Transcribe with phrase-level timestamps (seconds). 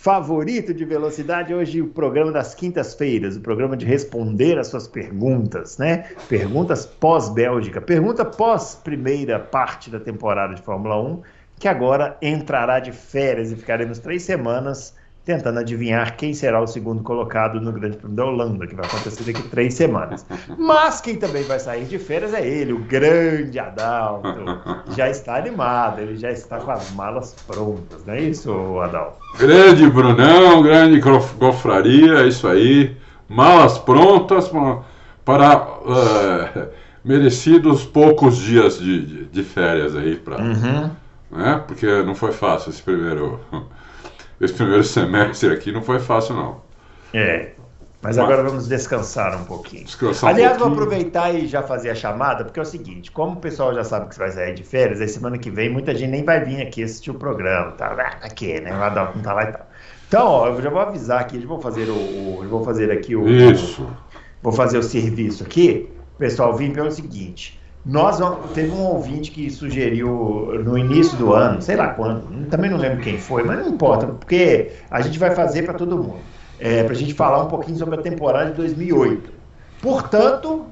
[0.00, 1.52] favorito de velocidade.
[1.52, 6.04] Hoje, o programa das quintas-feiras, o programa de responder as suas perguntas, né?
[6.28, 11.22] Perguntas pós-Bélgica, pergunta pós-primeira parte da temporada de Fórmula 1,
[11.58, 14.94] que agora entrará de férias e ficaremos três semanas
[15.28, 19.24] tentando adivinhar quem será o segundo colocado no Grande Prêmio da Holanda, que vai acontecer
[19.24, 20.24] daqui três semanas.
[20.56, 24.26] Mas quem também vai sair de férias é ele, o grande Adalto.
[24.96, 29.18] Já está animado, ele já está com as malas prontas, não é isso, Adalto?
[29.38, 32.96] Grande Brunão, grande gofraria, é isso aí.
[33.28, 34.50] Malas prontas
[35.26, 36.68] para uh,
[37.04, 40.16] merecidos poucos dias de, de, de férias aí.
[40.16, 40.90] Pra, uhum.
[41.30, 41.62] né?
[41.66, 43.38] Porque não foi fácil esse primeiro
[44.40, 46.60] esse primeiro semestre aqui não foi fácil, não.
[47.12, 47.52] É.
[48.00, 49.84] Mas, mas agora vamos descansar um pouquinho.
[49.84, 53.32] Descansar Aliás, um vou aproveitar e já fazer a chamada, porque é o seguinte: como
[53.32, 55.92] o pessoal já sabe que você vai sair de férias, aí semana que vem muita
[55.94, 57.96] gente nem vai vir aqui assistir o programa, tá?
[57.98, 58.70] Ah, aqui, né?
[58.70, 59.66] Adalto não tá lá e tal.
[60.06, 62.90] Então, ó, eu já vou avisar aqui, eu vou fazer o, o eu vou fazer
[62.92, 63.28] aqui o.
[63.28, 63.82] Isso.
[63.82, 63.90] O,
[64.44, 65.90] vou fazer o serviço aqui.
[66.14, 68.18] O pessoal vim pelo seguinte: nós
[68.54, 73.00] teve um ouvinte que sugeriu no início do ano, sei lá quando, também não lembro
[73.00, 76.18] quem foi, mas não importa, porque a gente vai fazer para todo mundo,
[76.58, 79.32] é, para a gente falar um pouquinho sobre a temporada de 2008.
[79.80, 80.66] Portanto,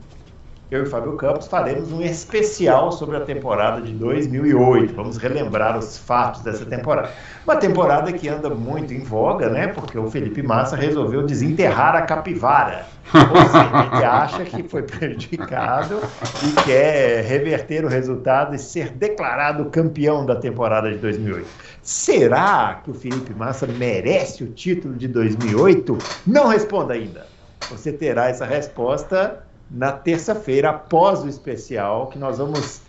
[0.68, 4.94] eu e Fábio Campos faremos um especial sobre a temporada de 2008.
[4.94, 7.10] Vamos relembrar os fatos dessa temporada.
[7.44, 9.68] Uma temporada que anda muito em voga, né?
[9.68, 12.84] Porque o Felipe Massa resolveu desenterrar a capivara.
[13.14, 16.00] Ou seja, ele acha que foi prejudicado
[16.42, 21.46] e quer reverter o resultado e ser declarado campeão da temporada de 2008.
[21.80, 25.96] Será que o Felipe Massa merece o título de 2008?
[26.26, 27.24] Não responda ainda.
[27.70, 32.82] Você terá essa resposta na terça-feira, após o especial, que nós vamos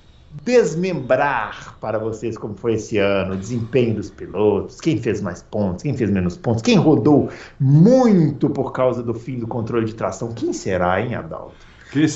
[0.44, 5.84] desmembrar para vocês como foi esse ano, o desempenho dos pilotos, quem fez mais pontos,
[5.84, 7.30] quem fez menos pontos, quem rodou
[7.60, 10.32] muito por causa do fim do controle de tração.
[10.34, 11.56] Quem será, hein, Adalto?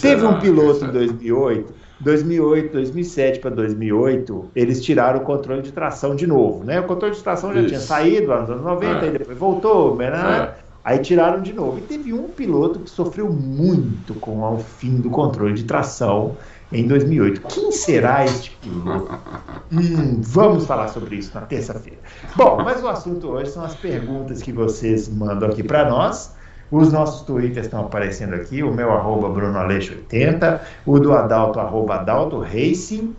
[0.01, 6.15] Teve um piloto em 2008, 2008, 2007 para 2008, eles tiraram o controle de tração
[6.15, 6.79] de novo, né?
[6.79, 7.69] O controle de tração já Isso.
[7.69, 9.07] tinha saído nos anos 90, é.
[9.07, 10.07] e depois voltou, né?
[10.07, 10.70] É.
[10.83, 11.77] Aí tiraram de novo.
[11.77, 16.35] E teve um piloto que sofreu muito com o fim do controle de tração
[16.71, 17.41] em 2008.
[17.41, 19.11] Quem será este piloto?
[19.73, 21.97] Hum, vamos falar sobre isso na terça-feira.
[22.35, 26.35] Bom, mas o assunto hoje são as perguntas que vocês mandam aqui para nós.
[26.69, 32.39] Os nossos twitters estão aparecendo aqui, o meu arroba BrunoAleixo80, o do Adalto, arroba Adalto
[32.39, 33.15] Racing.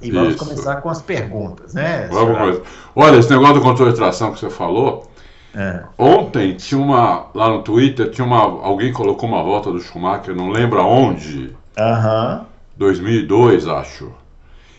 [0.00, 0.44] E vamos Isso.
[0.44, 2.08] começar com as perguntas, né?
[2.10, 2.62] Vamos
[2.96, 5.06] Olha, esse negócio do controle de tração que você falou,
[5.54, 5.82] é.
[5.96, 7.26] Ontem tinha uma.
[7.34, 8.38] Lá no Twitter, tinha uma.
[8.38, 11.54] Alguém colocou uma volta do Schumacher, não lembro aonde.
[11.78, 12.40] Aham.
[12.40, 12.54] Uhum.
[12.76, 14.12] 2002, acho.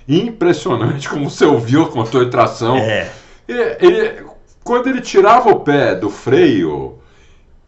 [0.08, 1.90] Impressionante como você ouviu
[2.26, 2.76] de tração.
[2.76, 3.10] É.
[3.48, 4.26] Ele, ele,
[4.64, 7.00] quando ele tirava o pé do freio,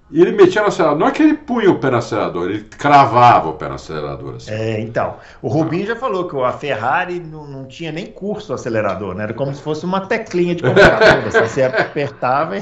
[0.10, 1.00] e ele metia no acelerador.
[1.00, 4.36] Não é que ele punha o pé no acelerador, ele cravava o pé no acelerador.
[4.36, 4.52] Assim.
[4.52, 5.18] É, então.
[5.42, 9.24] O Rubinho já falou que a Ferrari não, não tinha nem curso acelerador, né?
[9.24, 11.28] Era como se fosse uma teclinha de computador.
[11.28, 12.56] assim, você apertava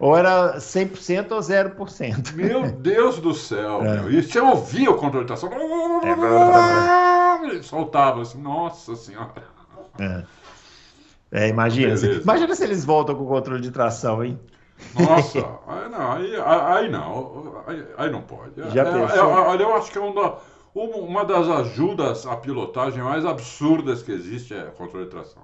[0.00, 2.34] ou era 100% ou 0%.
[2.34, 3.82] Meu Deus do céu.
[3.82, 4.00] É.
[4.00, 4.10] Meu.
[4.10, 5.48] E você ouvia o controle de tração.
[6.02, 9.44] É, ele soltava assim, nossa senhora.
[9.98, 10.22] É.
[11.32, 14.36] É, imagina, imagina se eles voltam com o controle de tração, hein?
[14.98, 18.52] Nossa, aí não, aí, aí não, aí, aí, não pode.
[18.72, 20.38] Já é, é, olha, eu acho que é uma,
[20.74, 25.42] uma das ajudas à pilotagem mais absurdas que existe é controle de tração.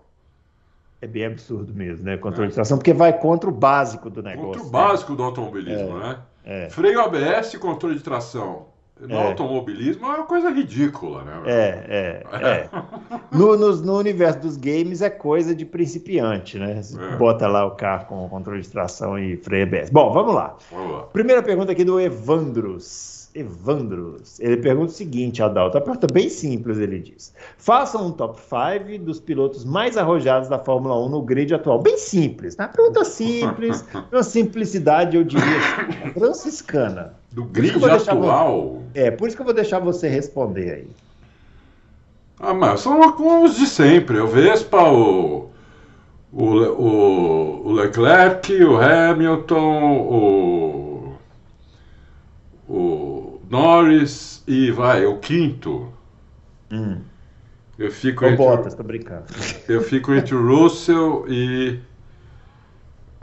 [1.00, 2.16] É bem absurdo mesmo, né?
[2.16, 2.48] Controle é.
[2.48, 4.62] de tração, porque vai contra o básico do negócio.
[4.62, 5.16] Contra o básico né?
[5.18, 6.18] do automobilismo, é, né?
[6.44, 6.70] É.
[6.70, 8.66] Freio ABS e controle de tração
[9.00, 9.26] no é.
[9.26, 11.42] automobilismo é uma coisa ridícula, né?
[11.44, 12.70] É, é, é.
[13.30, 16.80] No, no, no, universo dos games é coisa de principiante, né?
[16.80, 17.16] É.
[17.16, 19.90] Bota lá o carro com controle de tração e freio ABS.
[19.90, 20.56] Bom, vamos lá.
[20.70, 21.02] Vamos lá.
[21.12, 23.15] Primeira pergunta aqui do Evandros.
[23.36, 24.40] Evandros.
[24.40, 27.34] Ele pergunta o seguinte, Adalto, a pergunta bem simples, ele diz.
[27.58, 31.80] Faça um top 5 dos pilotos mais arrojados da Fórmula 1 no grid atual.
[31.80, 32.68] Bem simples, né?
[32.68, 35.60] Pergunta simples, uma simplicidade, eu diria,
[36.14, 37.14] franciscana.
[37.32, 38.82] Do grid atual?
[38.92, 39.00] Você...
[39.00, 40.88] É, por isso que eu vou deixar você responder aí.
[42.40, 43.00] Ah, mas são
[43.44, 44.18] os de sempre.
[44.18, 45.50] O Vespa, o,
[46.32, 50.76] o, o, o Leclerc, o Hamilton, o
[52.68, 53.15] o
[53.48, 55.92] Norris e vai, o quinto.
[56.70, 57.00] Hum.
[57.78, 59.24] Eu fico O entre, Bottas, tô brincando.
[59.68, 61.80] eu fico entre o Russell e,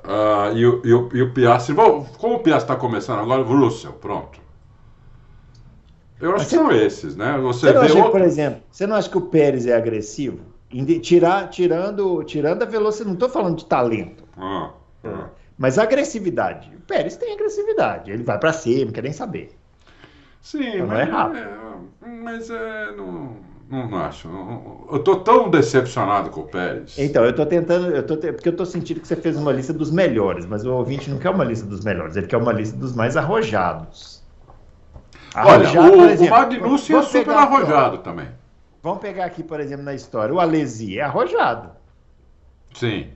[0.04, 1.74] ah, e, o, e, o, e o Piastri.
[1.74, 4.42] Bom, como o Piastri está começando agora, o Russell, pronto.
[6.22, 7.38] Eu acho que são esses, né?
[7.40, 8.12] Você, Você vê acha, outro...
[8.12, 10.40] por exemplo, você não acha que o Pérez é agressivo?
[11.02, 14.72] Tirar, tirando, tirando a velocidade, não estou falando de talento, Ah,
[15.04, 15.30] ah.
[15.58, 16.72] mas agressividade.
[16.76, 19.52] O Pérez tem agressividade, ele vai para cima, não quer nem saber.
[20.44, 21.40] Sim, Não mas é rápido.
[21.40, 23.38] é, mas é, não,
[23.70, 24.28] não, não acho.
[24.28, 26.98] Não- eu tô tão decepcionado com o Pérez.
[27.00, 29.74] Então, eu estou tentando, eu tô, porque eu estou sentindo que você fez uma lista
[29.74, 32.78] dos melhores, mas o ouvinte não quer uma lista dos melhores, ele quer uma lista
[32.78, 34.22] dos mais arrojados.
[35.36, 38.28] Olha, o, por o exemplo, Magnussen é super arrojado também.
[38.84, 41.72] Vamos pegar aqui, por exemplo, na história, o Alesi é arrojado.
[42.74, 43.10] Sim,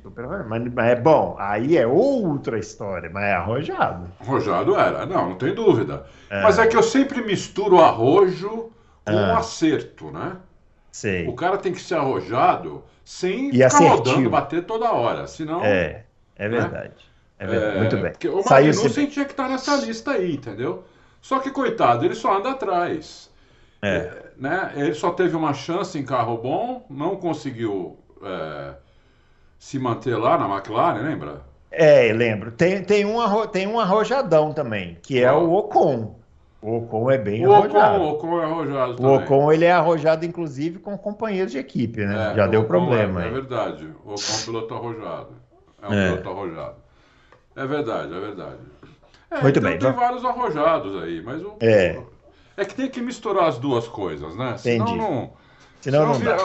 [0.48, 4.07] Mas, mas é bom, aí é outra história, mas é arrojado.
[4.19, 5.06] arrojado era.
[5.06, 6.06] Não, não tem dúvida.
[6.30, 6.44] É.
[6.44, 8.71] Mas é que eu sempre misturo arrojo
[9.06, 9.38] com Ah.
[9.39, 10.38] acerto, né?
[10.92, 11.27] Sei.
[11.27, 13.95] O cara tem que ser arrojado sem E ficar assertivo.
[13.98, 15.25] rodando, bater toda hora.
[15.27, 15.63] Senão.
[15.63, 16.04] É,
[16.36, 16.94] é verdade.
[17.39, 17.77] É verdade.
[17.77, 18.12] É, Muito bem.
[18.12, 20.83] Porque o Magnussen tinha que estar nessa lista aí, entendeu?
[21.21, 23.30] Só que, coitado, ele só anda atrás.
[23.81, 24.12] É.
[24.38, 24.71] né?
[24.75, 28.74] Ele só teve uma chance em carro bom, não conseguiu é,
[29.57, 31.42] se manter lá na McLaren, lembra?
[31.71, 32.51] É, lembro.
[32.51, 33.48] Tem, tem, um arro...
[33.48, 36.15] tem um arrojadão também, que é o Ocon.
[36.62, 38.01] O Ocon é bem O arrojado.
[38.04, 39.15] Ocon, o Ocon é arrojado O também.
[39.18, 42.31] Ocon ele é arrojado, inclusive, com companheiros de equipe, né?
[42.31, 43.86] É, Já o deu Ocon problema É, é verdade.
[44.06, 45.30] O Ocon é um piloto arrojado.
[45.81, 46.09] É um É.
[46.12, 46.75] piloto arrojado.
[47.56, 48.57] É verdade, é verdade.
[49.30, 51.56] É, Muito então bem, Tem vamos- vários arrojados aí, mas o.
[51.59, 52.00] É.
[52.56, 54.57] É que tem que misturar as duas coisas, né?
[54.57, 54.98] Senão Entendi.
[54.98, 55.31] não.
[55.81, 56.35] Senão não dá.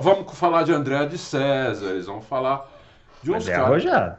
[0.00, 2.68] Vamos falar de André de César, eles vão falar
[3.22, 3.66] de uns Mas é caras.
[3.66, 4.16] arrojado.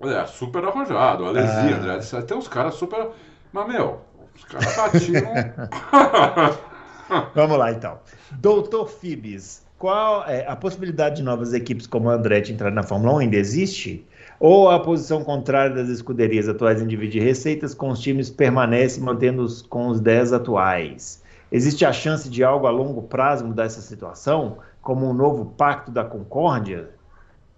[0.00, 1.24] É, super arrojado.
[1.26, 1.78] Alesia, Ah.
[1.78, 2.26] André de César.
[2.26, 3.08] Tem uns caras super.
[3.52, 4.00] Mas, meu,
[4.36, 5.22] os caras batiam.
[7.34, 7.98] Vamos lá, então.
[8.32, 13.14] Doutor Fibes, qual é a possibilidade de novas equipes como a Andretti entrar na Fórmula
[13.14, 14.06] 1 ainda existe?
[14.38, 19.62] Ou a posição contrária das escuderias atuais em dividir receitas com os times permanece mantendo-os
[19.62, 21.22] com os 10 atuais?
[21.50, 25.90] Existe a chance de algo a longo prazo mudar essa situação, como um novo pacto
[25.90, 26.90] da concórdia?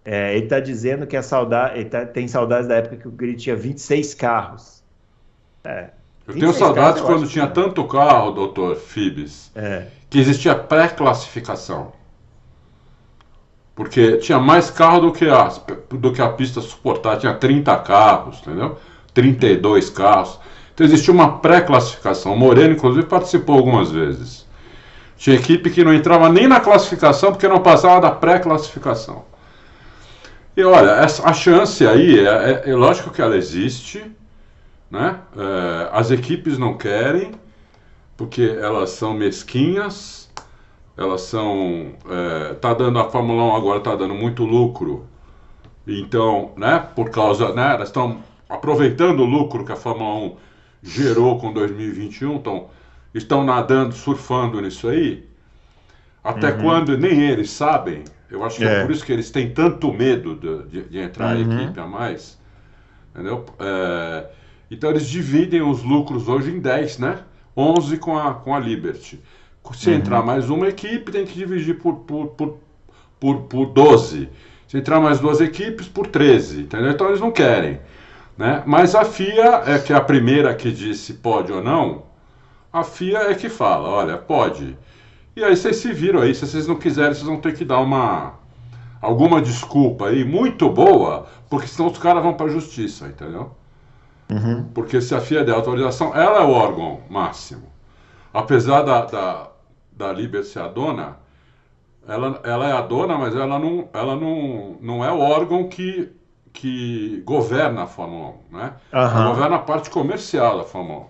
[0.04, 3.10] É, ele está dizendo que a saudade, ele tá- tem saudades da época que o
[3.10, 4.82] Grid tinha 26 carros.
[5.64, 5.90] É,
[6.26, 10.54] Eu 26 tenho saudades carros, quando tinha que- tanto carro, doutor Fibes, É, que existia
[10.54, 11.92] pré-classificação.
[13.74, 15.48] Porque tinha mais carro do que, a,
[15.90, 17.18] do que a pista suportar.
[17.18, 18.78] Tinha 30 carros, entendeu?
[19.14, 20.38] 32 carros.
[20.80, 22.34] Então existia uma pré-classificação.
[22.34, 24.46] Moreno, inclusive, participou algumas vezes.
[25.14, 29.26] Tinha equipe que não entrava nem na classificação porque não passava da pré-classificação.
[30.56, 34.10] E olha, essa, a chance aí, é, é- é lógico que ela existe,
[34.90, 35.18] né?
[35.36, 37.32] É, as equipes não querem,
[38.16, 40.30] porque elas são mesquinhas,
[40.96, 41.92] elas são.
[42.08, 45.04] É, tá dando a Fórmula 1 agora está dando muito lucro.
[45.86, 47.52] Então, né, por causa.
[47.52, 50.49] Né, elas estão aproveitando o lucro que a Fórmula 1
[50.82, 52.68] gerou com 2021, então
[53.14, 55.28] estão nadando, surfando nisso aí.
[56.22, 58.04] Até quando nem eles sabem.
[58.30, 58.82] Eu acho que é, É.
[58.82, 61.50] por isso que eles têm tanto medo de, de- de entrar Uhum.
[61.58, 62.38] a equipe a mais.
[63.12, 63.44] Entendeu?
[63.58, 64.26] É,
[64.70, 67.18] então eles dividem os lucros hoje em 10, né?
[67.56, 69.18] 11 com a, com a Liberty.
[69.74, 72.58] Se entrar mais uma equipe, tem que dividir por, por, por,
[73.18, 74.28] por, por 12.
[74.68, 76.62] Se entrar mais duas equipes, por 13.
[76.62, 76.90] Entendeu?
[76.90, 77.80] Então eles não querem.
[78.40, 78.62] Né?
[78.64, 82.04] Mas a FIA, é que é a primeira que disse pode ou não,
[82.72, 84.78] a FIA é que fala, olha, pode.
[85.36, 87.80] E aí vocês se viram aí, se vocês não quiserem, vocês vão ter que dar
[87.80, 88.40] uma
[88.98, 93.54] alguma desculpa aí muito boa, porque senão os caras vão para a justiça, entendeu?
[94.30, 94.70] Uhum.
[94.72, 97.70] Porque se a FIA der autorização, ela é o órgão máximo.
[98.32, 99.50] Apesar da, da,
[99.92, 101.18] da Liber ser a dona,
[102.08, 106.10] ela, ela é a dona, mas ela não, ela não, não é o órgão que,
[106.52, 108.74] que governa a Fórmula 1, né?
[108.92, 109.28] Aham.
[109.28, 111.06] governa a parte comercial da Fórmula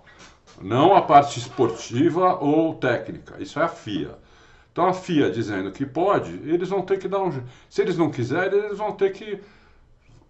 [0.60, 3.36] 1, não a parte esportiva ou técnica.
[3.38, 4.18] Isso é a FIA.
[4.72, 7.32] Então a FIA dizendo que pode, eles vão ter que dar um.
[7.68, 9.40] Se eles não quiserem, eles vão ter que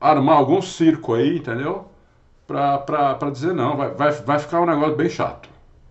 [0.00, 1.86] armar algum circo aí, entendeu?
[2.46, 5.48] Pra dizer não, vai, vai, vai ficar um negócio bem chato.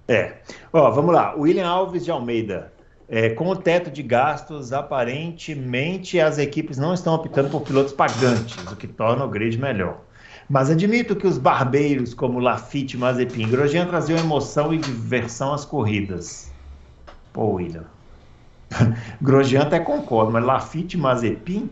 [0.08, 0.38] É.
[0.74, 1.36] Ó, vamos lá.
[1.36, 2.74] William Alves de Almeida.
[3.12, 8.56] É, com o teto de gastos, aparentemente as equipes não estão optando por pilotos pagantes,
[8.72, 10.02] o que torna o grid melhor.
[10.48, 15.54] Mas admito que os barbeiros como Lafitte e Mazepin e Grosjean traziam emoção e diversão
[15.54, 16.52] às corridas.
[17.34, 17.86] Pô, William.
[19.20, 21.68] Grosjean até concordo, mas Lafitte e Mazepin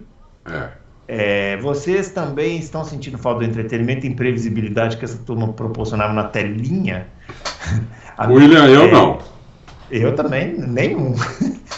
[0.50, 0.70] É.
[1.08, 6.24] é, vocês também estão sentindo falta do entretenimento e imprevisibilidade que essa turma proporcionava na
[6.24, 7.08] telinha?
[8.28, 9.37] William, eu É, não.
[9.90, 11.16] Eu também, nenhum.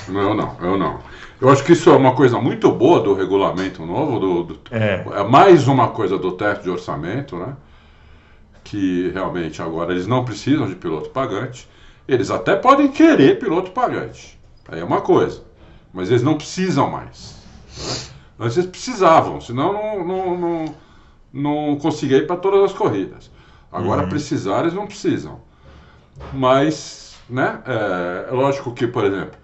[0.07, 0.99] Não, eu não, eu não.
[1.39, 5.05] Eu acho que isso é uma coisa muito boa do regulamento novo, do, do- É.
[5.13, 7.55] é mais uma coisa do teto de orçamento, né?
[8.63, 11.67] Que realmente agora eles não precisam de piloto pagante.
[12.07, 14.37] Eles até podem querer piloto pagante.
[14.67, 15.43] Aí é uma coisa.
[15.93, 17.35] Mas eles não precisam mais.
[17.77, 17.95] né?
[18.45, 20.75] Antes eles precisavam, senão não, não, não,
[21.33, 23.29] não conseguia ir para todas as corridas.
[23.71, 25.39] Agora precisar, eles não precisam.
[26.33, 29.37] Mas, né, é, é lógico que, por exemplo,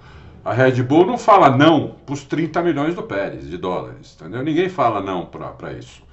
[0.46, 4.44] a Red Bull não fala não para os 30 milhões do Pérez de dólares, entendeu?
[4.44, 6.04] Ninguém fala não para isso.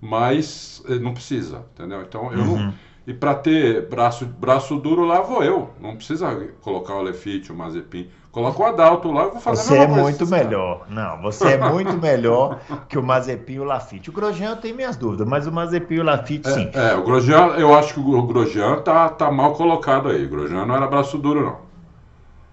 [0.00, 2.02] Mas eh, não precisa, entendeu?
[2.02, 2.74] Então eu não.
[3.06, 5.70] E para ter braço, braço duro lá vou eu.
[5.80, 8.08] Não precisa colocar o Lefite, o Mazepin.
[8.32, 10.02] Coloca o Adalto lá, eu vou fazer Você é coisa.
[10.02, 10.44] muito caras.
[10.44, 10.86] melhor.
[10.88, 14.08] Não, você é muito melhor que o Mazepin e o Lafitte.
[14.08, 16.70] O Grosjean eu tenho minhas dúvidas, mas o Mazepin e o Lafitte, sim.
[16.72, 20.26] É, o Grosjean, eu acho que o Grosjean tá, tá mal colocado aí.
[20.26, 21.56] O Grosjean não era braço duro, não.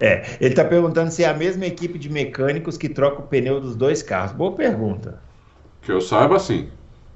[0.00, 3.60] É, ele está perguntando se é a mesma equipe de mecânicos que troca o pneu
[3.60, 4.32] dos dois carros.
[4.32, 5.20] Boa pergunta.
[5.82, 6.68] Que eu saiba, sim.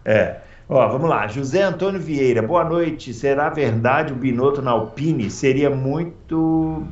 [0.05, 0.37] É.
[0.69, 1.27] Ó, vamos lá.
[1.27, 3.13] José Antônio Vieira, boa noite.
[3.13, 5.31] Será verdade o Binotto na Alpine?
[5.31, 6.85] Seria muito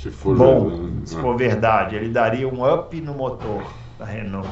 [0.00, 1.96] Se for bom, verdade, se for verdade.
[1.96, 3.64] Ele daria um up no motor
[3.98, 4.48] da Renault.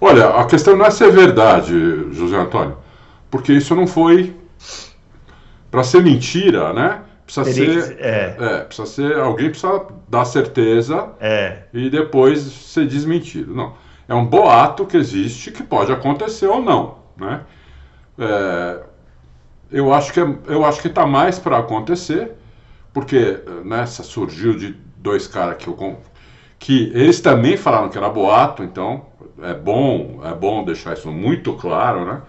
[0.00, 1.74] Olha, a questão não é ser verdade,
[2.12, 2.78] José Antônio,
[3.30, 4.34] porque isso não foi
[5.70, 7.02] para ser mentira, né?
[7.26, 8.36] Precisa Teria ser, que- é.
[8.40, 13.54] é, precisa ser alguém precisa dar certeza É, e depois ser desmentido.
[13.54, 13.74] Não,
[14.08, 17.42] é um boato que existe que pode acontecer ou não, né?
[18.18, 18.78] É,
[19.70, 22.32] eu acho que é- eu acho que está mais para acontecer,
[22.92, 25.98] porque nessa surgiu de dois caras que eu
[26.58, 29.06] que eles também falaram que era boato, então
[29.40, 32.22] é bom é bom deixar isso muito claro, né?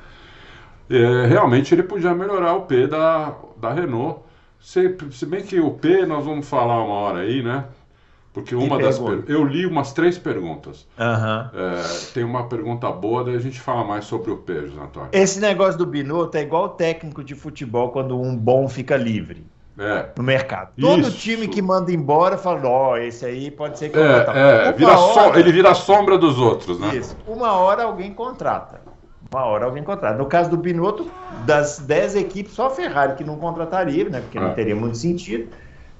[0.89, 4.21] É, realmente ele podia melhorar o P da, da Renault.
[4.59, 7.65] Se, se bem que o P nós vamos falar uma hora aí, né?
[8.33, 9.23] Porque uma das per...
[9.27, 10.87] eu li umas três perguntas.
[10.97, 11.51] aham.
[11.53, 15.09] É, tem uma pergunta boa, daí a gente fala mais sobre o P, José Antônio.
[15.11, 19.45] Esse negócio do Binotto é igual o técnico de futebol quando um bom fica livre
[19.81, 20.69] É, no mercado.
[20.79, 21.17] Todo Isso.
[21.17, 24.71] time que manda embora fala, ó, esse aí pode ser que eu é, contrate." é
[24.73, 26.95] vira so- hora- ele vira a sombra dos outros, né?
[26.95, 27.17] Isso.
[27.27, 28.79] Uma hora alguém contrata.
[29.33, 30.17] Uma hora alguém contrata.
[30.17, 31.09] No caso do Binotto,
[31.45, 34.21] das 10 equipes, só a Ferrari que não contrataria, né?
[34.21, 34.41] Porque É.
[34.41, 35.47] não teria muito sentido.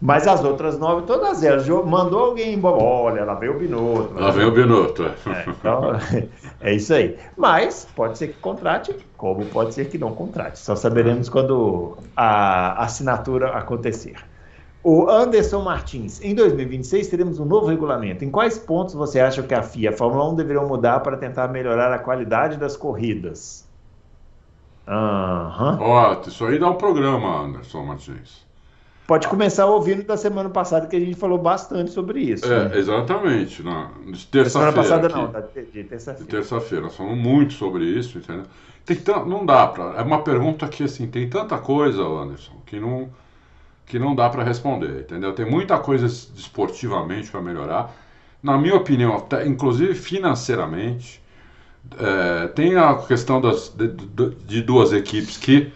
[0.02, 2.82] Mas as outras nove, todas elas, mandou alguém embora.
[2.82, 4.16] Olha, lá veio o Binotto.
[4.16, 5.04] Lá vem o Binotto.
[5.04, 5.30] é.
[5.30, 5.82] É, então,
[6.60, 7.18] é isso aí.
[7.38, 10.58] Mas pode ser que contrate, como pode ser que não contrate.
[10.58, 14.16] Só saberemos quando a assinatura acontecer.
[14.84, 18.26] O Anderson Martins, em 2026 teremos um novo regulamento.
[18.26, 21.16] Em quais pontos você acha que a FIA e a Fórmula 1 deveriam mudar para
[21.16, 23.70] tentar melhorar a qualidade das corridas?
[24.88, 25.78] Aham.
[25.80, 28.50] Ó, isso aí dá um programa, Anderson Martins.
[29.12, 32.48] Pode começar ouvindo da semana passada, que a gente falou bastante sobre isso.
[32.48, 32.72] né?
[32.74, 33.62] É, exatamente.
[33.62, 34.72] Na, de Da semana terça-feira.
[34.72, 35.16] passada aqui.
[35.18, 36.32] não, da- de De terça-feira.
[36.32, 36.86] terça-feira.
[36.86, 38.46] Nós falamos muito sobre isso, entendeu?
[38.86, 40.00] Tem tan- não dá para.
[40.00, 43.10] É uma pergunta que assim tem tanta coisa, Anderson, que não
[43.86, 45.34] que não dá para responder, entendeu?
[45.34, 47.94] Tem muita coisa esportivamente para melhorar.
[48.42, 51.22] Na minha opinião, até, inclusive financeiramente,
[52.00, 55.70] é, tem a questão das, de, de- de duas equipes que,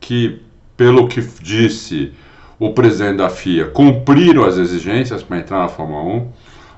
[0.00, 0.40] que,
[0.78, 2.14] pelo que disse
[2.60, 6.32] o presidente da FIA, cumpriram as exigências para entrar na Fórmula 1,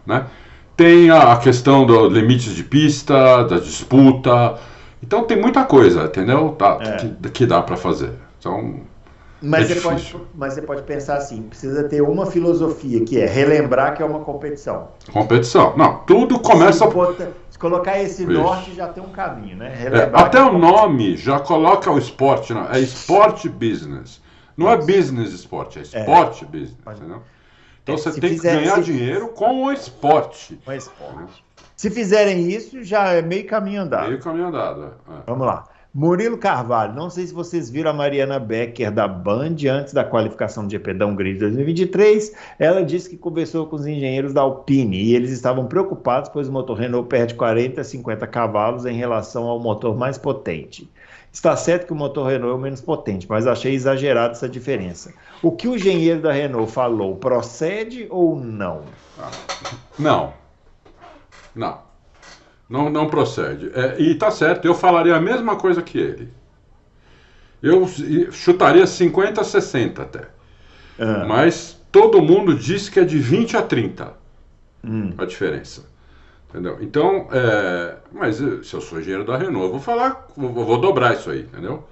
[0.07, 0.31] né?
[0.77, 4.59] Tem a, a questão dos limites de pista, da disputa.
[5.03, 6.51] Então tem muita coisa, entendeu?
[6.53, 6.97] Tá, É.
[6.97, 8.13] que, que dá para fazer.
[8.39, 8.89] Então,
[9.41, 10.29] Mas, É você pode, difícil.
[10.35, 14.21] mas você pode pensar assim: precisa ter uma filosofia, que é relembrar que é uma
[14.21, 14.93] competição.
[15.13, 15.77] competição.
[15.77, 16.87] Não, tudo começa.
[17.51, 18.33] Se, colocar esse Isso.
[18.33, 19.73] norte, já tem um caminho, né?
[19.85, 24.22] É, até é o uma nome já coloca o esporte, não, é esporte business.
[24.57, 26.77] Não é business esporte, é esporte business.
[26.87, 27.23] Entendeu?
[27.83, 30.55] Então É, você se tem fizer- que ganhar se- dinheiro com o esporte.
[30.65, 31.45] competição, é esporte.
[31.77, 34.07] Se fizerem isso, já é meio caminho andado.
[34.09, 34.85] Meio caminho andado.
[35.09, 35.13] é.
[35.27, 35.65] Vamos lá.
[35.95, 40.67] Murilo Carvalho, não sei se vocês viram a Mariana Becker da Band antes da qualificação
[40.67, 42.35] do GP da Hungria de 2023.
[42.59, 46.53] Ela disse que conversou com os engenheiros da Alpine e eles estavam preocupados, pois o
[46.53, 50.91] motor Renault perde 40 a 50 cavalos em relação ao motor mais potente.
[51.31, 55.13] Está certo que o motor Renault é o menos potente, mas achei exagerada essa diferença.
[55.43, 58.81] O que o engenheiro da Renault falou procede ou não?
[59.99, 60.33] Não.
[61.55, 61.92] Não.
[62.73, 63.71] Não, não procede.
[63.75, 66.31] É, e tá certo, eu falaria a mesma coisa que ele.
[67.63, 67.87] Eu
[68.33, 70.29] chutaria 50 a 60 até.
[70.99, 74.15] Ah, Mas todo mundo diz que é de 20 a 30
[74.83, 75.85] hum, a diferença.
[76.49, 76.79] Entendeu?
[76.81, 81.15] Então, é, mas se eu sou engenheiro da Renault, eu vou falar, eu vou dobrar
[81.15, 81.87] isso aí, entendeu?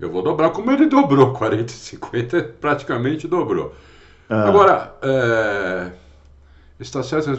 [0.00, 3.72] eu vou dobrar como ele dobrou, 40 e 50 praticamente dobrou.
[4.28, 4.48] Ah.
[4.48, 5.90] Agora, é,
[6.80, 7.30] está certo?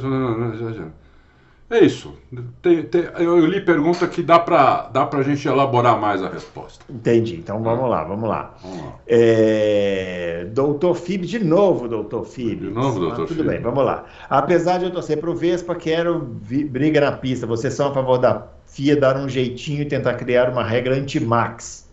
[1.71, 2.17] É isso.
[2.63, 6.83] Tem, tem, eu li pergunta que dá para dá a gente elaborar mais a resposta.
[6.89, 7.35] Entendi.
[7.35, 8.55] Então vamos lá, vamos lá.
[8.63, 8.95] Vamos lá.
[9.07, 10.47] É...
[10.51, 12.59] Doutor Fib, de novo, doutor Fib.
[12.61, 13.47] De novo, doutor Tudo Fib.
[13.47, 14.05] bem, vamos lá.
[14.29, 17.45] Apesar de eu torcer pro Vespa, quero vi- briga na pista.
[17.45, 21.87] Vocês são a favor da FIA dar um jeitinho e tentar criar uma regra anti-max.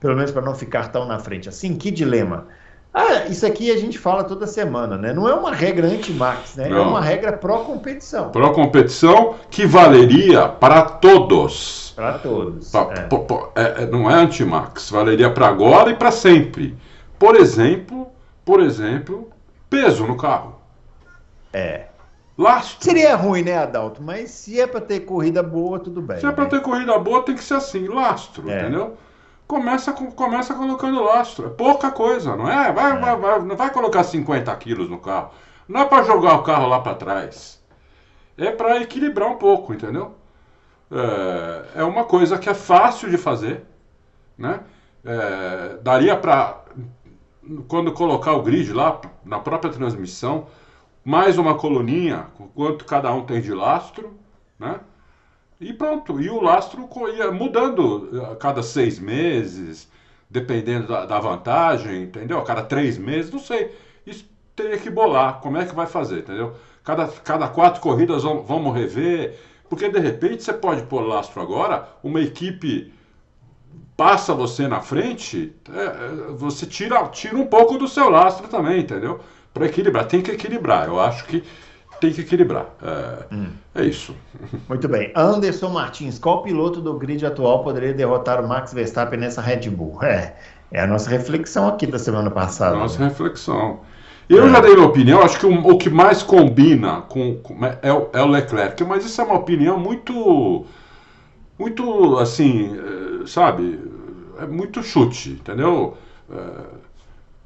[0.00, 1.48] Pelo menos para não ficar tão na frente.
[1.48, 2.46] Assim, que dilema.
[2.92, 5.12] Ah, isso aqui a gente fala toda semana, né?
[5.12, 6.66] Não é uma regra anti-max, né?
[6.66, 6.88] É Não.
[6.88, 8.30] uma regra pró-competição.
[8.30, 11.92] Para competição que valeria para todos.
[11.94, 12.70] Para todos.
[12.70, 12.88] Pa-
[13.54, 13.60] É.
[13.62, 16.76] é- é- não é anti-max, valeria para agora e para sempre.
[17.18, 18.08] Por exemplo,
[18.44, 19.28] por exemplo,
[19.68, 20.56] peso no carro.
[21.52, 21.86] É.
[22.36, 22.84] Lastro.
[22.84, 24.00] Seria ruim, né, Adalto?
[24.02, 26.18] Mas se é para ter corrida boa, tudo bem.
[26.20, 26.50] Se é para né?
[26.50, 28.60] ter corrida boa, tem que ser assim, lastro, É.
[28.60, 28.96] entendeu?
[29.48, 31.46] Começa, com- começa colocando lastro.
[31.46, 32.70] É pouca coisa, não é?
[32.72, 35.30] Vai, vai- vai- não vai colocar 50 quilos no carro.
[35.68, 37.60] Não é para jogar o carro lá para trás.
[38.38, 40.14] É para equilibrar um pouco, entendeu?
[40.90, 43.64] É, é uma coisa que é fácil de fazer,
[44.38, 44.60] né?
[45.04, 46.62] É, daria para,
[47.68, 50.46] quando colocar o grid lá, na própria transmissão,
[51.04, 54.18] mais uma coluninha, quanto cada um tem de lastro,
[54.58, 54.80] né?
[55.60, 59.90] E pronto, e o lastro ia mudando a cada seis meses,
[60.30, 62.38] dependendo da, da vantagem, entendeu?
[62.38, 63.76] A cada três meses, não sei.
[64.06, 64.24] Isso
[64.54, 66.54] teria que bolar, como é que vai fazer, entendeu?
[66.84, 69.36] Cada, cada quatro corridas vamos, vamos rever,
[69.68, 72.92] porque de repente você pode pôr lastro agora, uma equipe
[73.96, 78.80] passa você na frente, é, é, você tira, tira um pouco do seu lastro também,
[78.80, 79.20] entendeu?
[79.52, 81.42] Para equilibrar, tem que equilibrar, eu acho que
[82.00, 82.66] tem que equilibrar.
[82.82, 84.14] É, é isso.
[84.68, 85.12] Muito bem.
[85.14, 90.02] Anderson Martins, qual piloto do grid atual poderia derrotar o Max Verstappen nessa Red Bull?
[90.02, 90.34] É,
[90.70, 92.76] é a nossa reflexão aqui da semana passada.
[92.76, 93.08] Nossa né?
[93.08, 93.80] reflexão.
[94.28, 97.90] Eu já dei minha opinião, acho que o, o que mais combina com, com- é,
[97.90, 100.66] o, é o Leclerc, mas isso é uma opinião muito,
[101.58, 103.80] muito assim, eh, sabe,
[104.38, 105.96] é muito chute, entendeu?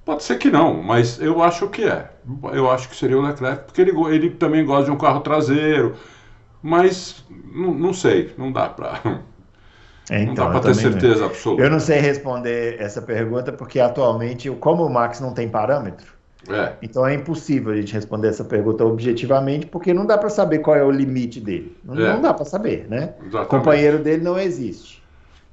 [0.05, 2.11] Pode ser que não, mas eu acho que é.
[2.53, 5.95] Eu acho que seria o Leclerc, porque ele, ele também gosta de um carro traseiro,
[6.63, 9.01] mas não, não sei, não dá pra,
[10.11, 11.63] É, não então, dá pra eu ter também não- certeza absoluta.
[11.63, 16.13] Eu não sei responder essa pergunta porque atualmente, como o Max não tem parâmetro,
[16.49, 20.59] É, então é impossível a gente responder essa pergunta objetivamente porque não dá para saber
[20.59, 21.77] qual é o limite dele.
[21.85, 22.13] Não, É.
[22.15, 23.15] não dá para saber, né?
[23.21, 23.49] O exatamente.
[23.49, 25.01] companheiro dele não existe.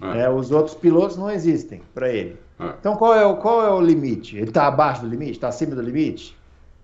[0.01, 0.13] É.
[0.15, 0.29] né?
[0.29, 2.37] Os outros pilotos não existem para ele.
[2.59, 2.73] É.
[2.79, 4.37] Então qual é o, qual é o limite?
[4.37, 5.31] Ele está abaixo do limite?
[5.31, 6.37] Está acima do limite?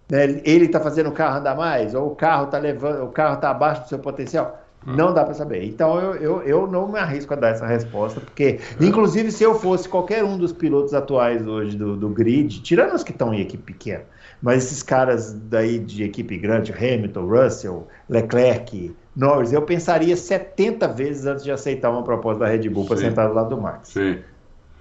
[0.09, 0.41] Né?
[0.43, 1.93] Ele está fazendo o carro andar mais?
[1.93, 4.61] Ou o carro está levando, o carro está abaixo do seu potencial?
[4.85, 5.63] Não dá para saber.
[5.63, 9.55] Então eu, eu, eu não me arrisco a dar essa resposta, porque, inclusive, se eu
[9.55, 13.41] fosse qualquer um dos pilotos atuais hoje do, do grid, tirando os que estão em
[13.41, 14.03] equipe pequena,
[14.41, 21.25] mas esses caras daí de equipe grande, Hamilton, Russell, Leclerc, Norris, eu pensaria 70 vezes
[21.25, 23.89] antes de aceitar uma proposta da Red Bull para sentar do lado do Max.
[23.89, 24.19] Sim,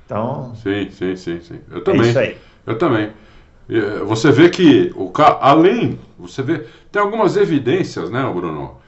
[0.06, 1.60] Então, sim, sim, sim, sim.
[1.70, 2.10] Eu é também.
[2.10, 2.38] isso aí.
[2.66, 3.12] Eu também.
[3.68, 8.78] Eh, Você vê que o carro, além, você vê, tem algumas evidências, né, Bruno,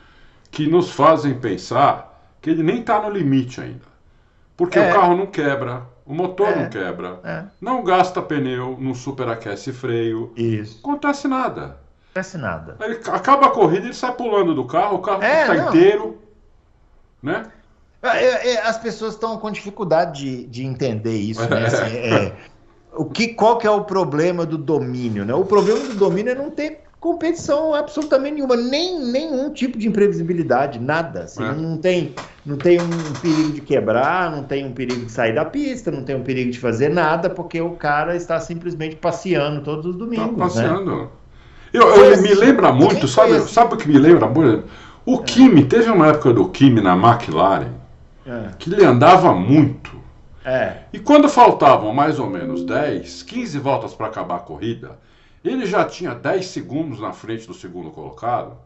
[0.51, 3.87] que nos fazem pensar que ele nem está no limite ainda.
[4.57, 4.91] Porque É.
[4.91, 6.57] o carro não quebra, o motor É.
[6.63, 10.79] não quebra, É, não gasta pneu, não superaquece freio, isso.
[10.81, 11.79] acontece nada.
[12.11, 12.77] Acontece nada.
[12.81, 15.69] Ele acaba a corrida, ele sai pulando do carro, o carro É, está não.
[15.69, 16.19] inteiro,
[17.23, 17.47] né?
[18.15, 21.67] É, é, é, As pessoas estão com dificuldade de, de entender isso, né?
[21.67, 22.33] Assim, é,
[22.95, 25.35] o que, qual que é o problema do domínio, né?
[25.35, 30.79] O problema do domínio é não ter competição absolutamente nenhuma, nem nenhum tipo de imprevisibilidade,
[30.81, 31.25] nada.
[31.25, 31.53] assim, É.
[31.53, 32.15] não, tem,
[32.45, 32.89] não tem um
[33.21, 36.51] perigo de quebrar, não tem um perigo de sair da pista, não tem um perigo
[36.51, 40.31] de fazer nada, porque o cara está simplesmente passeando todos os Tá domingos.
[40.31, 40.37] né?
[40.37, 41.11] passeando.
[41.73, 42.35] Eu, eu- Foi me assim.
[42.35, 43.53] lembra muito, sabe, assim.
[43.53, 44.65] sabe o que me lembra muito?
[45.05, 47.76] O Kimi, teve uma época do Kimi na McLaren
[48.27, 50.03] É, que ele andava muito.
[50.45, 54.99] é, E quando faltavam mais ou menos 10, 15 voltas para acabar a corrida,
[55.45, 58.59] ele já tinha 10 segundos na frente do segundo colocado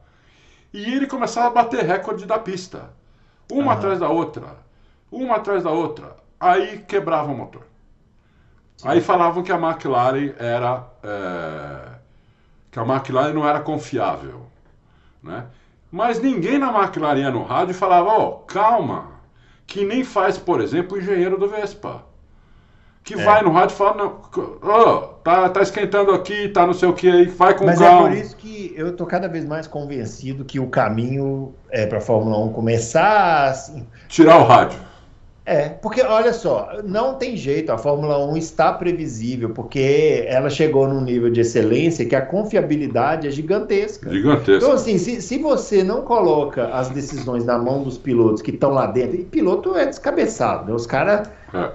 [0.72, 2.90] e ele começava a bater recorde da pista.
[3.50, 3.74] Uma Aham.
[3.74, 4.58] atrás da outra,
[5.10, 6.16] uma atrás da outra.
[6.40, 7.66] Aí quebrava o motor.
[8.82, 10.86] Aí falavam que a McLaren era.
[11.02, 11.98] é,
[12.70, 14.46] que a McLaren não era confiável.
[15.22, 15.46] Né?
[15.90, 19.09] Mas ninguém na McLaren no rádio falava: ó, calma,
[19.70, 22.02] que nem faz, por exemplo, o engenheiro do Vespa.
[23.04, 23.24] Que É.
[23.24, 24.16] vai no rádio e fala: não,
[24.62, 27.84] ó, tá, tá esquentando aqui, tá não sei o que aí, vai com Mas é
[27.84, 28.08] calma.
[28.08, 32.00] por isso que eu tô cada vez mais convencido que o caminho é para a
[32.00, 34.78] Fórmula 1 começar assim, Tirar o rádio.
[35.44, 40.86] É, porque olha só, não tem jeito, a Fórmula 1 está previsível, porque ela chegou
[40.86, 44.12] num nível de excelência que a confiabilidade é gigantesca.
[44.12, 44.56] Gigantesca.
[44.56, 48.70] Então, assim, se, se você não coloca as decisões na mão dos pilotos que estão
[48.70, 50.74] lá dentro, e piloto é descabeçado, né?
[50.74, 51.28] Os caras.
[51.54, 51.70] É.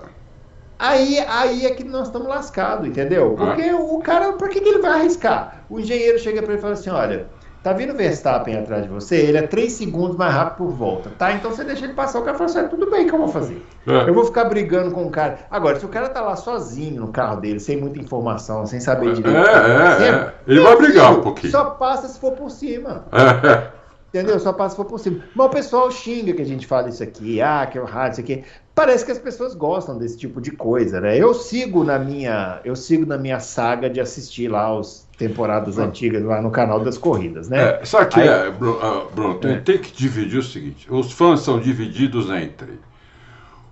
[0.78, 3.34] Aí, aí é que nós estamos lascados, entendeu?
[3.34, 3.36] É.
[3.36, 5.66] Porque o cara, por que, que ele vai arriscar?
[5.70, 7.26] O engenheiro chega para ele e fala assim: olha,
[7.66, 11.10] tá vindo o Verstappen atrás de você, ele é 3 segundos mais rápido por volta,
[11.18, 11.34] tá?
[11.34, 12.20] Então você deixa ele passar.
[12.20, 13.66] O cara fala assim: "Ah, tudo bem, o que eu vou fazer?
[13.88, 14.08] É.
[14.08, 15.40] Eu vou ficar brigando com o cara.
[15.50, 19.14] Agora, se o cara tá lá sozinho no carro dele, sem muita informação, sem saber
[19.14, 19.36] direito.
[19.36, 20.34] É, o que tá é, acontecendo, é.
[20.48, 21.52] Ele vai brigar filho, um pouquinho.
[21.52, 23.06] Só passa se for por cima.
[23.12, 23.68] É,
[24.10, 24.40] Entendeu?
[24.40, 25.24] Só passa se for por cima.
[25.34, 28.12] Mas o pessoal xinga que a gente fala isso aqui, ah, que é o rádio,
[28.12, 28.44] isso aqui.
[28.76, 31.18] Parece que as pessoas gostam desse tipo de coisa, né?
[31.18, 36.22] Eu sigo na minha, eu sigo na minha saga de assistir lá os temporadas antigas
[36.24, 37.80] lá no canal das corridas, né?
[37.82, 39.36] É, sabe que Aí- é, Bru- ah, Bruno?
[39.36, 39.60] Tem, É.
[39.62, 42.78] tem que dividir o seguinte: os fãs são divididos entre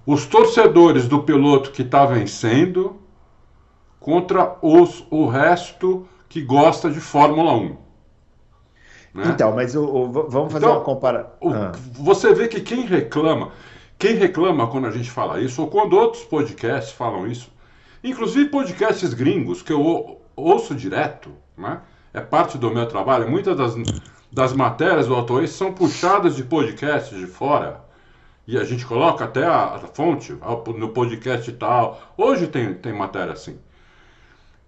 [0.06, 2.96] os torcedores do piloto que está vencendo
[4.00, 7.76] contra os, o resto que gosta de Fórmula 1.
[9.14, 9.24] né?
[9.28, 11.30] Então, mas o, o- vamos fazer Então, uma comparação.
[11.42, 13.52] O- Você vê que quem reclama,
[14.04, 17.50] quem reclama quando a gente fala isso, ou quando outros podcasts falam isso,
[18.04, 21.80] inclusive podcasts gringos que eu ou- ouço direto, né?
[22.14, 23.30] É parte do meu trabalho.
[23.32, 23.76] Muitas das,
[24.30, 27.80] das matérias do Auto Race são puxadas de podcasts de fora.
[28.46, 30.36] E a gente coloca até a, a fonte
[30.78, 32.02] no podcast e tal.
[32.18, 33.58] Hoje tem, tem matéria assim.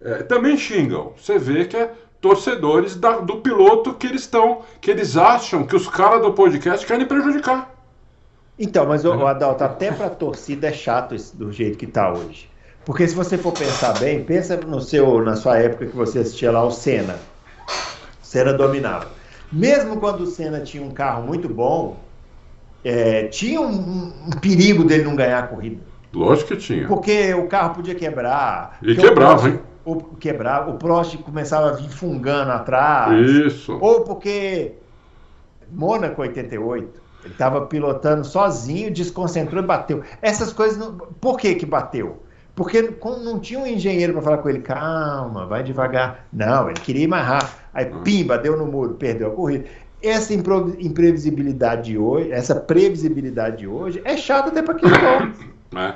[0.02, 1.12] É, também xingam.
[1.18, 5.76] Você vê que é torcedores da- do piloto que eles estão, que eles acham que
[5.76, 7.75] os caras do podcast querem prejudicar.
[8.58, 12.12] Então, mas o, o Adalto, até para torcida é chato esse- do jeito que tá
[12.12, 12.50] hoje.
[12.86, 16.52] Porque se você for pensar bem, pensa no seu, na sua época que você assistia
[16.52, 17.16] lá o Senna.
[18.22, 19.08] O Senna dominava.
[19.52, 21.98] Mesmo quando o Senna tinha um carro muito bom,
[22.84, 23.68] é, tinha um,
[24.28, 25.82] um- perigo dele não ganhar a corrida.
[26.14, 26.88] Lógico que tinha.
[26.88, 28.78] Porque o carro podia quebrar.
[28.82, 29.60] E quebrava, o Prost- hein?
[29.84, 30.72] O, quebrava.
[30.72, 33.20] O Prost começava a vir fungando atrás.
[33.20, 33.78] Isso.
[33.82, 34.74] Ou porque
[35.72, 40.04] Mônaco 88, ele estava pilotando sozinho, desconcentrou e bateu.
[40.22, 40.96] Essas coisas, não...
[40.96, 42.22] por que que bateu?
[42.54, 46.28] Porque não tinha um engenheiro para falar com ele, calma, vai devagar.
[46.32, 47.52] Não, ele queria ir mais rápido.
[47.74, 49.66] Aí, pimba, deu no muro, perdeu a corrida.
[50.02, 55.46] Essa imprevisibilidade de hoje, essa previsibilidade de hoje, é chata até para quem gosta.
[55.74, 55.96] né?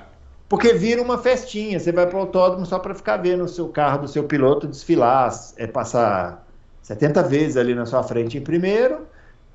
[0.50, 1.80] Porque vira uma festinha.
[1.80, 4.68] Você vai para o autódromo só para ficar vendo o seu carro do seu piloto
[4.68, 6.46] desfilar, é, passar
[6.82, 9.08] 70 vezes ali na sua frente em primeiro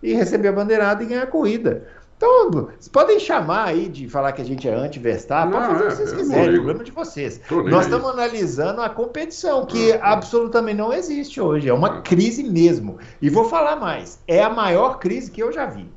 [0.04, 1.86] e receber a bandeirada e ganhar a corrida.
[2.16, 5.86] Então, vocês podem chamar aí de falar que a gente é anti-Verstappen, pode fazer o
[5.86, 6.56] é, que vocês eu não quiserem, ligo.
[6.56, 7.40] problema de vocês.
[7.70, 10.00] Nós estamos analisando a competição, que É, é.
[10.00, 11.68] absolutamente não existe hoje.
[11.68, 12.00] É uma É.
[12.02, 12.98] crise mesmo.
[13.20, 15.88] E vou falar mais: é a maior crise que eu já vi.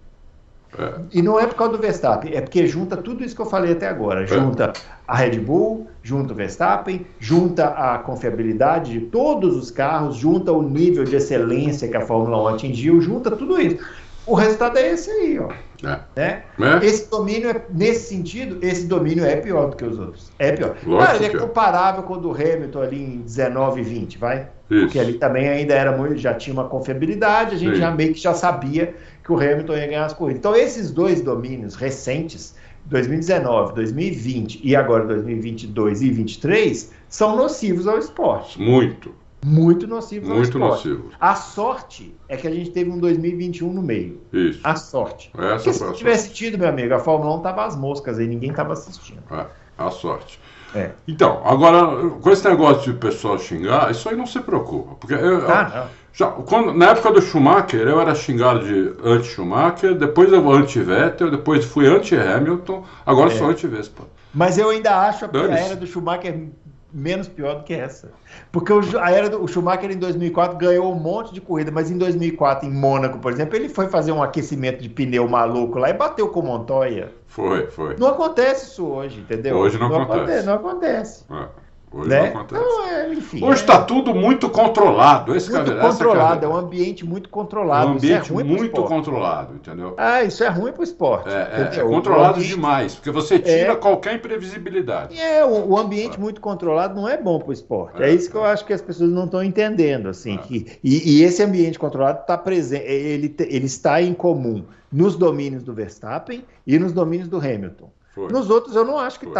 [0.77, 0.93] É.
[1.13, 3.71] E não é por causa do Verstappen, é porque junta tudo isso que eu falei
[3.71, 4.25] até agora.
[4.25, 4.73] Junta
[5.07, 10.61] a Red Bull, junta o Verstappen, junta a confiabilidade de todos os carros, junta o
[10.61, 13.83] nível de excelência que a Fórmula 1 atingiu, junta tudo isso.
[14.25, 15.49] O resultado é esse aí, ó.
[15.83, 15.99] É.
[16.15, 16.43] Né?
[16.81, 16.85] É.
[16.85, 20.31] Esse domínio, é, nesse sentido, esse domínio é pior do que os outros.
[20.39, 20.77] É pior.
[20.85, 21.39] Lógico Claro, ele é é.
[21.39, 24.47] comparável com o do Hamilton ali em 19 e 20, vai?
[24.69, 24.85] Isso.
[24.85, 27.81] Porque ali também ainda era muito, já tinha uma confiabilidade, a gente Sim.
[27.81, 30.39] já meio que já sabia que o Hamilton ia ganhar as corridas.
[30.39, 32.55] Então, esses dois domínios recentes,
[32.89, 38.61] 2019, 2020 e agora 2022 e 2023, são nocivos ao esporte.
[38.61, 39.13] Muito,
[39.45, 40.87] Muito nocivos ao muito esporte.
[40.89, 41.09] nocivo.
[41.19, 44.19] A sorte é que a gente teve um 2021 no meio.
[44.33, 44.59] Isso.
[44.63, 45.31] A sorte.
[45.37, 48.27] Essa Porque se a tivesse tido, meu amigo, a Fórmula 1 tava às moscas aí,
[48.27, 49.21] ninguém tava assistindo.
[49.31, 49.45] É,
[49.77, 50.39] a sorte.
[50.75, 50.91] É.
[51.07, 54.95] Então, agora, com esse negócio de pessoal xingar, isso aí não se preocupa.
[54.95, 55.87] Porque eu, Ah, não.
[56.17, 61.63] Já, quando, na época do Schumacher, eu era xingado de anti-Schumacher, depois eu anti-Vettel, depois
[61.63, 63.35] fui anti-Hamilton, agora É.
[63.35, 64.03] sou anti-Vespa.
[64.33, 66.47] Mas eu ainda acho a, a era do Schumacher
[66.91, 68.09] menos pior do que essa.
[68.51, 71.91] Porque o, a era do o Schumacher em 2004 ganhou um monte de corrida, mas
[71.91, 75.89] em 2004, em Mônaco, por exemplo, ele foi fazer um aquecimento de pneu maluco lá
[75.91, 77.11] e bateu com o Montoya.
[77.27, 77.95] Foi, foi.
[77.99, 79.55] Não acontece isso hoje, entendeu?
[79.55, 80.31] Hoje não acontece.
[80.31, 81.23] aconte- Não acontece.
[81.29, 81.45] É,
[81.91, 82.33] hoje né?
[82.51, 83.37] não é, enfim.
[83.43, 85.35] Hoje é está tudo muito controlado.
[85.35, 87.91] Esse muito que é- é controlado, é um ambiente muito É controlado.
[87.91, 89.93] um isso é ambiente ruim pro muito controlado, entendeu?
[89.97, 91.29] Ah, isso é ruim pro esporte.
[91.29, 93.75] É, é- é controlado O ambiente- demais, porque você tira É.
[93.75, 95.19] qualquer imprevisibilidade.
[95.19, 98.01] É, o, o ambiente muito controlado não é bom para o esporte.
[98.01, 98.09] É.
[98.09, 98.13] É.
[98.13, 100.35] isso que eu acho que as pessoas não estão entendendo, assim.
[100.35, 100.37] É.
[100.37, 105.63] Que, e, e esse ambiente controlado está presente, ele, ele está em comum nos domínios
[105.63, 107.89] do Verstappen e nos domínios do Hamilton.
[108.15, 108.31] Foi.
[108.31, 109.33] Nos outros eu não acho que Foi.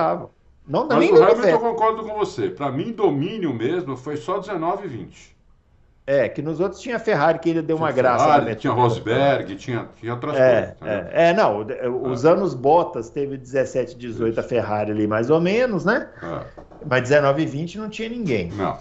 [0.67, 0.84] Estava.
[0.84, 1.60] Não, Mas nem o Hamilton eu Vettel.
[1.60, 2.49] concordo com você.
[2.49, 5.38] Para mim, domínio mesmo foi só 19 e 20.
[6.10, 8.23] É, que nos outros tinha Ferrari que ainda deu uma Tinha graça.
[8.25, 11.08] Ferrari, tinha Rosberg, tinha, tinha outras É, coisas.
[11.12, 11.65] é, é, não,
[12.10, 16.08] os anos Bottas teve 17, 18 a Ferrari ali mais ou menos, né?
[16.23, 18.49] É, Mas 19 e 20 não tinha ninguém.
[18.53, 18.77] Não.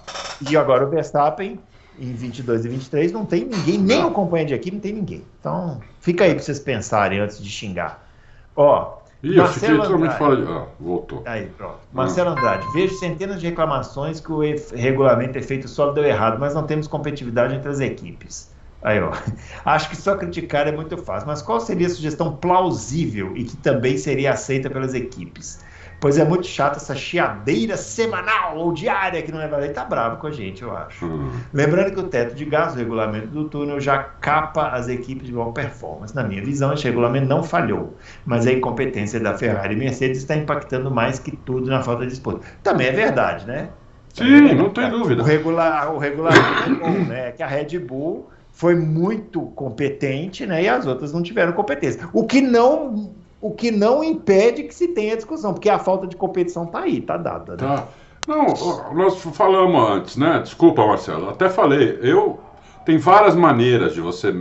[0.48, 1.58] E agora o Verstappen,
[1.98, 4.10] em 22 e 23, não tem ninguém, nem Não.
[4.10, 5.24] o companheiro de equipe, não tem ninguém.
[5.40, 8.06] Então, fica aí pra vocês pensarem antes de xingar.
[8.54, 10.18] Ó, Ih, eu Marcelo fiquei totalmente Andrade.
[10.18, 10.52] fora de.
[10.52, 11.22] Ah, voltou.
[11.26, 11.78] Aí, pronto.
[11.92, 14.40] Marcelo Andrade, vejo centenas de reclamações que o
[14.74, 18.54] regulamento é feito só deu errado, mas não temos competitividade entre as equipes.
[18.82, 19.12] Aí, ó.
[19.64, 23.56] Acho que só criticar é muito fácil, mas qual seria a sugestão plausível e que
[23.56, 25.58] também seria aceita pelas equipes?
[26.06, 30.18] Pois é muito chato essa chiadeira semanal ou diária que não é Ele tá bravo
[30.18, 31.04] com a gente, eu acho.
[31.04, 31.32] Hum.
[31.52, 35.32] Lembrando que o teto de gás, o regulamento do túnel, já capa as equipes de
[35.32, 36.14] boa performance.
[36.14, 40.36] Na minha visão, esse regulamento não falhou, mas a incompetência da Ferrari e Mercedes está
[40.36, 42.46] impactando mais que tudo na falta de disputa.
[42.62, 43.70] Também é verdade, né?
[44.14, 45.22] Sim, não tem dúvida.
[45.22, 47.32] O, regular, o regulamento é bom, né?
[47.32, 50.62] Que a Red Bull foi muito competente, né?
[50.62, 52.08] E as outras não tiveram competência.
[52.12, 56.16] O que não, o que não impede que se tenha discussão, porque a falta de
[56.16, 57.52] competição tá aí, tá dada.
[57.52, 57.58] Né?
[57.58, 57.88] Tá.
[58.26, 58.46] Não,
[58.94, 60.40] nós falamos antes, né?
[60.40, 61.30] Desculpa, Marcelo.
[61.30, 61.98] Até falei.
[62.02, 62.40] Eu
[62.86, 64.32] tem várias maneiras de você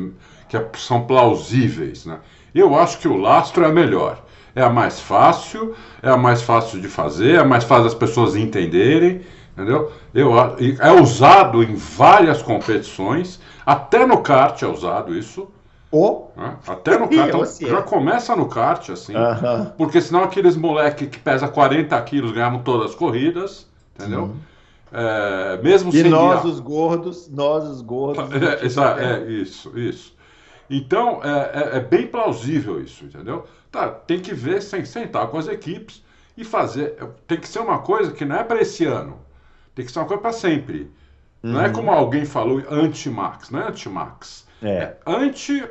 [0.47, 2.19] que são plausíveis, né?
[2.53, 4.23] Eu acho que o lastro é a melhor.
[4.55, 7.93] É a mais fácil, é a mais fácil de fazer, é a mais fácil das
[7.93, 9.91] pessoas entenderem, entendeu?
[10.13, 10.31] Eu,
[10.79, 15.49] é usado em várias competições, até no kart é usado isso,
[16.36, 16.58] Né?
[16.67, 17.27] Até no kart.
[17.29, 17.45] Então, é.
[17.45, 19.15] já começa no kart, assim.
[19.15, 19.73] Aham.
[19.77, 24.36] Porque senão aqueles moleque que pesa 40 quilos ganhavam todas as corridas, entendeu?
[24.91, 28.25] É, mesmo E sem nós, guiar- os gordos, nós, os gordos.
[28.41, 30.15] É, exa- é, isso, isso.
[30.69, 33.45] Então, é, é- é bem plausível isso, entendeu?
[33.71, 36.01] Tá, tem que ver, sem sentar com as equipes
[36.38, 36.97] e fazer.
[37.27, 39.19] Tem que ser uma coisa que não é para esse ano.
[39.73, 40.89] Tem que ser uma coisa para sempre.
[41.43, 44.47] Não é como alguém falou, anti-max, não é anti-max.
[44.63, 44.93] É.
[45.05, 45.63] Anti,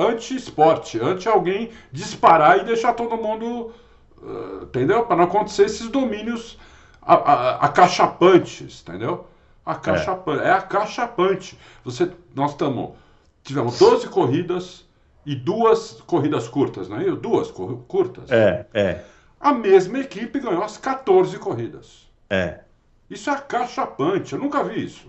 [0.00, 3.72] anti-esporte, anti alguém disparar e deixar todo mundo.
[4.22, 5.04] ah, entendeu?
[5.06, 6.58] Para não acontecer esses domínios
[7.58, 9.26] acachapantes, entendeu?
[9.64, 10.42] Acachapante.
[10.42, 10.50] É.
[10.50, 11.58] acachapante.
[11.84, 12.90] Você, nós estamos.
[13.42, 14.86] Tivemos 12 corridas
[15.24, 17.04] e duas corridas curtas, não é?
[17.10, 18.30] Duas curtas.
[18.30, 19.04] É, é,
[19.40, 22.08] A mesma equipe ganhou as 14 corridas.
[22.28, 22.60] é,
[23.08, 24.32] Isso é acachapante.
[24.34, 25.08] Eu nunca vi isso.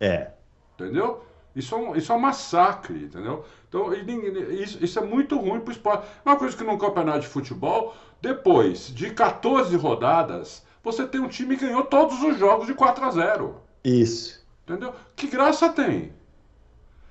[0.00, 0.30] é.
[0.74, 1.22] Entendeu?
[1.54, 3.44] Isso é um, isso é um massacre, entendeu?
[3.68, 6.06] Então, isso, isso é muito ruim para o esporte.
[6.24, 11.56] Uma coisa que num campeonato de futebol, depois de 14 rodadas, você tem um time
[11.56, 13.56] que ganhou todos os jogos de 4 a 0.
[13.84, 14.42] Isso.
[14.66, 14.94] Entendeu?
[15.14, 16.12] Que graça tem?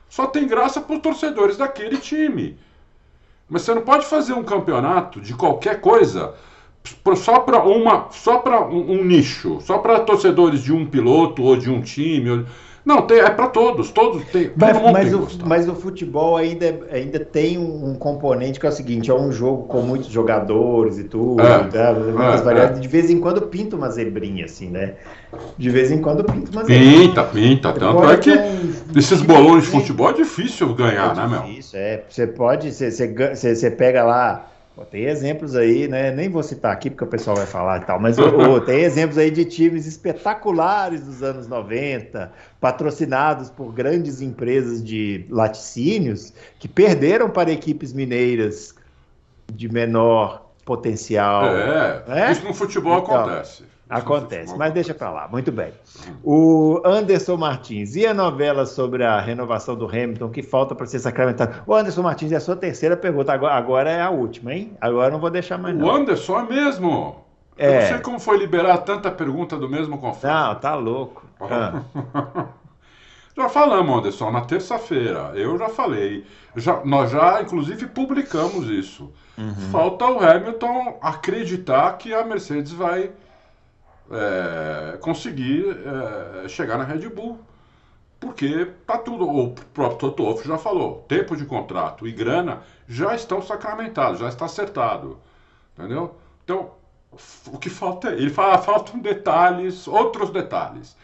[0.10, 2.58] Só tem graça para os torcedores daquele time.
[3.50, 6.34] Mas você não pode fazer um campeonato de qualquer coisa
[7.16, 11.56] só para uma, só para um, um nicho, só para torcedores de um piloto ou
[11.56, 12.30] de um time.
[12.30, 12.46] ou-
[12.84, 14.50] Não, tem, é para todos, todos tem.
[14.56, 18.70] Mas, todo mas o, mas o futebol ainda, ainda tem um, um componente que é
[18.70, 21.94] o seguinte: é um jogo com muitos jogadores e tudo, É, tá?
[21.94, 22.78] Muitas é, variáveis.
[22.78, 22.82] é.
[22.82, 24.96] De vez em quando pinta uma zebrinha, assim, né?
[25.58, 27.08] De vez em quando pinta uma zebrinha.
[27.08, 27.72] Pinta, pinta.
[27.74, 31.42] Tanto é que um- esses bolões de futebol é difícil ganhar, É né, meu?
[31.44, 32.04] difícil, é.
[32.10, 36.12] Você pode, você, você, você pega lá, pô, tem exemplos aí, né?
[36.12, 38.18] Nem vou citar aqui porque o pessoal vai falar e tal, mas
[38.66, 46.34] tem exemplos aí de times espetaculares dos anos 90, patrocinados por grandes empresas de laticínios,
[46.60, 48.76] que perderam para equipes mineiras
[49.52, 51.46] de menor potencial.
[51.46, 52.32] É, É?
[52.32, 53.71] isso no futebol Então, acontece.
[53.92, 55.28] Acontece, mas deixa pra lá.
[55.28, 55.74] Muito bem.
[56.24, 61.00] O Anderson Martins, e a novela sobre a renovação do Hamilton que falta para ser
[61.00, 61.62] sacramentado?
[61.68, 63.34] O Anderson Martins, é a sua terceira pergunta.
[63.34, 64.72] Agora, agora é a última, hein?
[64.80, 65.92] Agora eu não vou deixar mais, O não.
[65.94, 67.16] Anderson é mesmo.
[67.58, 67.82] Eu É.
[67.82, 70.32] não sei como foi liberar tanta pergunta do mesmo conflito.
[70.32, 71.26] Não, tá louco.
[71.42, 71.82] Ah,
[73.38, 75.32] Já falamos, Anderson, na terça-feira.
[75.36, 76.26] Eu já falei.
[76.56, 79.10] Já, nós já, inclusive, publicamos isso.
[79.38, 79.54] Uhum.
[79.72, 83.10] Falta o Hamilton acreditar que a Mercedes vai
[84.12, 85.66] é, conseguir
[86.44, 87.40] é, chegar na Red Bull.
[88.20, 89.28] Porque tá tudo.
[89.28, 94.30] O próprio Toto Wolff já falou: tempo de contrato e grana já estão sacramentados, já
[94.30, 95.18] está acertado.
[95.76, 96.16] Entendeu?
[96.44, 96.72] Então,
[97.48, 98.14] o que falta é.
[98.14, 100.96] Ele fala, faltam detalhes, outros detalhes.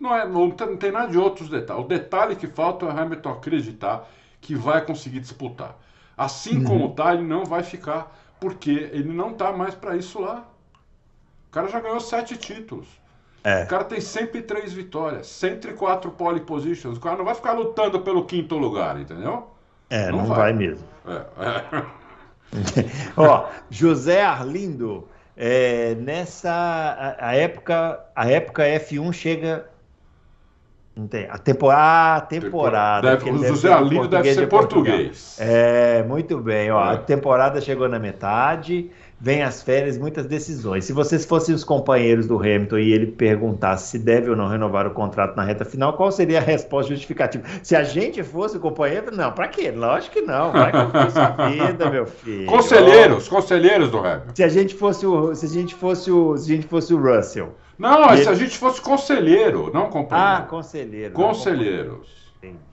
[0.00, 1.84] Não, é, não, tem, não tem nada de outros detalhes.
[1.84, 4.08] O detalhe que falta é o Hamilton acreditar
[4.40, 5.76] que vai conseguir disputar.
[6.16, 10.44] Assim como tá, ele não vai ficar, porque ele não tá mais para isso lá.
[11.52, 12.88] O cara já ganhou sete títulos.
[13.44, 13.64] É.
[13.64, 16.96] O cara tem 103 vitórias, 104 pole positions.
[16.96, 19.50] O cara não vai ficar lutando pelo quinto lugar, entendeu?
[19.90, 20.38] é, não, Não vai.
[20.38, 20.52] vai.
[20.54, 20.86] mesmo.
[21.06, 21.84] É, é.
[23.18, 29.68] Ó, José Arlindo, é, nessa a, a época, a época F1 chega
[30.96, 31.26] Não tem.
[31.28, 32.26] A temporada.
[32.28, 35.36] temporada deve, o José Alírio deve ser português.
[35.38, 36.70] É, muito bem.
[36.70, 36.94] Ó, é.
[36.94, 38.90] A temporada chegou na metade,
[39.22, 40.84] vem as férias, muitas decisões.
[40.84, 44.84] Se vocês fossem os companheiros do Hamilton e ele perguntasse se deve ou não renovar
[44.84, 47.44] o contrato na reta final, qual seria a resposta justificativa?
[47.62, 49.30] Se a gente fosse o companheiro, não.
[49.30, 49.70] Para quê?
[49.70, 50.50] Lógico que não.
[50.50, 52.46] Vai cumprir sua vida, meu filho.
[52.46, 54.32] Conselheiros, conselheiros do Hamilton.
[54.34, 57.00] Se a gente fosse o, se a gente fosse o, se a gente fosse o
[57.00, 57.54] Russell.
[57.78, 58.24] Não, ele...
[58.24, 60.42] se a gente fosse conselheiro, não companheiro.
[60.42, 61.14] Ah, conselheiro.
[61.14, 62.08] Conselheiros.
[62.38, 62.71] Entendi.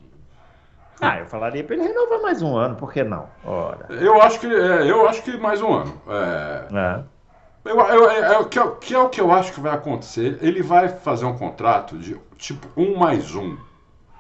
[1.02, 3.28] Ah, eu falaria para ele renovar mais um ano, por que não?
[3.46, 3.88] Ora.
[3.90, 5.94] Eu acho que, é, eu acho que mais um ano.
[6.08, 6.66] É.
[6.74, 7.04] é.
[7.66, 10.38] Eu, eu, é, é, que, é, que é o que eu acho que vai acontecer.
[10.42, 13.58] Ele vai fazer um contrato de tipo um mais um.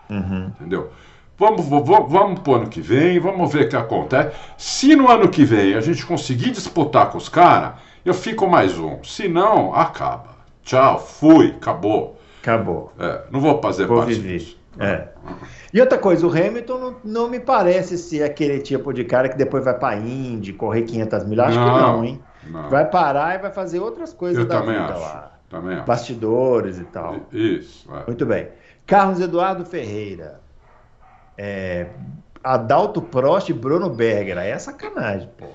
[0.09, 0.51] Uhum.
[0.59, 0.91] Entendeu?
[1.37, 4.35] Vamos, vamos, vamos pro ano que vem, vamos ver o que acontece.
[4.57, 8.77] Se no ano que vem a gente conseguir disputar com os caras, eu fico mais
[8.77, 9.01] um.
[9.03, 10.37] Se não, acaba.
[10.63, 12.19] Tchau, fui, acabou.
[12.41, 12.91] Acabou.
[12.99, 14.58] É, não vou fazer vou parte viver.
[14.79, 15.09] É.
[15.73, 19.37] E outra coisa, o Hamilton não, não, me parece ser aquele tipo de cara que
[19.37, 21.41] depois vai para Indy, correr 500 mil.
[21.41, 22.23] Acho não, que não, hein?
[22.45, 22.69] Não.
[22.69, 25.31] Vai parar e vai fazer outras coisas Eu da também vida acho, lá.
[25.49, 25.85] Também acho.
[25.85, 27.17] Bastidores e tal.
[27.31, 27.93] Isso.
[27.93, 28.05] É.
[28.07, 28.47] Muito bem.
[28.87, 30.39] Carlos Eduardo Ferreira.
[31.37, 31.87] É,
[32.43, 34.37] Adalto Prost e Bruno Berger.
[34.37, 35.47] Aí é sacanagem, pô.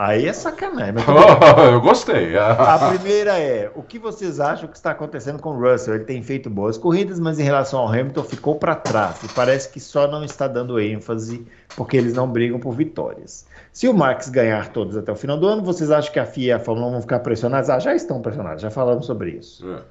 [0.00, 0.94] Aí é sacanagem.
[0.94, 1.04] Mas...
[1.70, 2.34] eu gostei.
[2.38, 5.96] a primeira é: o que vocês acham que está acontecendo com o Russell?
[5.96, 9.22] Ele tem feito boas corridas, mas em relação ao Hamilton ficou para trás.
[9.22, 13.46] E parece que só não está dando ênfase porque eles não brigam por vitórias.
[13.74, 16.46] Se o Max ganhar todos até o final do ano, vocês acham que a FIA
[16.46, 17.68] e a Fórmula 1 vão ficar pressionados?
[17.68, 19.70] Ah, já estão pressionados, já falamos sobre isso.
[19.70, 19.82] É.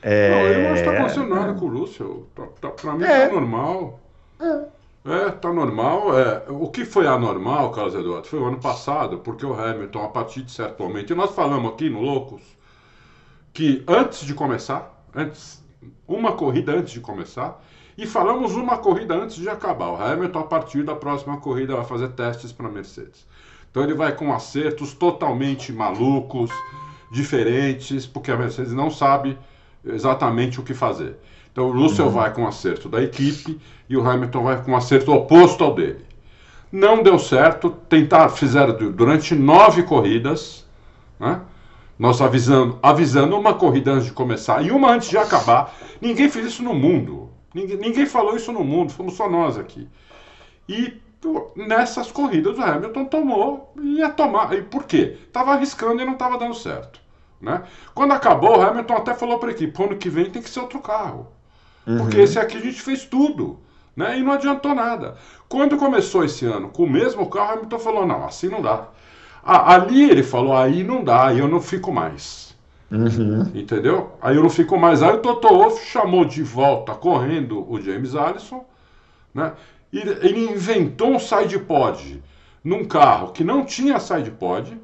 [0.00, 0.30] É...
[0.30, 2.26] Não, ele não está nada com o Russell.
[2.34, 3.26] Para mim é.
[3.26, 4.00] tá normal.
[4.40, 4.77] É.
[5.08, 6.18] É, tá normal.
[6.18, 6.44] É.
[6.48, 10.42] O que foi anormal, Carlos Eduardo, foi o ano passado, porque o Hamilton, a partir
[10.42, 12.42] de certo momento, e nós falamos aqui no Loucos,
[13.54, 15.64] que antes de começar, antes,
[16.06, 17.58] uma corrida antes de começar,
[17.96, 19.88] e falamos uma corrida antes de acabar.
[19.88, 23.26] O Hamilton, a partir da próxima corrida, vai fazer testes para Mercedes.
[23.70, 26.50] Então ele vai com acertos totalmente malucos,
[27.10, 29.38] diferentes, porque a Mercedes não sabe
[29.84, 31.18] exatamente o que fazer.
[31.58, 35.64] Então o Russell vai com acerto da equipe e o Hamilton vai com acerto oposto
[35.64, 36.06] ao dele.
[36.70, 40.64] Não deu certo, tentar, fizeram durante nove corridas,
[41.18, 41.40] né?
[41.98, 45.74] Nós avisando, avisando uma corrida antes de começar e uma antes de acabar.
[46.00, 47.28] Ninguém fez isso no mundo.
[47.52, 49.88] Ninguém, ninguém falou isso no mundo, fomos só nós aqui.
[50.68, 50.96] E
[51.56, 54.56] nessas corridas o Hamilton tomou e ia tomar.
[54.56, 55.18] E por quê?
[55.26, 57.00] Estava arriscando e não estava dando certo.
[57.40, 57.64] Né?
[57.96, 60.60] Quando acabou, o Hamilton até falou para a equipe: ano que vem tem que ser
[60.60, 61.36] outro carro.
[61.88, 61.98] Uhum.
[61.98, 63.58] Porque esse aqui a gente fez tudo.
[63.96, 64.18] Né?
[64.18, 65.16] E não adiantou nada.
[65.48, 68.88] Quando começou esse ano com o mesmo carro, o Hamilton falou: não, assim não dá.
[69.42, 72.54] Ah, ali ele falou: aí não dá, aí eu não fico mais.
[72.90, 73.50] Uhum.
[73.54, 74.12] Entendeu?
[74.20, 75.02] Aí eu não fico mais.
[75.02, 78.64] Aí o Toto Wolff chamou de volta correndo o James Allison,
[79.34, 79.52] né?
[79.92, 82.22] E ele inventou um side pod
[82.62, 84.78] num carro que não tinha side pod,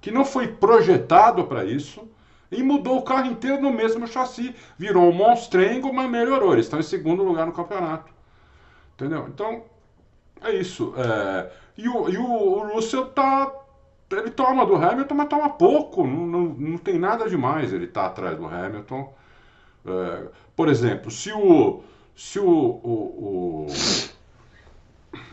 [0.00, 2.08] que não foi projetado para isso
[2.50, 4.54] e mudou o carro inteiro no mesmo chassi.
[4.78, 6.52] Virou um monstrengo, mas melhorou.
[6.52, 8.12] Eles estão em segundo lugar no campeonato.
[8.94, 9.26] Entendeu?
[9.28, 9.64] Então,
[10.42, 10.94] é isso.
[10.96, 11.50] É...
[11.76, 13.52] E, o, e o, o Russell tá.
[14.10, 16.06] Ele toma do Hamilton, mas toma pouco.
[16.06, 19.12] Não, não, não tem nada demais ele tá atrás do Hamilton.
[19.86, 20.28] É...
[20.56, 21.82] Por exemplo, se o.
[22.16, 23.66] Se o, o, o,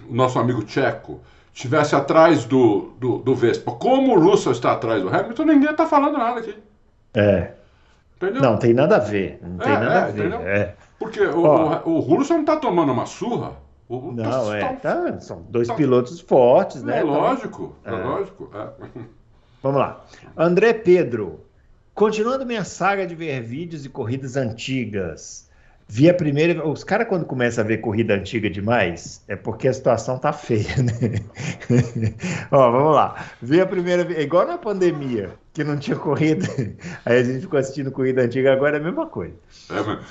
[0.07, 1.19] o nosso amigo Tcheco
[1.51, 5.87] estivesse atrás do, do, do Vespa, como o Russell está atrás do Hamilton, ninguém está
[5.87, 6.55] falando nada aqui.
[7.15, 7.53] É.
[8.17, 8.41] Entendeu?
[8.41, 9.39] Não tem nada a ver.
[9.41, 10.33] Não tem é, nada é, a ver.
[10.41, 10.75] É.
[10.97, 13.53] Porque o, o, o Russo não está tomando uma surra.
[13.87, 14.73] O, não, tá, é.
[14.75, 16.99] Tá, são dois tá, pilotos fortes, né?
[16.99, 18.49] É lógico, é, lógico.
[18.53, 18.69] É.
[19.61, 20.03] Vamos lá.
[20.35, 21.41] André Pedro.
[21.93, 25.44] Continuando minha saga de ver vídeos e corridas antigas.
[25.87, 26.67] Vi a primeira.
[26.67, 30.75] Os caras, quando começam a ver corrida antiga demais, é porque a situação tá feia,
[30.77, 31.19] né?
[32.51, 33.25] Ó, vamos lá.
[33.41, 34.01] Vi a primeira.
[34.13, 36.47] É igual na pandemia, que não tinha corrida.
[37.05, 39.35] Aí a gente ficou assistindo corrida antiga, agora é a mesma coisa.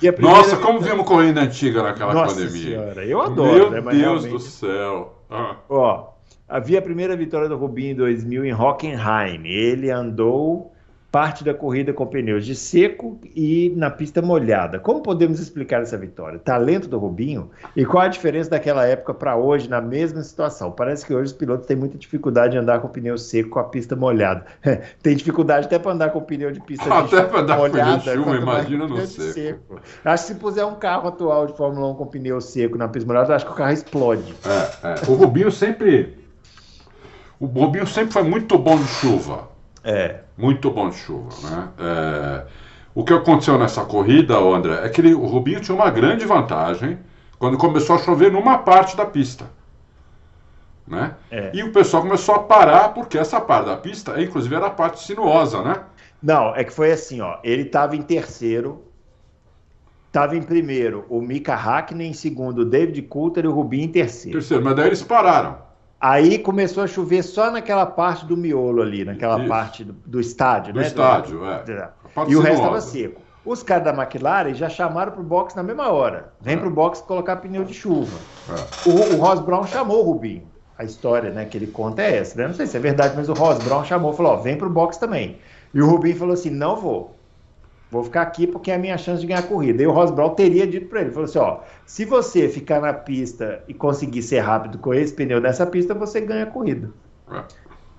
[0.00, 0.38] É, primeira...
[0.38, 2.62] Nossa, como vimos corrida antiga naquela Nossa pandemia.
[2.62, 3.80] Senhora, eu adoro, Meu né?
[3.80, 4.30] Mas Deus realmente...
[4.30, 5.18] do céu.
[5.28, 5.56] Ah.
[5.68, 6.10] Ó,
[6.48, 9.42] havia a primeira vitória do Rubinho em 2000 em Hockenheim.
[9.44, 10.73] Ele andou
[11.15, 14.81] parte da corrida com pneus de seco e na pista molhada.
[14.81, 16.40] Como podemos explicar essa vitória?
[16.40, 17.52] Talento do Rubinho?
[17.77, 20.73] E qual a diferença daquela época para hoje na mesma situação?
[20.73, 23.62] Parece que hoje os pilotos têm muita dificuldade de andar com pneu seco com a
[23.62, 24.44] pista molhada.
[25.04, 27.92] Tem dificuldade até para andar com pneu de pista até de andar molhada.
[27.92, 29.33] Com pneu chuva, imagina no seco.
[29.33, 29.81] seco.
[30.04, 33.06] Acho que se puser um carro atual de Fórmula 1 com pneu seco na pista
[33.06, 34.35] molhada, acho que o carro explode.
[34.44, 34.94] É, é.
[35.08, 36.19] O Rubinho sempre.
[37.38, 39.54] O Rubinho sempre foi muito bom de chuva.
[39.85, 40.20] É.
[40.37, 41.68] Muito bom de chuva, né?
[41.78, 42.46] É,
[42.94, 46.98] o que aconteceu nessa corrida, André, é que ele, o Rubinho tinha uma grande vantagem
[47.38, 49.44] quando começou a chover numa parte da pista.
[50.87, 51.14] Né?
[51.30, 51.50] É.
[51.54, 55.02] E o pessoal começou a parar, porque essa parte da pista, inclusive, era a parte
[55.02, 55.82] sinuosa, né?
[56.22, 57.38] Não, é que foi assim, ó.
[57.42, 58.85] Ele estava em terceiro,
[60.06, 63.92] estava em primeiro o Mika Hakkinen, em segundo o David Coulter e o Rubinho em
[63.92, 64.38] terceiro.
[64.38, 65.58] Terceiro, mas daí eles pararam.
[66.07, 69.48] Aí começou a chover só naquela parte do miolo ali, naquela Isso.
[69.48, 70.87] parte do, do estádio, Do né?
[70.87, 71.63] estádio, Do- é.
[71.63, 73.23] do- A parte E o resto estava seco.
[73.42, 76.35] Os caras da McLaren já chamaram pro box na mesma hora.
[76.42, 76.57] Vem É.
[76.59, 78.19] pro box colocar pneu de chuva.
[78.50, 78.88] É.
[78.88, 80.42] O, o Ross Brown chamou o Rubinho.
[80.77, 82.37] A história né, que ele conta é essa.
[82.38, 82.48] Né?
[82.48, 84.69] Não sei se é verdade, mas o Ross Brown chamou e falou: ó, vem pro
[84.69, 85.38] box também.
[85.73, 87.17] E o Rubinho falou assim: não vou.
[87.95, 89.81] Vou ficar aqui porque é a minha chance de ganhar a corrida.
[89.81, 92.92] E o Ross Brown teria dito para ele: falou assim, ó, se você ficar na
[92.92, 96.90] pista e conseguir ser rápido com esse pneu nessa pista, você ganha a corrida.
[97.31, 97.42] É.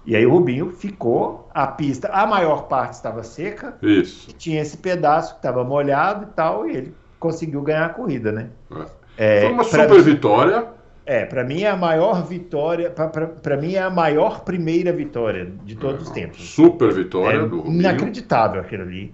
[0.05, 4.29] E aí o Rubinho ficou, a pista, a maior parte estava seca, Isso.
[4.29, 8.31] e tinha esse pedaço que estava molhado e tal, e ele conseguiu ganhar a corrida,
[8.33, 8.49] né?
[8.69, 8.85] É.
[9.17, 10.67] É, Foi uma super mim- vitória.
[11.05, 15.75] É, para mim é a maior vitória, para mim é a maior primeira vitória de
[15.75, 16.49] todos os É, tempos.
[16.49, 17.79] Super vitória É do Rubinho.
[17.79, 19.13] inacreditável aquilo ali.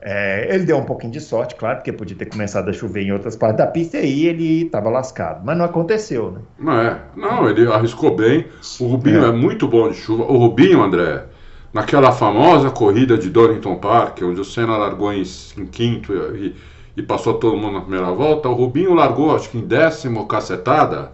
[0.00, 0.48] É.
[0.50, 3.12] É, ele deu um pouquinho de sorte, claro, porque podia ter começado a chover em
[3.12, 5.42] outras partes da pista e aí ele estava lascado.
[5.44, 6.40] Mas não aconteceu, né?
[6.58, 7.00] Não é.
[7.16, 8.46] Não, ele arriscou bem.
[8.80, 9.28] O Rubinho É.
[9.28, 9.32] é.
[9.32, 10.22] muito bom de chuva.
[10.24, 11.24] O Rubinho, André,
[11.72, 15.22] naquela famosa corrida de Donington Park, onde o Senna largou em,
[15.58, 16.54] em quinto e,
[16.96, 21.10] e passou todo mundo na primeira volta, o Rubinho largou, acho que em décimo cacetada,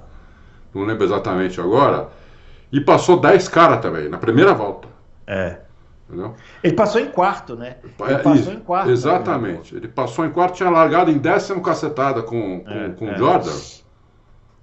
[0.74, 2.08] não lembro exatamente agora,
[2.72, 4.88] e passou 10 caras também, na primeira volta.
[5.26, 5.60] É.
[6.08, 6.34] Entendeu?
[6.62, 7.76] Ele passou em quarto, né?
[7.82, 8.90] Ele É, passou isso, em quarto.
[8.90, 9.74] Exatamente.
[9.76, 13.18] Ele passou em quarto, tinha largado em décimo cacetada com, com, É, com é.
[13.18, 13.52] Jordan.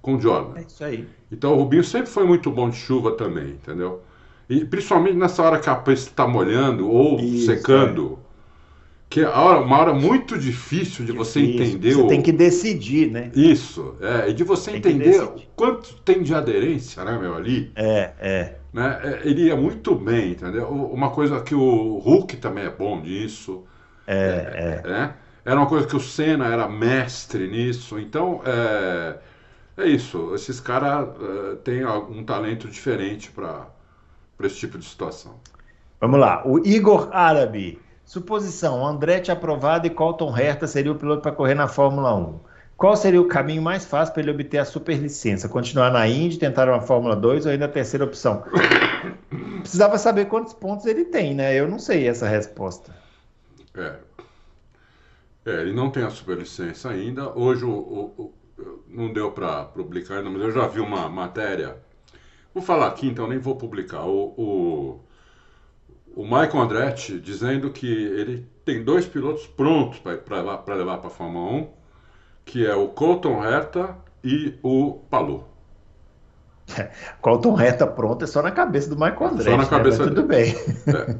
[0.00, 0.58] Com Jordan.
[0.58, 1.08] É isso aí.
[1.30, 4.02] Então o Rubinho sempre foi muito bom de chuva também, entendeu?
[4.48, 7.56] E principalmente nessa hora que a pista está molhando ou Isso, é.
[7.56, 8.18] secando,
[9.16, 11.64] que é uma hora muito difícil de você Difícil.
[11.64, 12.06] entender Você o...
[12.06, 13.30] tem que decidir, né?
[13.34, 18.12] Isso, é, e de você Tem entender quanto tem de aderência, né, meu, ali, É,
[18.20, 18.54] é.
[18.74, 19.00] né?
[19.02, 20.68] É, Ele ia muito bem, entendeu?
[20.68, 23.64] Uma coisa que o Hulk também é bom nisso,
[24.06, 24.86] É, é.
[24.86, 25.14] né?
[25.46, 27.98] Era uma coisa que o Senna era mestre nisso.
[27.98, 29.16] Então, é,
[29.78, 30.34] é isso.
[30.34, 33.66] Esses caras é, têm um talento diferente para
[34.42, 35.40] esse tipo de situação.
[36.00, 36.42] Vamos lá.
[36.46, 37.85] O Igor Árabe.
[38.06, 42.40] Suposição: Andretti aprovado e Colton Herta seria o piloto para correr na Fórmula 1.
[42.76, 45.48] Qual seria o caminho mais fácil para ele obter a superlicença?
[45.48, 48.44] Continuar na Indy, tentar uma Fórmula 2 ou ainda a terceira opção?
[49.60, 51.54] Precisava saber quantos pontos ele tem, né?
[51.54, 52.94] Eu não sei essa resposta.
[53.74, 53.94] É.
[55.44, 57.30] É, ele não tem a superlicença ainda.
[57.36, 58.14] Hoje o, o-
[58.58, 61.76] o- não deu para publicar mas eu já vi uma matéria.
[62.54, 64.04] Vou falar aqui, então nem vou publicar.
[64.04, 65.00] O, o,
[66.16, 71.52] o Michael Andretti dizendo que ele tem dois pilotos prontos para levar para a Fórmula
[71.62, 71.68] 1,
[72.44, 75.48] que é o Colton Herta e o Palou.
[77.20, 79.50] Colton Herta pronto é só na cabeça do Michael Andretti.
[79.50, 79.68] Só na né?
[79.68, 80.54] cabeça Mas tudo bem.
[80.86, 81.16] É.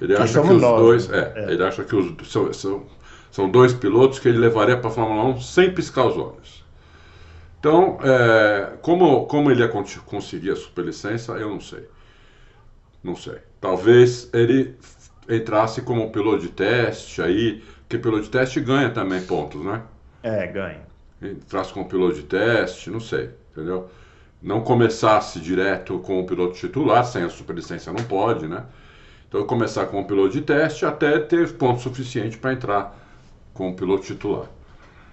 [0.00, 0.42] Ele acha
[0.74, 1.32] dois, né?
[1.34, 2.86] é, ele acha que os são, são,
[3.30, 6.64] são dois pilotos que ele levaria para a Fórmula 1 sem piscar os olhos.
[7.58, 11.88] Então, é, como, como ele ia con- conseguir a superlicença, eu não sei.
[13.06, 13.38] Não sei.
[13.60, 14.74] Talvez ele
[15.28, 19.82] entrasse como piloto de teste aí, porque piloto de teste ganha também pontos, né?
[20.24, 20.80] É, ganha.
[21.22, 23.88] entrasse como piloto de teste, não sei, entendeu?
[24.42, 28.64] Não começasse direto com o piloto titular, sem a superlicença não pode, né?
[29.28, 32.98] Então começar com o piloto de teste até ter ponto suficiente para entrar
[33.54, 34.48] com o piloto titular.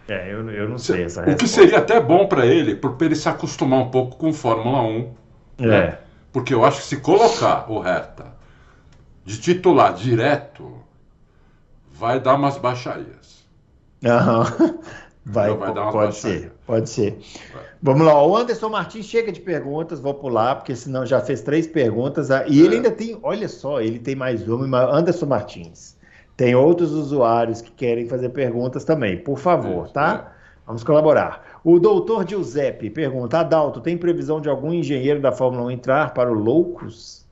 [0.07, 3.15] É, eu, eu não sei essa O que seria até bom para ele, por ele
[3.15, 5.13] se acostumar um pouco com Fórmula 1,
[5.59, 6.02] É.
[6.33, 8.33] porque eu acho que se colocar o Hertha
[9.25, 10.81] de titular direto,
[11.91, 13.45] vai dar umas baixarias.
[14.05, 14.45] Aham.
[15.25, 16.41] Vai, Não, vai dar umas pode baixarias.
[16.41, 17.17] ser, pode ser.
[17.81, 21.65] Vamos lá, o Anderson Martins chega de perguntas, vou pular, porque senão já fez três
[21.65, 22.29] perguntas.
[22.29, 22.77] ah, E ele É.
[22.77, 25.95] ainda tem, olha só, ele tem mais uma, Anderson Martins.
[26.35, 30.33] Tem outros usuários que querem fazer perguntas também, por favor, Isso, tá?
[30.67, 31.52] Vamos colaborar.
[31.63, 36.29] O doutor Giuseppe pergunta: Adalto, tem previsão de algum engenheiro da Fórmula 1 entrar para
[36.31, 37.25] o Loucos?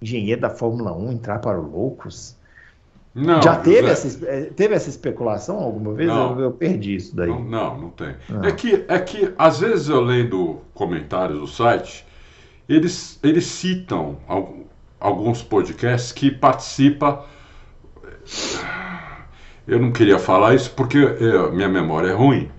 [0.00, 2.36] Engenheiro da Fórmula 1 entrar para o Loucos?
[3.14, 6.06] Não, Já teve José, essa, eh, teve essa especulação alguma vez?
[6.08, 6.34] Não.
[6.38, 7.28] Eu, eu perdi isso daí.
[7.28, 8.14] Não, não, não tem.
[8.30, 8.46] Ah.
[8.48, 12.04] É, que, é que, às vezes, eu lendo comentários do site,
[12.68, 14.54] eles, eles citam al-
[15.00, 17.24] alguns podcasts que participa.
[19.66, 22.50] Eu não queria falar isso porque eh, minha memória é ruim.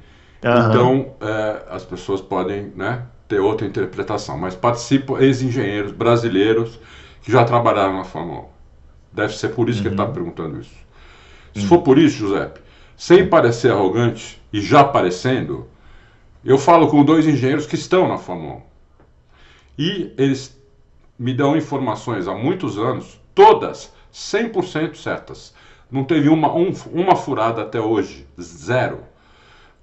[0.44, 0.70] Aham.
[0.70, 4.38] Então, eh, as pessoas podem né, ter outra interpretação.
[4.38, 6.80] Mas participam ex-engenheiros brasileiros
[7.22, 8.46] que já trabalharam na Fórmula 1.
[9.14, 10.76] Deve ser por isso que ele está perguntando isso.
[11.54, 12.60] Se for por isso, Giuseppe,
[12.96, 15.68] sem parecer arrogante e já parecendo,
[16.46, 18.62] eu falo com dois engenheiros que estão na Fórmula 1.
[19.80, 20.56] E eles
[21.18, 25.54] me dão informações há muitos anos, todas 100% certas.
[25.90, 29.04] Não teve uma, um, uma furada até hoje, zero.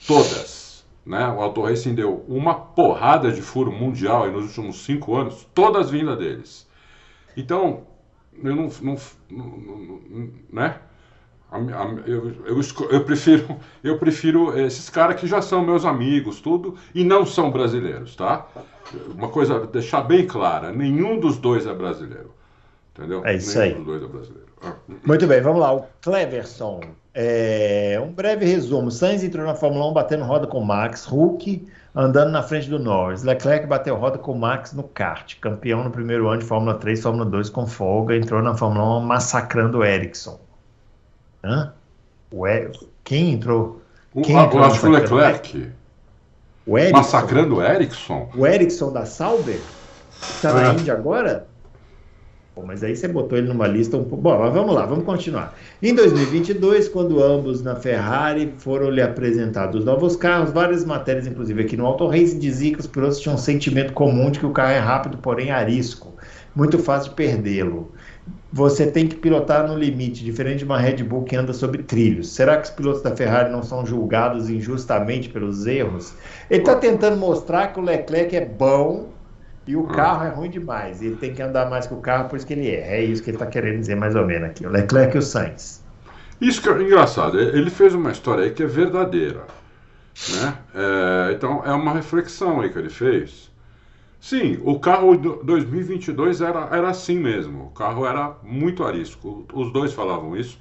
[0.07, 0.85] Todas.
[1.05, 1.27] Né?
[1.29, 6.19] O Auto Racing deu uma porrada de furo mundial nos últimos cinco anos, todas vindas
[6.19, 6.67] deles.
[7.37, 7.83] Então,
[8.43, 8.97] eu não, não,
[9.31, 10.79] não né?
[12.07, 17.05] Eu, eu, eu, prefiro, eu prefiro esses caras que já são meus amigos, tudo, e
[17.05, 18.49] não são brasileiros, tá?
[19.15, 22.35] Uma coisa, deixar bem clara, nenhum dos dois é brasileiro.
[22.93, 23.25] Entendeu?
[23.25, 23.75] É isso nenhum aí.
[23.75, 24.49] dos dois é brasileiro.
[24.63, 24.75] Ah.
[25.07, 25.75] Muito bem, vamos lá.
[25.75, 26.81] O Cleverson.
[27.15, 28.91] É, um breve resumo.
[28.91, 33.23] Sainz entrou na Fórmula 1 batendo roda com Max, Hulk andando na frente do Norris.
[33.23, 35.37] Leclerc bateu roda com Max no kart.
[35.41, 38.17] Campeão no primeiro ano de Fórmula 3, Fórmula 2 com folga.
[38.17, 40.41] Entrou na Fórmula 1 massacrando o Ericsson.
[41.45, 41.73] Hã?
[42.33, 42.45] O.
[43.05, 43.81] Quem entrou?
[44.23, 45.73] Quem entrou eu acho que o Leclerc.
[46.67, 46.97] O Ericsson.
[46.97, 48.31] Massacrando o Ericsson?
[48.35, 49.61] O Ericsson da Sauber?
[50.21, 50.73] Está na é.
[50.73, 51.47] Índia agora?
[52.57, 54.23] Bom, mas aí você botou ele numa lista um pouco.
[54.23, 55.59] Bom, mas vamos lá, vamos continuar.
[55.83, 61.77] Em 2022, quando ambos na Ferrari foram lhe apresentados novos carros, várias matérias, inclusive aqui
[61.77, 64.71] no Auto Race, diziam que os pilotos tinham um sentimento comum de que o carro
[64.71, 66.15] é rápido, porém arisco.
[66.55, 67.91] Muito fácil de perdê-lo.
[68.53, 72.29] Você tem que pilotar no limite, diferente de uma Red Bull que anda sobre trilhos.
[72.29, 76.15] Será que os pilotos da Ferrari não são julgados injustamente pelos erros?
[76.49, 79.09] Ele está tentando mostrar que o Leclerc é bom
[79.67, 79.95] e o ah.
[79.95, 81.03] carro é ruim demais.
[81.03, 82.99] Ele tem que andar mais que o carro, por isso que ele é.
[82.99, 84.67] É isso que ele está querendo dizer mais ou menos aqui.
[84.67, 85.83] O Leclerc e o Sainz.
[86.41, 87.39] Isso que é engraçado.
[87.39, 89.47] Ele fez uma história aí que é verdadeira.
[90.29, 90.59] Né?
[90.75, 93.51] É, então é uma reflexão aí que ele fez.
[94.21, 97.67] Sim, o carro 2022 era, era assim mesmo.
[97.67, 99.47] O carro era muito arisco.
[99.53, 100.59] Os dois falavam isso.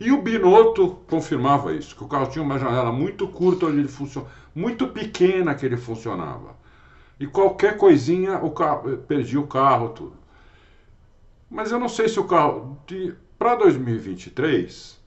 [0.00, 3.88] E o Binotto confirmava isso, que o carro tinha uma janela muito curta onde ele
[3.88, 6.56] funcionava, muito pequena que ele funcionava.
[7.18, 10.14] E qualquer coisinha, o carro, perdi o carro, tudo.
[11.50, 12.78] Mas eu não sei se o carro.
[13.38, 14.98] Para 2023,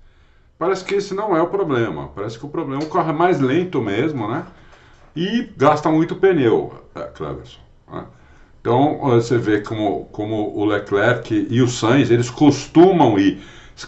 [0.58, 2.10] parece que esse não é o problema.
[2.16, 4.46] Parece que o problema o carro é mais lento mesmo, né?
[5.16, 7.60] E gasta muito pneu, é, Cleverson.
[7.92, 8.06] Né?
[8.62, 13.42] Então você vê como, como o Leclerc e o Sainz, eles costumam ir,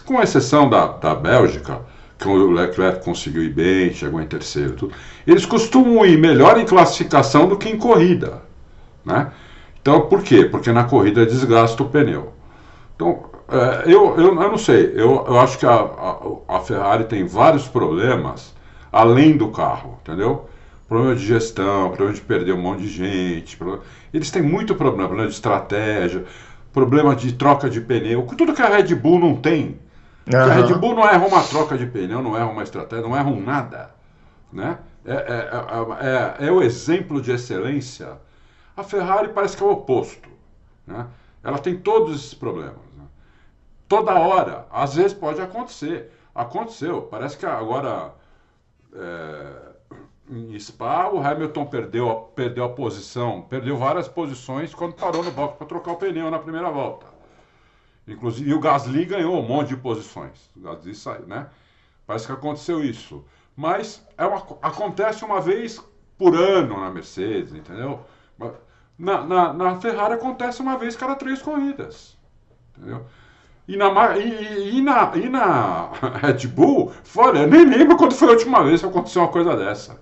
[0.04, 1.82] com exceção da, da Bélgica,
[2.28, 4.94] o Leclerc conseguiu ir bem, chegou em terceiro, tudo.
[5.26, 8.42] Eles costumam ir melhor em classificação do que em corrida,
[9.04, 9.32] né?
[9.80, 10.44] Então, por quê?
[10.44, 12.32] Porque na corrida desgasta o pneu.
[12.94, 16.16] Então, é, eu, eu, eu não sei, eu, eu acho que a, a,
[16.56, 18.54] a, Ferrari tem vários problemas
[18.92, 20.48] além do carro, entendeu?
[20.88, 23.82] Problema de gestão, problema de perder um monte de gente, problema...
[24.12, 26.24] eles têm muito problema, problema de estratégia,
[26.72, 29.78] problema de troca de pneu, tudo que a Red Bull não tem,
[30.32, 30.42] Uhum.
[30.42, 33.28] a Red Bull não erra uma troca de pneu, não erra uma estratégia, não erra
[33.28, 33.94] um nada.
[34.52, 34.78] Né?
[35.04, 38.18] É, é, é, é, o exemplo de excelência.
[38.76, 40.28] A Ferrari parece que é o oposto.
[40.86, 41.06] Né?
[41.42, 42.74] Ela tem todos esses problemas.
[42.96, 43.04] Né?
[43.88, 44.66] Toda hora.
[44.70, 46.12] Às vezes pode acontecer.
[46.34, 47.02] Aconteceu.
[47.02, 48.12] Parece que agora
[50.30, 55.56] em Spa o Hamilton perdeu, perdeu a posição, perdeu várias posições quando parou no box
[55.56, 57.06] para trocar o pneu na primeira volta.
[58.10, 60.50] Inclusive, e o Gasly ganhou um monte de posições.
[60.56, 61.46] O Gasly saiu, né?
[62.06, 63.24] Parece que aconteceu isso.
[63.56, 65.80] Mas é uma, acontece uma vez
[66.18, 68.00] por ano na Mercedes, entendeu?
[68.98, 72.16] Na, na, na Ferrari acontece uma vez cada três corridas.
[72.76, 73.06] Entendeu?
[73.68, 75.90] E na, e, e, na, e na
[76.20, 79.56] Red Bull, fora, eu nem lembro quando foi a última vez que aconteceu uma coisa
[79.56, 80.00] dessa.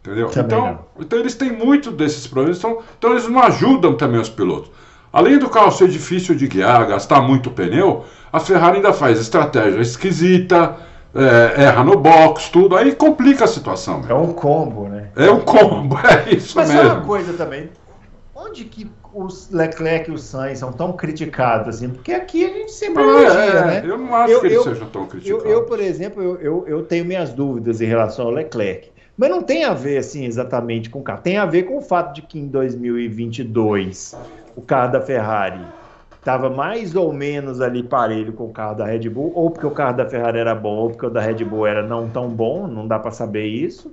[0.00, 0.30] Entendeu?
[0.34, 4.70] então, então eles têm muito desses problemas, então, então eles não ajudam também os pilotos.
[5.12, 9.80] Além do carro ser difícil de guiar, gastar muito pneu, a Ferrari ainda faz estratégia
[9.80, 10.76] esquisita,
[11.14, 14.02] é, erra no box, tudo, aí complica a situação.
[14.08, 15.08] É um combo, né?
[15.16, 16.84] É um combo, é isso Mas mesmo.
[16.84, 17.70] Mas uma coisa também,
[18.34, 21.88] onde que os Leclerc e o Sainz são tão criticados assim?
[21.88, 23.82] Porque aqui a gente sempre elogia, é, né?
[23.84, 25.44] Eu não acho eu, que eles eu, sejam tão criticados.
[25.44, 28.90] Eu, eu por exemplo, eu, eu, tenho minhas dúvidas em relação ao Leclerc.
[29.18, 31.20] Mas não tem a ver assim exatamente com o carro.
[31.22, 34.16] Tem a ver com o fato de que em 2022
[34.54, 35.66] o carro da Ferrari
[36.16, 39.72] estava mais ou menos ali parelho com o carro da Red Bull, ou porque o
[39.72, 42.68] carro da Ferrari era bom, ou porque o da Red Bull era não tão bom,
[42.68, 43.92] não dá para saber isso.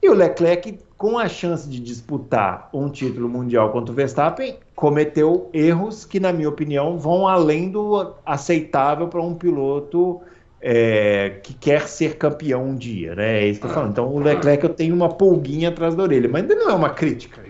[0.00, 5.48] E o Leclerc, com a chance de disputar um título mundial contra o Verstappen, cometeu
[5.52, 10.20] erros que, na minha opinião, vão além do aceitável para um piloto
[10.62, 13.42] é, que quer ser campeão um dia, né?
[13.42, 13.90] É isso que eu falando.
[13.90, 16.90] Então, o Leclerc eu tenho uma pulguinha atrás da orelha, mas ainda não é uma
[16.90, 17.42] crítica.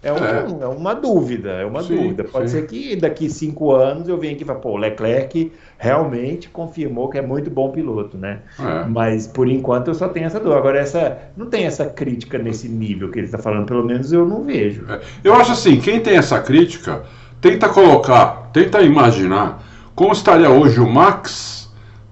[0.00, 0.64] É, um, É.
[0.64, 2.24] é uma dúvida, é uma Sim, dúvida.
[2.24, 2.60] Pode sim.
[2.60, 7.08] ser que daqui cinco anos eu venha aqui e fale, pô, o Leclerc realmente confirmou
[7.08, 8.40] que é muito bom piloto, né?
[8.60, 8.84] É.
[8.86, 10.58] Mas por enquanto eu só tenho essa dúvida.
[10.58, 14.24] Agora, essa, não tem essa crítica nesse nível que ele está falando, pelo menos eu
[14.26, 14.84] não vejo.
[14.88, 15.00] É.
[15.24, 17.02] Eu acho assim, quem tem essa crítica,
[17.40, 19.60] tenta colocar, tenta imaginar
[19.94, 21.63] como estaria hoje o Max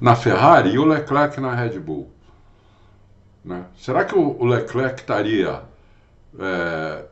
[0.02, 2.08] na Ferrari e o Leclerc na Red Bull.
[3.44, 3.64] Né?
[3.76, 5.60] Será que o Leclerc estaria
[6.38, 7.04] é,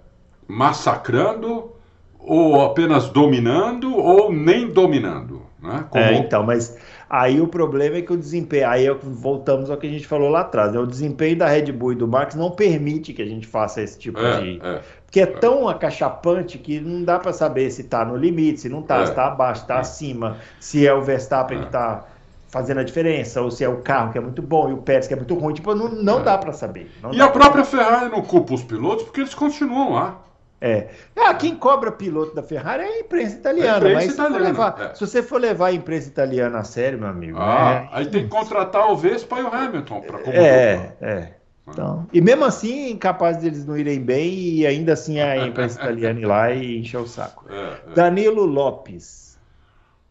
[0.48, 1.70] massacrando
[2.18, 5.42] ou apenas dominando ou nem dominando?
[5.62, 5.84] Né?
[5.90, 6.76] Como- É, então, mas
[7.08, 10.28] aí o problema é que o desempenho, aí é- voltamos ao que a gente falou
[10.30, 10.78] lá atrás, né?
[10.78, 13.98] O desempenho da Red Bull e do Max não permite que a gente faça esse
[13.98, 14.60] tipo É, de.
[14.62, 14.80] é.
[15.04, 18.80] Porque é tão acachapante que não dá para saber se tá no limite, se não
[18.82, 19.06] tá, É.
[19.06, 19.80] se tá abaixo, se tá É.
[19.80, 21.62] acima, se é o Verstappen É.
[21.64, 22.04] que tá
[22.50, 25.06] fazendo a diferença, ou se é o carro que é muito bom e o Pérez
[25.06, 25.54] que é muito ruim.
[25.54, 26.22] Tipo, não, não É.
[26.22, 26.90] dá para saber.
[27.12, 30.18] E a própria Ferrari não culpa os pilotos porque eles continuam lá.
[30.62, 30.88] É.
[31.16, 33.72] Ah, quem cobra piloto da Ferrari é a imprensa italiana.
[33.76, 34.94] A imprensa mas se, italiana, levar- é.
[34.94, 37.38] se você for levar a imprensa italiana a sério, meu amigo.
[37.40, 40.96] Ah, é- aí tem que contratar o Vespa e o Hamilton para como É, dupla.
[41.08, 41.28] é.
[41.66, 46.18] Então, e mesmo assim, capaz deles não irem bem e ainda assim a imprensa italiana
[46.20, 47.44] ir lá e encher o saco.
[47.48, 47.94] É, é.
[47.94, 49.29] Danilo Lopes.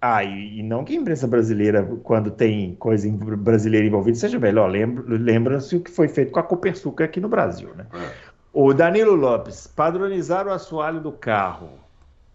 [0.02, 4.39] Ah, e, e não que a imprensa brasileira, quando tem coisa em- brasileira envolvida, seja
[4.39, 4.70] melhor.
[4.70, 7.86] Lembra- Lembra-se o que foi feito com a Copersucar aqui no Brasil, né?
[7.93, 8.12] É.
[8.54, 11.70] O Danilo Lopes, padronizar o assoalho do carro,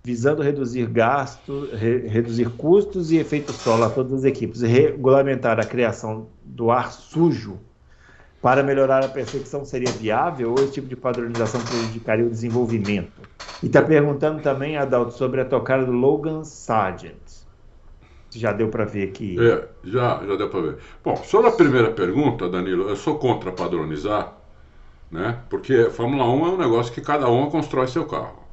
[0.05, 5.65] visando reduzir gastos, re- reduzir custos e efeito solo a todas as equipes, regulamentar a
[5.65, 7.59] criação do ar sujo
[8.43, 13.23] para melhorar a percepção seria viável ou esse tipo de padronização prejudicaria o desenvolvimento?
[13.63, 17.44] E está perguntando também, Adalto, sobre a tocada do Logan Sargent.
[18.35, 19.37] Já deu para ver aqui.
[19.41, 20.77] É, já, já deu para ver.
[21.03, 24.33] Bom, sobre a primeira pergunta, Danilo, eu sou contra padronizar,
[25.11, 25.39] né?
[25.49, 28.45] Porque Fórmula 1 é um negócio que cada um constrói seu carro.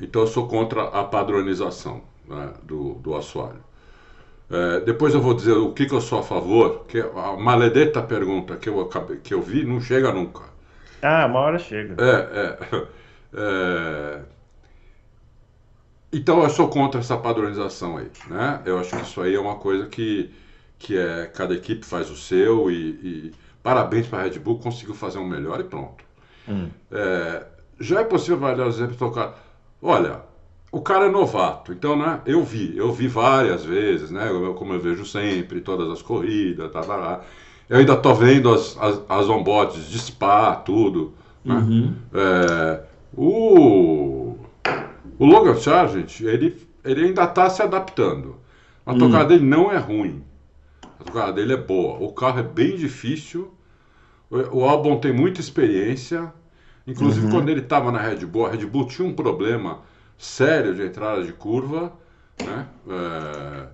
[0.00, 3.62] Então eu sou contra a padronização né, do, do assoalho.
[4.50, 8.02] É, depois eu vou dizer o que, que eu sou a favor, que a maledeta
[8.02, 10.42] pergunta que eu, acabei, que eu vi não chega nunca.
[11.00, 11.96] Ah, uma hora chega.
[11.98, 12.86] É, é,
[13.34, 14.20] é.
[16.12, 18.60] Então eu sou contra essa padronização aí, né?
[18.64, 20.30] Eu acho que isso aí é uma coisa que,
[20.78, 23.32] que é cada equipe faz o seu e, e
[23.62, 26.04] parabéns para a Red Bull conseguiu fazer um melhor e pronto.
[26.48, 26.70] Hum.
[26.90, 27.46] É,
[27.80, 29.38] já é possível vários exemplos tocar.
[29.80, 30.20] Olha,
[30.70, 32.20] o cara é novato, então né?
[32.26, 34.28] Eu vi, eu vi várias vezes, né?
[34.30, 37.20] eu- como eu vejo sempre, todas as corridas, tá, tá, tá.
[37.68, 41.14] Eu ainda tô vendo as, as, as onboards de Spa, tudo.
[41.44, 41.54] né?
[41.54, 41.94] Uhum.
[42.14, 42.80] É,
[43.16, 44.21] o,
[45.22, 48.38] o Logan Sargent, ele, ele ainda está se adaptando.
[48.84, 50.24] A tocada dele não é ruim.
[50.98, 51.96] A tocada dele é boa.
[52.04, 53.54] O carro é bem difícil.
[54.28, 56.34] O, o Albon tem muita experiência.
[56.84, 59.82] Inclusive, quando ele estava na Red Bull, a Red Bull tinha um problema
[60.18, 61.92] sério de entrada de curva.
[62.44, 62.66] Né?
[62.90, 63.66] É,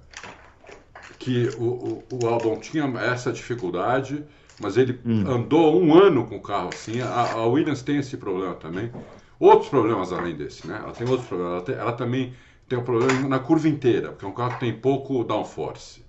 [1.19, 4.23] que o, o, o Albon tinha essa dificuldade,
[4.61, 7.01] mas ele andou um ano com o carro assim.
[7.01, 8.93] A, a Williams tem esse problema também.
[9.41, 10.81] Outros problemas além desse, né?
[10.83, 11.53] Ela tem outros problemas.
[11.55, 12.35] Ela, tem- ela também
[12.69, 16.05] tem um problema na curva inteira, porque é um carro que tem pouco downforce.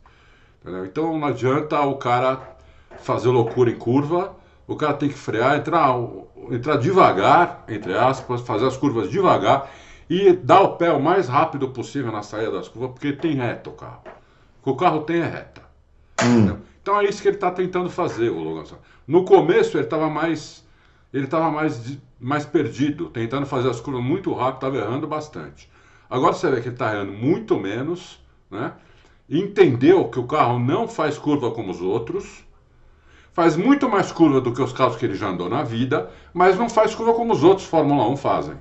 [0.61, 0.86] entendeu?
[0.86, 2.57] Então não adianta o cara
[2.99, 4.36] fazer loucura em curva,
[4.67, 5.95] o cara tem que frear, entrar,
[6.51, 9.69] entrar devagar, entre aspas, fazer as curvas devagar
[10.09, 13.69] e dar o pé o mais rápido possível na saída das curvas, porque tem reta
[13.69, 14.01] o carro.
[14.61, 15.61] O que o carro tem é reta.
[16.21, 16.57] entendeu?
[16.82, 18.63] Então é isso que ele está tentando fazer, o Logan.
[19.07, 20.59] No começo ele estava mais,
[21.14, 25.70] ele estava mais, mais perdido, tentando fazer as curvas muito rápido, estava errando bastante.
[26.10, 28.74] Agora você vê que ele está errando muito menos, né?
[29.30, 32.43] Entendeu que o carro não faz curva como os outros,
[33.32, 36.57] faz muito mais curva do que os carros que ele já andou na vida, mas
[36.57, 38.55] não faz curva como os outros Fórmula 1 fazem.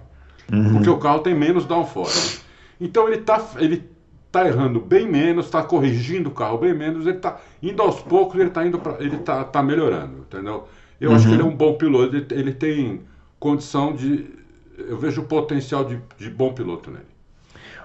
[0.72, 2.42] Porque o carro tem menos downforce.
[2.80, 3.90] Então ele está ele
[4.30, 8.38] tá errando bem menos, está corrigindo o carro bem menos, ele está indo aos poucos,
[8.38, 10.68] ele está indo pra, ele tá, tá melhorando, entendeu?
[11.00, 13.02] Eu acho que ele é um bom piloto, ele, ele tem
[13.38, 14.26] condição de.
[14.76, 17.06] Eu vejo o potencial de, de bom piloto nele.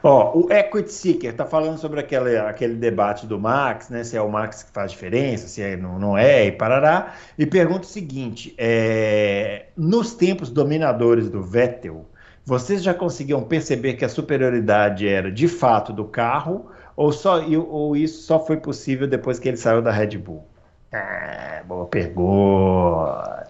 [0.05, 4.03] Ó, o Equity Seeker está falando sobre aquele, aquele debate do Max, né?
[4.03, 7.13] Se é o Max que faz diferença, se é, não, não é, e parará.
[7.37, 12.05] E pergunta o seguinte: é, nos tempos dominadores do Vettel,
[12.45, 17.95] vocês já conseguiam perceber que a superioridade era de fato do carro, ou, só, ou
[17.95, 20.45] isso só foi possível depois que ele saiu da Red Bull?
[20.93, 23.47] Ah, boa pergunta.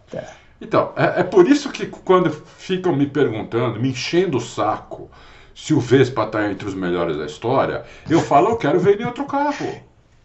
[0.62, 5.12] Então, é, é por isso que quando ficam me perguntando, me enchendo o saco,
[5.54, 9.06] se o Vespa está entre os melhores da história, eu falo, eu quero ver em
[9.06, 9.82] outro carro.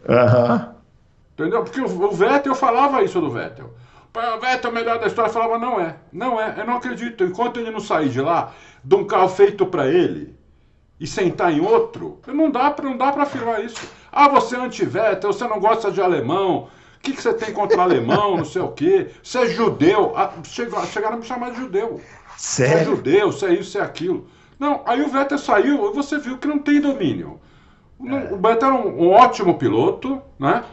[0.08, 0.74] Aham.
[1.34, 1.62] Entendeu?
[1.64, 3.74] Porque o, o Vettel, eu falava isso do Vettel.
[4.14, 5.28] O Vettel é o melhor da história.
[5.28, 7.24] Eu falava, não é, não é, eu não acredito.
[7.24, 8.52] Enquanto ele não sair de lá,
[8.82, 10.36] de um carro feito para ele
[10.98, 13.88] e sentar em outro, não dá para não dá para afirmar isso.
[14.10, 16.68] Ah, você é anti-Vettel, você não gosta de alemão.
[16.98, 19.08] O que, que você tem contra alemão, não sei o quê?
[19.22, 20.12] Você é judeu.
[20.16, 22.00] Ah, chegaram a me chamar de judeu.
[22.36, 22.76] Sério?
[22.76, 24.26] Você é judeu, você é isso, você é aquilo.
[24.58, 27.40] Não, aí o Vettel saiu e você viu que não tem domínio.
[28.04, 28.34] É.
[28.34, 30.64] O Vettel era um, um ótimo piloto, né?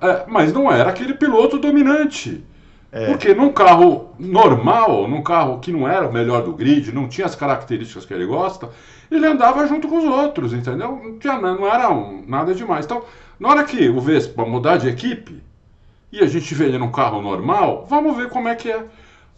[0.00, 2.44] É, mas não era aquele piloto dominante.
[2.90, 3.06] É.
[3.06, 7.26] Porque num carro normal, num carro que não era o melhor do grid, não tinha
[7.26, 8.70] as características que ele gosta,
[9.10, 10.98] ele andava junto com os outros, entendeu?
[11.02, 12.86] Não, tinha, não era um, nada demais.
[12.86, 13.02] Então,
[13.38, 15.42] na hora que o Vespa mudar de equipe
[16.10, 18.86] e a gente vê ele num carro normal, vamos ver como é que é.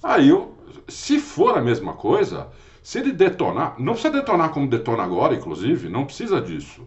[0.02, 0.30] Aí,
[0.88, 2.48] se for a mesma coisa,
[2.82, 6.86] se ele detonar, não precisa detonar como detona agora, inclusive, não precisa disso.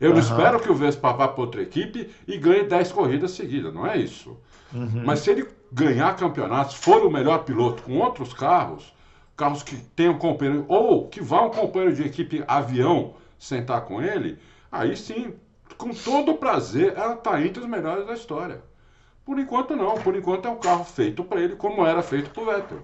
[0.00, 0.16] Eu uhum.
[0.16, 3.86] não espero que o Vespa vá para outra equipe e ganhe 10 corridas seguidas, não
[3.86, 4.36] é isso.
[4.72, 5.02] Uhum.
[5.04, 8.92] Mas se ele ganhar campeonatos, for o melhor piloto com outros carros,
[9.36, 14.38] carros que tenham companheiro, ou que vá um companheiro de equipe avião sentar com ele,
[14.70, 15.34] aí sim,
[15.76, 18.62] com todo prazer, ela está entre os melhores da história.
[19.30, 22.42] Por enquanto não, por enquanto é um carro feito para ele como era feito para
[22.42, 22.78] o Vettel.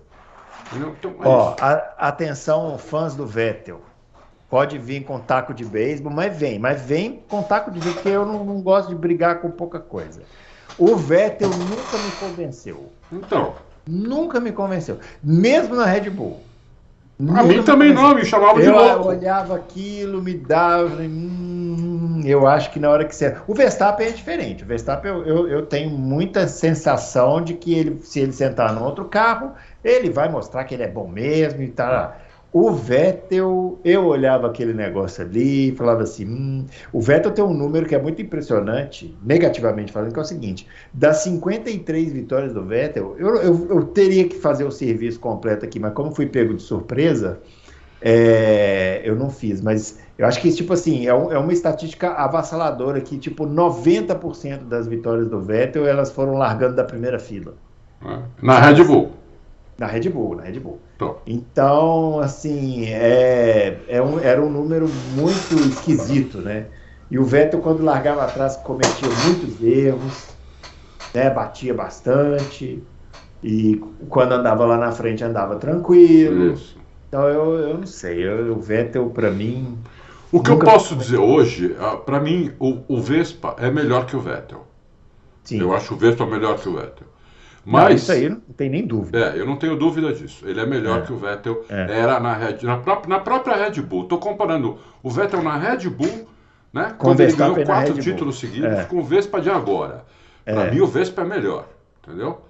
[0.76, 1.72] Então, é Ó, a,
[2.06, 3.80] atenção, fãs do Vettel.
[4.48, 8.16] Pode vir com taco de beisebol, mas vem, mas vem com taco de beisebol, porque
[8.16, 10.22] eu não, não gosto de brigar com pouca coisa.
[10.78, 12.92] O Vettel nunca me convenceu.
[13.10, 13.56] Então.
[13.84, 15.00] Nunca me convenceu.
[15.20, 16.45] Mesmo na Red Bull.
[17.18, 19.04] A mim também não, me chamava de eu louco.
[19.04, 21.00] Eu olhava aquilo, me dava.
[21.00, 23.34] Hum, eu acho que na hora que você.
[23.46, 24.64] O Verstappen é diferente.
[24.64, 28.84] O Verstappen, eu, eu, eu, tenho muita sensação de que ele, se ele sentar no
[28.84, 29.52] outro carro,
[29.82, 32.14] ele vai mostrar que ele é bom mesmo e tal.
[32.58, 37.52] O Vettel, eu olhava aquele negócio ali e falava assim: hum, o Vettel tem um
[37.52, 42.64] número que é muito impressionante, negativamente falando, que é o seguinte: das 53 vitórias do
[42.64, 46.54] Vettel, eu, eu, eu teria que fazer o serviço completo aqui, mas como fui pego
[46.54, 47.42] de surpresa,
[48.00, 49.60] é, eu não fiz.
[49.60, 54.60] Mas eu acho que, tipo assim, é, um, é uma estatística avassaladora que, tipo, 90%
[54.60, 57.52] das vitórias do Vettel elas foram largando da primeira fila.
[58.40, 59.15] Na Red Bull.
[59.78, 60.80] Na Red Bull, na Red Bull.
[61.26, 66.66] Então, assim, é, é um, era um número muito esquisito, né?
[67.10, 70.28] E o Vettel, quando largava atrás, cometia muitos erros,
[71.14, 71.30] né?
[71.30, 72.82] batia bastante,
[73.42, 76.52] e quando andava lá na frente, andava tranquilo.
[76.52, 76.76] Isso.
[77.08, 79.78] Então, eu, eu não sei, eu, o Vettel, para mim.
[80.32, 84.16] O que eu posso dizer hoje, ah, para mim, o, o Vespa é melhor que
[84.16, 84.66] o Vettel.
[85.44, 85.60] Sim.
[85.60, 87.06] Eu acho o Vespa melhor que o Vettel.
[87.68, 89.18] Mas, não, isso aí não tem nem dúvida.
[89.18, 90.48] É, eu não tenho dúvida disso.
[90.48, 91.02] Ele é melhor é.
[91.02, 91.98] que o Vettel é.
[91.98, 94.04] era na, Red, na, própria, na própria Red Bull.
[94.04, 96.28] Estou comparando o Vettel na Red Bull,
[96.72, 96.94] né?
[96.96, 98.84] Com quando ele ganhou quatro títulos seguidos, é.
[98.84, 100.04] com o Vespa de agora.
[100.44, 100.70] Para é.
[100.70, 101.66] mim, o Vespa é melhor.
[102.06, 102.40] Entendeu?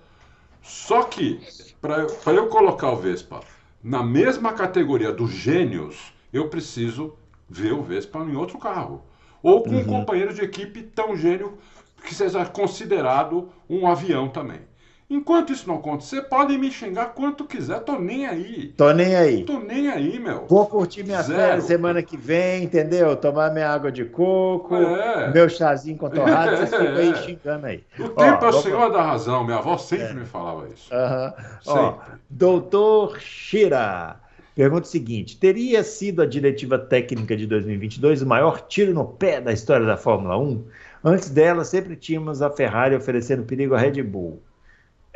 [0.61, 1.41] Só que,
[1.81, 3.41] para eu colocar o Vespa
[3.83, 7.17] na mesma categoria dos gênios, eu preciso
[7.49, 9.03] ver o Vespa em outro carro.
[9.43, 9.79] Ou com uhum.
[9.79, 11.57] um companheiro de equipe tão gênio
[12.05, 14.61] que seja considerado um avião também.
[15.09, 18.75] Enquanto isso não acontecer, podem me xingar quanto quiser, tô nem aí.
[18.77, 19.45] Tô nem aí.
[19.45, 20.47] Tô nem aí, meu.
[20.49, 23.15] Vou curtir minha férias semana que vem, entendeu?
[23.15, 25.33] Tomar minha água de coco, é.
[25.33, 27.85] meu chazinho com torrada, vocês ficam aí xingando aí.
[28.01, 30.15] O tempo é o senhor da razão, minha avó sempre é.
[30.15, 30.93] me falava isso.
[30.93, 31.33] Uhum.
[31.67, 31.99] Ó,
[32.29, 34.17] doutor Shira.
[34.57, 39.41] Pergunta o seguinte: teria sido a diretiva técnica de 2022 o maior tiro no pé
[39.41, 40.65] da história da Fórmula 1?
[41.05, 44.43] Antes dela, sempre tínhamos a Ferrari oferecendo perigo à Red Bull.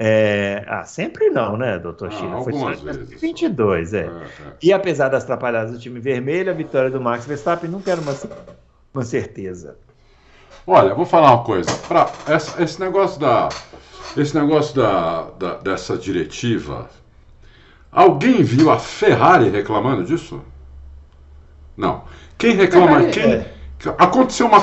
[0.02, 2.40] É, ah, sempre não, né, doutor ah, China?
[2.42, 3.98] Foi só em 22, é.
[3.98, 4.28] é, é.
[4.62, 8.16] E apesar das atrapalhadas do time vermelho, a vitória do Max Verstappen nunca era uma,
[8.94, 9.76] uma certeza.
[10.66, 11.70] Olha, vou falar uma coisa.
[11.86, 13.50] Pra, essa, esse negócio da.
[14.16, 16.88] Esse negócio da, da, dessa diretiva.
[17.92, 20.40] Alguém viu a Ferrari reclamando disso?
[21.76, 22.04] Não.
[22.38, 23.04] Quem reclama.
[23.10, 23.54] Quem, é.
[23.98, 24.62] Aconteceu uma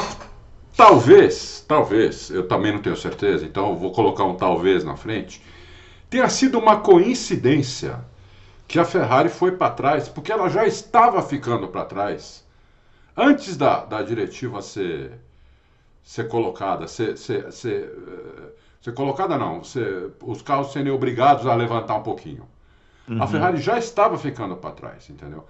[0.77, 5.41] Talvez, talvez, eu também não tenho certeza, então eu vou colocar um talvez na frente,
[6.07, 7.99] tenha sido uma coincidência
[8.67, 12.45] que a Ferrari foi para trás, porque ela já estava ficando para trás
[13.15, 15.13] antes da, da diretiva ser,
[16.03, 21.55] ser colocada, ser, ser, ser, eh, ser colocada não, ser, os carros serem obrigados a
[21.55, 22.47] levantar um pouquinho.
[23.07, 23.23] Uhum.
[23.23, 25.43] A Ferrari já estava ficando para trás, entendeu?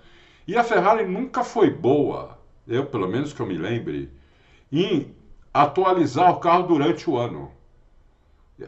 [0.48, 4.16] E a Ferrari nunca foi boa, eu pelo menos que eu me lembre,
[4.72, 5.16] em
[5.54, 7.52] atualizar o carro durante o ano.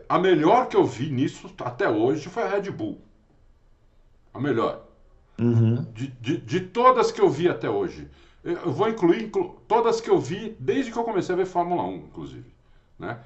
[0.08, 3.02] A melhor que eu vi nisso até hoje foi a Red Bull.
[4.34, 4.86] A melhor.
[5.40, 5.86] Uhum.
[5.94, 8.08] De, de, de, todas que eu vi até hoje.
[8.44, 11.84] Eu vou incluir inclu, todas que eu vi desde que eu comecei a ver Fórmula
[11.84, 12.54] 1, inclusive.
[12.98, 13.20] Né?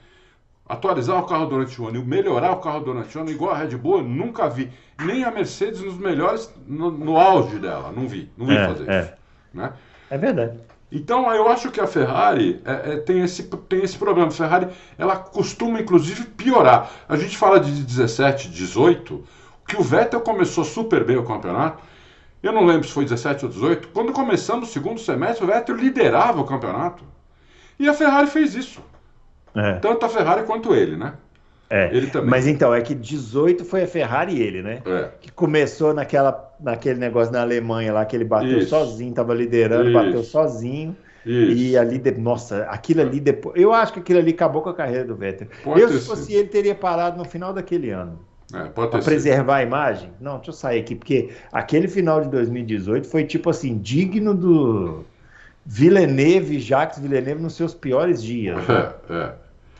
[0.68, 3.58] atualizar o carro durante o ano e melhorar o carro durante o ano, igual a
[3.58, 4.72] Red Bull, eu nunca vi.
[5.04, 8.30] Nem a Mercedes nos melhores, no, no auge dela, não vi.
[8.38, 9.02] Não vi É, fazer é.
[9.02, 9.14] isso.
[9.54, 9.74] Né?
[10.10, 10.60] É verdade.
[10.94, 14.28] Então eu acho que a Ferrari é, é, tem, esse, tem esse problema.
[14.28, 16.88] A Ferrari ela costuma inclusive piorar.
[17.10, 19.24] A gente fala de 17, 18,
[19.68, 21.82] que o Vettel começou super bem o campeonato.
[22.44, 23.88] Eu não lembro se foi 17 ou 18.
[23.88, 27.04] Quando começamos o segundo semestre, o Vettel liderava o campeonato.
[27.80, 28.80] E a Ferrari fez isso.
[29.56, 31.14] É, Tanto a Ferrari quanto ele, né?
[31.70, 31.90] É.
[31.96, 32.30] Ele também.
[32.30, 34.82] Mas então, é que 18 foi a Ferrari e ele, né?
[34.86, 35.10] É.
[35.22, 38.70] Que começou naquela, naquele negócio na Alemanha lá, que ele bateu Isso.
[38.70, 39.94] sozinho, tava liderando, Isso.
[39.94, 40.96] bateu sozinho.
[41.26, 41.80] E Isso.
[41.80, 43.56] ali, de- nossa, aquilo ali depois.
[43.60, 45.48] Eu acho que aquilo ali acabou com a carreira do Vettel.
[45.64, 46.36] Pode eu, se fosse sido.
[46.38, 48.20] ele, teria parado no final daquele ano.
[48.54, 49.06] É, Pra ter sido.
[49.06, 50.12] preservar a imagem?
[50.20, 55.06] Não, deixa eu sair aqui, porque aquele final de 2018 foi tipo assim, digno do
[55.66, 58.58] Villeneuve, Jacques Villeneuve nos seus piores dias.
[58.68, 58.94] né?
[59.10, 59.34] É, é.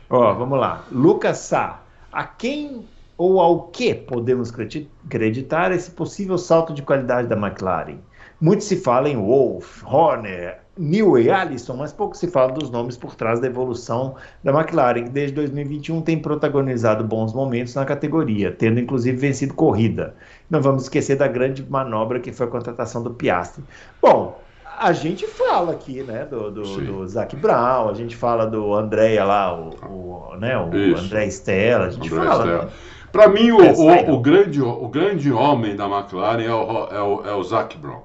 [0.08, 0.84] Ó, vamos lá.
[0.90, 1.82] Lucas Sá,
[2.12, 2.86] a quem
[3.16, 7.98] ou ao que podemos credi- acreditar esse possível salto de qualidade da McLaren?
[8.40, 13.14] Muito se fala em Wolff, Horner, Newey, Allison, mas pouco se fala dos nomes por
[13.14, 18.80] trás da evolução da McLaren, que desde 2021 tem protagonizado bons momentos na categoria, tendo
[18.80, 20.16] inclusive vencido corrida.
[20.50, 23.62] Não vamos esquecer da grande manobra que foi a contratação do Piastri.
[24.02, 24.43] Bom,
[24.78, 26.84] a gente fala aqui, né, do, do, Sim.
[26.84, 31.04] do Zac Brown, a gente fala do Andréia lá, o, o, né, o Isso.
[31.04, 32.64] André Stella, a gente André fala.
[32.64, 32.70] Né?
[33.12, 37.26] Para mim, o, o, o grande, o grande homem da McLaren é o, é o,
[37.26, 38.02] é o Zac Brown.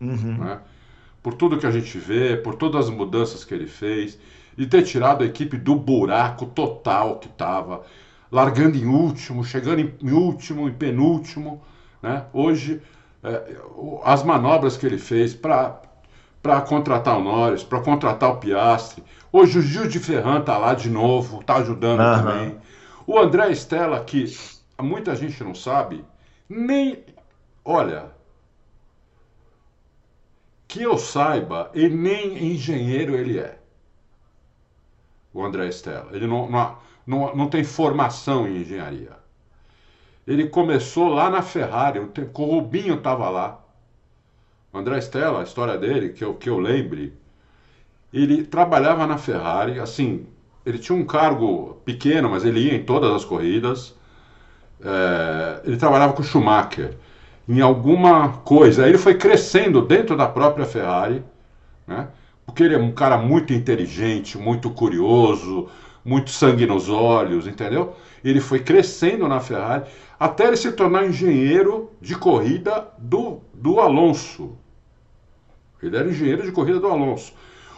[0.00, 0.38] Uhum.
[0.38, 0.60] né?
[1.22, 4.18] Por tudo que a gente vê, por todas as mudanças que ele fez,
[4.56, 7.82] e ter tirado a equipe do buraco total que estava,
[8.30, 11.62] largando em último, chegando em, último, em penúltimo.
[12.02, 12.24] Né?
[12.32, 12.80] Hoje,
[14.04, 15.80] as manobras que ele fez para
[16.66, 19.04] contratar o Norris, para contratar o Piastri.
[19.32, 22.22] Hoje o Gil de Ferran está lá de novo, está ajudando Aham.
[22.22, 22.60] também.
[23.06, 24.24] O André Stella, que
[24.80, 26.04] muita gente não sabe,
[26.48, 27.04] nem.
[27.64, 28.10] Olha,
[30.66, 33.58] que eu saiba, ele nem engenheiro ele é.
[35.32, 36.10] O André Stella.
[36.12, 39.19] Ele não, não, não, não tem formação em engenharia.
[40.26, 43.60] Ele começou lá na Ferrari, o o Rubinho estava lá.
[44.72, 47.12] O André Stella, a história dele, que eu, que eu lembre,
[48.12, 50.26] ele trabalhava na Ferrari, assim,
[50.64, 53.94] ele tinha um cargo pequeno, mas ele ia em todas as corridas.
[54.82, 56.96] É, ele trabalhava com Schumacher
[57.48, 58.86] em alguma coisa.
[58.88, 61.22] Ele foi crescendo dentro da própria Ferrari,
[61.86, 62.08] né?
[62.46, 65.68] Porque ele é um cara muito inteligente, muito curioso,
[66.04, 67.94] muito sangue nos olhos, entendeu?
[68.24, 69.84] Ele foi crescendo na Ferrari
[70.20, 74.58] até ele se tornar engenheiro de corrida do, do Alonso.
[75.82, 77.32] Ele era engenheiro de corrida do Alonso.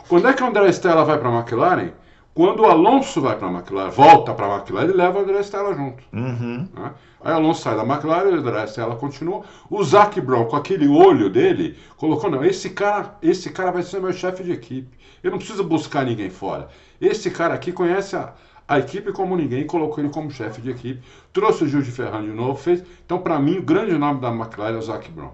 [0.08, 1.92] Quando é que o André Stella vai para a McLaren?
[2.34, 5.38] Quando o Alonso vai para a McLaren, volta para a McLaren, ele leva o André
[5.40, 6.02] Stella junto.
[6.12, 6.66] Uhum.
[6.74, 6.92] né?
[7.24, 9.42] Aí o Alonso sai da McLaren, o André Stella continua.
[9.70, 14.00] O Zac Brown, com aquele olho dele, colocou: não, esse cara, esse cara vai ser
[14.00, 14.98] meu chefe de equipe.
[15.22, 16.68] Eu não preciso buscar ninguém fora.
[17.00, 18.32] Esse cara aqui conhece a,
[18.66, 21.02] a equipe como ninguém, colocou ele como chefe de equipe.
[21.32, 22.82] Trouxe o Gil de Ferran de novo, fez.
[23.04, 25.32] Então, para mim, o grande nome da McLaren é o Zac Brown.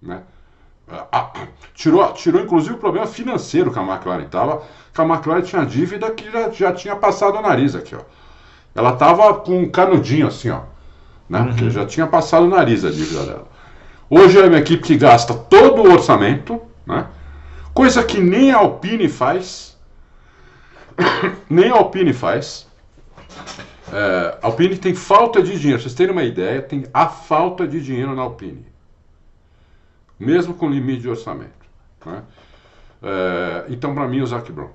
[0.00, 0.22] Né?
[0.90, 1.32] Ah, ah,
[1.74, 6.10] tirou, tirou inclusive o problema financeiro que a McLaren estava, que a McLaren tinha dívida
[6.10, 8.00] que já, já tinha passado o nariz aqui, ó.
[8.74, 10.60] Ela tava com um canudinho assim, ó.
[11.28, 11.44] Né?
[11.44, 13.48] Porque já tinha passado o nariz a dívida dela.
[14.10, 17.06] Hoje é uma equipe que gasta todo o orçamento, né?
[17.72, 19.71] Coisa que nem a Alpine faz.
[21.50, 22.66] nem a Alpine faz.
[23.92, 25.80] É, a Alpine tem falta de dinheiro.
[25.82, 28.70] Vocês terem uma ideia, tem a falta de dinheiro na Alpine
[30.18, 31.50] mesmo com limite de orçamento.
[32.06, 32.22] né?
[33.02, 34.68] É, então, para mim, o Zac Brown.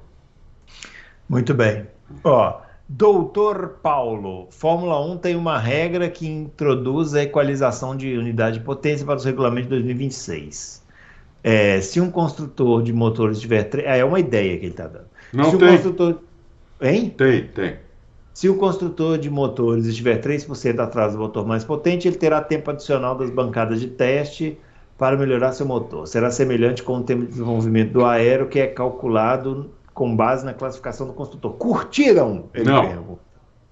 [1.30, 1.88] Muito bem.
[2.24, 2.60] Ó,
[2.90, 9.06] Doutor Paulo, Fórmula 1 tem uma regra que introduz a equalização de unidade de potência
[9.06, 10.84] para os regulamentos de 2026.
[11.44, 13.64] É, se um construtor de motores tiver.
[13.64, 15.08] tre- Ah, é uma ideia que ele está dando.
[15.34, 15.70] Não se tem.
[15.70, 16.20] construtor.
[16.82, 17.10] Hein?
[17.18, 17.76] Tem, tem.
[18.34, 22.70] Se o construtor de motores estiver 3% atrás do motor mais potente, ele terá tempo
[22.70, 24.60] adicional das bancadas de teste
[24.98, 26.08] para melhorar seu motor.
[26.08, 30.54] Será semelhante com o tempo de desenvolvimento do aero, que é calculado com base na
[30.54, 31.54] classificação do construtor.
[31.54, 32.46] Curtiram?
[32.54, 32.82] Ele Não.
[32.88, 33.22] pergunta.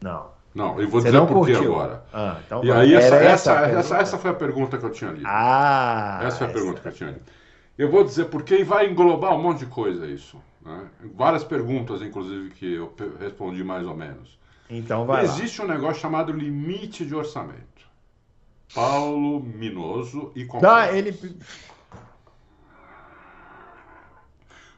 [0.01, 0.35] Não.
[0.55, 1.73] Não, eu vou Você dizer por curtiu?
[1.75, 2.03] agora.
[2.13, 5.25] Ah, então E aí, essa, essa, essa, essa foi a pergunta que eu tinha lido.
[5.27, 6.59] Ah, essa foi a essa.
[6.59, 7.21] pergunta que eu tinha lido.
[7.77, 10.37] Eu vou dizer por quê e vai englobar um monte de coisa isso.
[10.65, 10.89] Né?
[11.13, 14.37] Várias perguntas, inclusive, que eu respondi mais ou menos.
[14.69, 15.31] Então vai lá.
[15.31, 17.63] Existe um negócio chamado limite de orçamento.
[18.73, 21.17] Paulo Minoso e Tá, ele.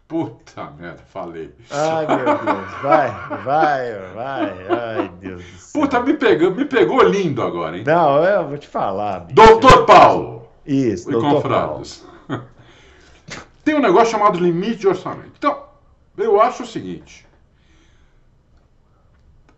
[0.08, 1.54] Puta merda, falei.
[1.70, 2.72] Ai, meu Deus.
[2.82, 3.10] Vai,
[3.44, 4.68] vai, vai.
[4.70, 5.82] Ai, Deus do céu.
[5.82, 7.84] Puta, me pegou, me pegou lindo agora, hein?
[7.86, 9.22] Não, eu vou te falar.
[9.22, 9.36] Bicho.
[9.36, 11.84] Doutor Paulo Isso, e doutor Paulo.
[13.66, 15.34] Tem um negócio chamado limite de orçamento.
[15.38, 15.66] Então,
[16.18, 17.26] eu acho o seguinte.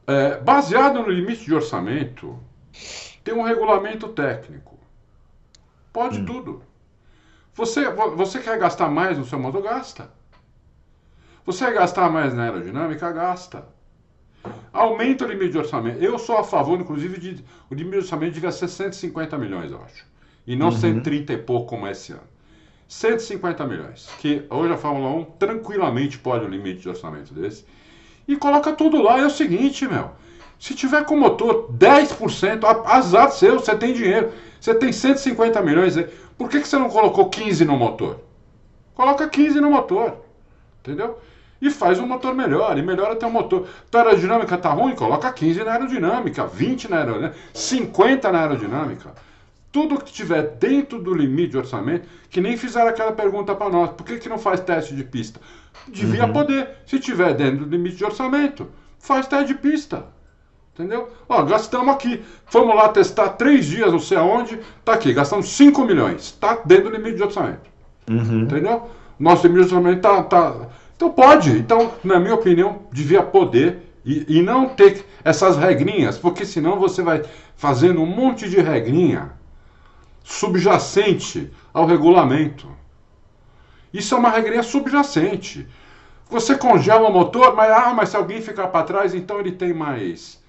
[0.07, 2.39] é, baseado no limite de orçamento,
[3.23, 4.77] tem um regulamento técnico.
[5.93, 6.63] Pode tudo.
[7.53, 9.61] Você, vo- você quer gastar mais no seu motor?
[9.61, 10.11] Gasta.
[11.45, 13.11] Você quer gastar mais na aerodinâmica?
[13.11, 13.67] Gasta.
[14.71, 16.01] Aumenta o limite de orçamento.
[16.01, 19.81] Eu sou a favor, inclusive, de o limite de orçamento devia ser 150 milhões, eu
[19.83, 20.05] acho.
[20.47, 22.23] E não 130 e pouco como é esse ano.
[22.89, 24.09] 150 milhões.
[24.19, 27.63] Que hoje a Fórmula 1 tranquilamente pode um limite de orçamento desse.
[28.27, 29.19] E coloca tudo lá.
[29.19, 30.11] É o seguinte, meu.
[30.59, 34.31] Se tiver com motor 10%, a- azar seu, você tem dinheiro.
[34.59, 36.07] Você tem 150 milhões aí.
[36.37, 38.19] Por que, que você não colocou 15 no motor?
[38.95, 40.17] Coloca 15 no motor.
[40.81, 41.19] Entendeu?
[41.61, 43.67] E faz um motor melhor, e melhora até o motor.
[43.91, 44.95] Tua aerodinâmica tá ruim?
[44.95, 49.13] Coloca 15 na aerodinâmica, 20 na aerodinâmica, 50 na aerodinâmica.
[49.71, 53.91] Tudo que tiver dentro do limite de orçamento, que nem fizeram aquela pergunta para nós,
[53.91, 55.39] por que, que não faz teste de pista?
[55.87, 56.69] Devia poder.
[56.87, 58.67] Se tiver dentro do limite de orçamento,
[58.97, 60.07] faz teste de pista.
[60.73, 61.09] Entendeu?
[61.27, 62.23] Ó, gastamos aqui.
[62.45, 64.59] Fomos lá testar três dias, não sei aonde.
[64.83, 66.31] Tá aqui, gastamos 5 milhões.
[66.31, 67.69] Tá dentro do limite de orçamento.
[68.43, 68.89] Entendeu?
[69.19, 70.67] Nosso limite de orçamento tá, tá.
[70.95, 71.51] Então pode.
[71.51, 73.85] Então, na minha opinião, devia poder.
[74.05, 77.21] E, e não ter essas regrinhas, porque senão você vai
[77.55, 79.33] fazendo um monte de regrinha
[80.23, 82.69] subjacente ao regulamento.
[83.93, 85.67] Isso é uma regrinha subjacente.
[86.29, 89.73] Você congela o motor, mas, ah, mas se alguém ficar para trás, então ele tem
[89.73, 90.43] mais.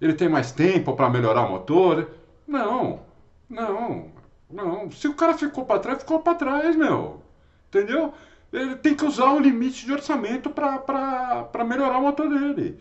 [0.00, 2.10] Ele tem mais tempo para melhorar o motor.
[2.46, 3.00] Não,
[3.48, 4.10] não,
[4.50, 4.90] não.
[4.90, 7.22] Se o cara ficou para trás, ficou para trás, meu.
[7.68, 8.12] Entendeu?
[8.52, 12.78] Ele tem que usar o limite de orçamento para melhorar o motor dele.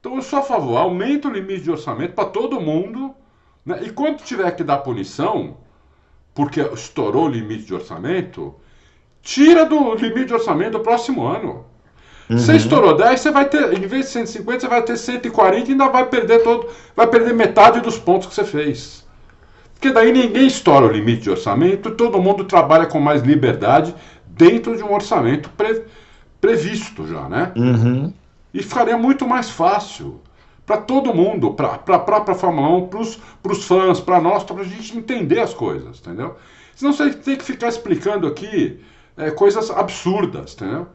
[0.00, 3.14] Então eu sou a favor, aumenta o limite de orçamento para todo mundo.
[3.68, 3.80] Né?
[3.82, 5.58] E quando tiver que dar punição,
[6.34, 8.54] porque estourou o limite de orçamento,
[9.22, 11.66] tira do limite de orçamento do próximo ano.
[12.30, 15.72] Você estourou 10, você vai ter, em vez de 150, você vai ter 140 e
[15.72, 19.06] ainda vai perder todo, vai perder metade dos pontos que você fez.
[19.74, 23.94] Porque daí ninguém estoura o limite de orçamento, todo mundo trabalha com mais liberdade
[24.26, 25.84] dentro de um orçamento pre-
[26.38, 27.52] previsto já, né?
[27.56, 28.12] Uhum.
[28.52, 30.20] E ficaria muito mais fácil
[30.68, 34.64] para todo mundo, para a própria Fórmula 1, para os fãs, para nós, para a
[34.64, 36.36] gente entender as coisas, entendeu?
[36.76, 38.78] Senão você tem que ficar explicando aqui
[39.16, 40.86] é, coisas absurdas, entendeu?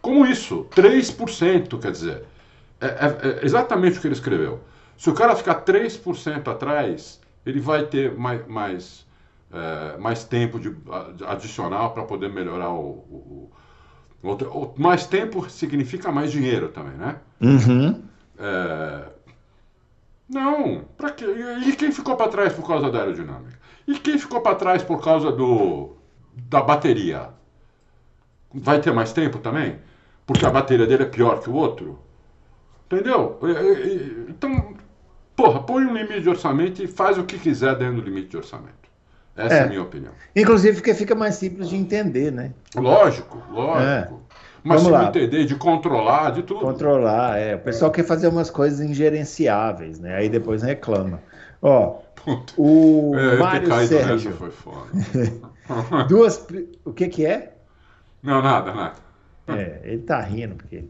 [0.00, 2.24] Como isso, 3%, quer dizer,
[2.80, 4.58] é, é- é exatamente o que ele escreveu.
[4.98, 9.06] Se o cara ficar 3% atrás, ele vai ter mais, mais,
[9.52, 10.74] é, mais tempo de,
[11.28, 13.50] adicional para poder melhorar o, o-
[14.24, 17.16] o- mais tempo significa mais dinheiro também, né?
[17.40, 18.02] Uhum.
[18.38, 19.11] É,
[20.32, 21.26] Não, pra quê?
[21.66, 23.58] E quem ficou para trás por causa da aerodinâmica?
[23.86, 25.96] E quem ficou para trás por causa do
[26.34, 27.28] da bateria?
[28.54, 29.78] Vai ter mais tempo também?
[30.26, 31.98] Porque a bateria dele é pior que o outro?
[32.86, 33.38] Entendeu?
[34.28, 34.74] Então,
[35.36, 38.36] porra, põe um limite de orçamento e faz o que quiser dentro do limite de
[38.36, 38.82] orçamento.
[39.34, 39.62] Essa é, É.
[39.62, 40.12] a minha opinião.
[40.36, 42.52] Inclusive porque fica mais simples de entender, né?
[42.76, 44.20] Lógico, lógico.
[44.64, 44.82] Mas.
[44.82, 45.02] Vamos se lá.
[45.02, 46.60] não entender, de controlar, de tudo.
[46.60, 47.54] Controlar, é.
[47.56, 50.14] O pessoal quer fazer umas coisas ingerenciáveis, né?
[50.16, 51.20] Aí depois reclama.
[51.60, 52.52] Ó, Puta.
[52.56, 54.32] o É, Mário nessa Sérgio.
[54.32, 54.88] foi foda.
[56.08, 56.46] Duas.
[56.84, 57.52] O que que é?
[58.22, 58.94] Não, nada, nada.
[59.48, 60.84] É, ele tá rindo porque.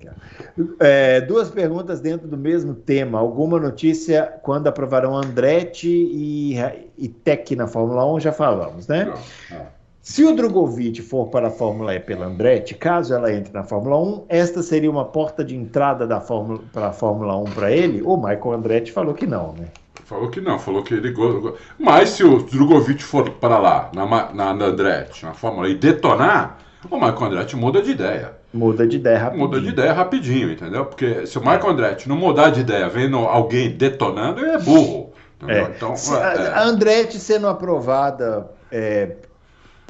[0.78, 3.18] É, duas perguntas dentro do mesmo tema.
[3.18, 6.56] Alguma notícia quando aprovarão Andretti e,
[6.98, 8.20] e Tech na Fórmula 1?
[8.20, 9.06] Já falamos, né?
[9.06, 9.66] Não, não.
[10.02, 13.96] Se o Drogovic for para a Fórmula E pela Andretti, caso ela entre na Fórmula
[13.98, 18.02] 1, esta seria uma porta de entrada da Fórmula, para a Fórmula 1 para ele?
[18.02, 19.66] O Michael Andretti falou que não, né?
[20.04, 21.12] Falou que não, falou que ele.
[21.12, 25.68] go- go- Mas se o Drogovic for para lá, na, Ma- na Andretti, na Fórmula
[25.68, 26.58] E, detonar,
[26.90, 28.32] o Michael Andretti muda de ideia.
[28.52, 29.46] Muda de ideia rapidinho.
[29.48, 30.84] Muda de ideia rapidinho, entendeu?
[30.84, 35.12] Porque se o Michael Andretti não mudar de ideia vendo alguém detonando, ele é burro.
[35.40, 35.66] Entendeu?
[35.66, 35.70] É.
[35.76, 36.48] Então, Se é, a, é.
[36.48, 39.12] a Andretti sendo aprovada, é,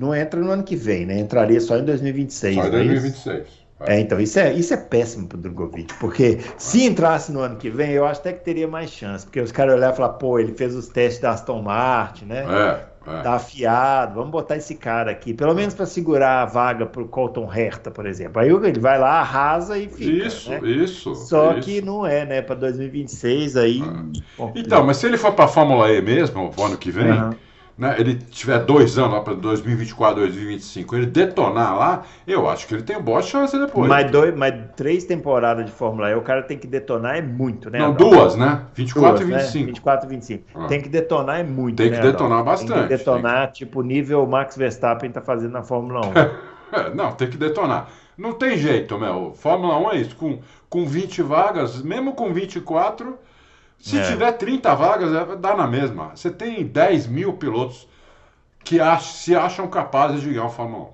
[0.01, 1.19] não entra no ano que vem, né?
[1.19, 2.55] Entraria só em 2026.
[2.55, 3.13] Só em não é isso?
[3.25, 3.63] 2026.
[3.85, 7.69] É, então, isso é, isso é péssimo pro Drogovic, porque se entrasse no ano que
[7.69, 10.39] vem, eu acho até que teria mais chance, porque os caras olharam e falaram, pô,
[10.39, 12.45] ele fez os testes da Aston Martin, né?
[12.49, 13.23] É, é.
[13.23, 17.53] Tá afiado, vamos botar esse cara aqui, pelo menos para segurar a vaga pro Colton
[17.53, 18.41] Herta, por exemplo.
[18.41, 20.29] Aí ele vai lá, arrasa e fica.
[20.29, 20.61] Isso, né?
[20.63, 21.15] isso.
[21.17, 21.63] Só isso.
[21.63, 22.41] que não é, né?
[22.41, 23.81] Para 2026 aí.
[24.39, 27.11] bom, Então, mas se ele for para a Fórmula E mesmo, o ano que vem,
[27.11, 27.37] Aham.
[27.83, 32.75] Né, ele tiver dois anos lá para 2024, 2025, ele detonar lá, eu acho que
[32.75, 33.89] ele tem boa chance depois.
[33.89, 37.69] Mas, dois, mas três temporadas de Fórmula E, o cara tem que detonar é muito,
[37.71, 37.81] né?
[37.81, 38.63] Não, duas, né?
[38.73, 39.39] 24 Duas, e né?
[39.39, 39.67] 25.
[39.67, 40.45] 24 e 25.
[40.55, 40.67] Ah.
[40.69, 42.51] Tem que detonar é muito, Tem né, que detonar Adalto?
[42.51, 46.13] bastante, Tem que detonar, tipo, nível Max Verstappen tá fazendo na Fórmula 1.
[46.79, 47.89] É, não, tem que detonar.
[48.17, 49.33] Não tem jeito, meu.
[49.35, 50.15] Fórmula 1 é isso.
[50.15, 53.19] Com, com 20 vagas, mesmo com 24,
[53.83, 54.03] se É.
[54.07, 56.13] tiver 30 vagas, é, dá na mesma.
[56.15, 57.87] Você tem 10 mil pilotos
[58.65, 60.91] que ach- se acham capazes de ganhar o Fórmula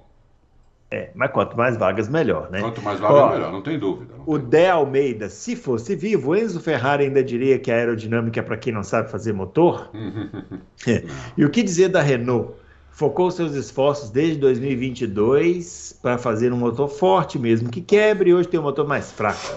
[0.90, 2.50] É, mas quanto mais vagas, melhor, 1.
[2.50, 2.60] né?
[2.62, 4.14] Quanto mais vagas, Ó, melhor, não tem dúvida.
[4.16, 4.38] não O.
[4.38, 8.72] Dé Almeida, se fosse vivo, Enzo Ferrari ainda diria que a aerodinâmica é para quem
[8.72, 9.90] não sabe fazer motor?
[11.36, 12.54] e o que dizer da Renault?
[12.90, 18.48] Focou seus esforços desde 2022 para fazer um motor forte mesmo que quebre e hoje
[18.48, 19.54] tem um motor mais fraco.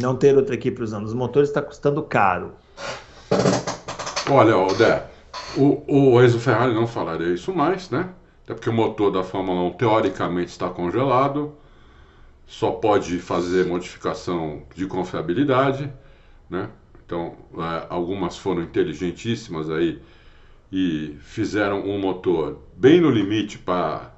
[0.00, 2.52] Não ter outra equipe usando os motores está custando caro.
[4.30, 5.06] Olha, Odé,
[5.56, 8.08] o, o Enzo Ferrari não falaria isso mais, né?
[8.44, 11.54] Até porque o motor da Fórmula 1 teoricamente está congelado,
[12.46, 15.92] só pode fazer modificação de confiabilidade,
[16.48, 16.68] né?
[17.04, 20.00] Então, é, algumas foram inteligentíssimas aí
[20.70, 24.12] e fizeram um motor bem no limite para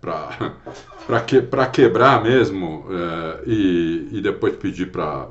[0.00, 5.28] para que, pra quebrar mesmo é, e, e depois pedir para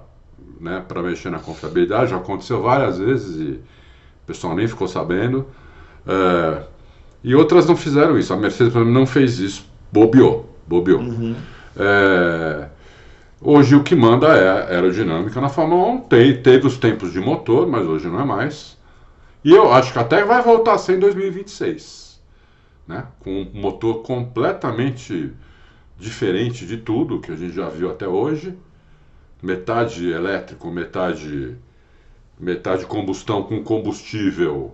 [0.59, 2.11] né, pra mexer na confiabilidade.
[2.11, 5.45] Já aconteceu várias vezes e o pessoal nem ficou sabendo.
[6.05, 6.63] É,
[7.23, 8.33] e outras não fizeram isso.
[8.33, 9.65] A Mercedes por exemplo, não fez isso.
[9.91, 10.53] Bobeou.
[10.67, 11.01] Bobeou.
[11.75, 12.67] É,
[13.41, 16.01] hoje o que manda é aerodinâmica na Fórmula 1.
[16.01, 18.77] Tem, teve os tempos de motor, mas hoje não é mais.
[19.43, 22.08] E eu acho que até vai voltar a ser em 2026.
[22.89, 23.05] Né?
[23.19, 25.31] Com um motor completamente
[25.95, 28.57] diferente de tudo que a gente já viu até hoje.
[29.43, 31.55] Metade elétrico, metade,
[32.39, 34.73] metade combustão com combustível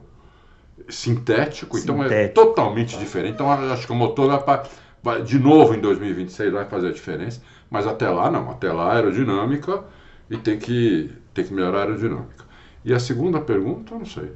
[0.88, 1.78] sintético.
[1.78, 2.34] Então é Sintético.
[2.36, 3.34] totalmente diferente.
[3.34, 4.63] Então acho que o motor vai, pa-
[5.03, 7.41] vai- de novo em 2026 vai fazer a diferença.
[7.70, 8.49] Mas até lá não.
[8.49, 9.84] Até lá aerodinâmica
[10.30, 12.45] e tem que, tem que melhorar a aerodinâmica.
[12.86, 14.32] E a segunda pergunta, eu não sei.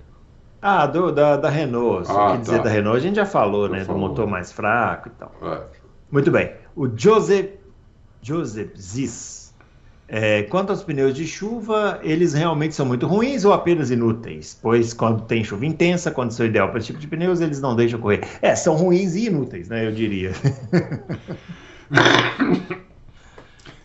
[0.61, 2.05] Ah, do- da, da Renault.
[2.07, 2.63] Se Ah, o que dizer tá.
[2.63, 3.85] da Renault, a gente já falou, Já né?
[3.85, 4.01] falou.
[4.01, 5.31] Do motor mais fraco e tal.
[5.41, 5.61] É.
[6.11, 6.51] Muito bem.
[6.75, 7.51] O Joseph,
[8.21, 9.39] Joseph Ziz.
[10.11, 14.57] É, quanto aos pneus de chuva, eles realmente são muito ruins ou apenas inúteis?
[14.59, 17.99] Pois quando tem chuva intensa, condição ideal para esse tipo de pneus, eles não deixam
[17.99, 18.21] correr.
[18.41, 19.85] É, são ruins e inúteis, né?
[19.85, 20.31] Eu diria.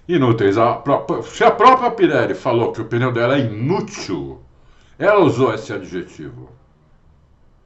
[0.09, 0.59] Inúteis.
[0.59, 4.41] A pró- se a própria Pirelli falou que o pneu dela é inútil,
[4.99, 6.51] ela usou esse adjetivo.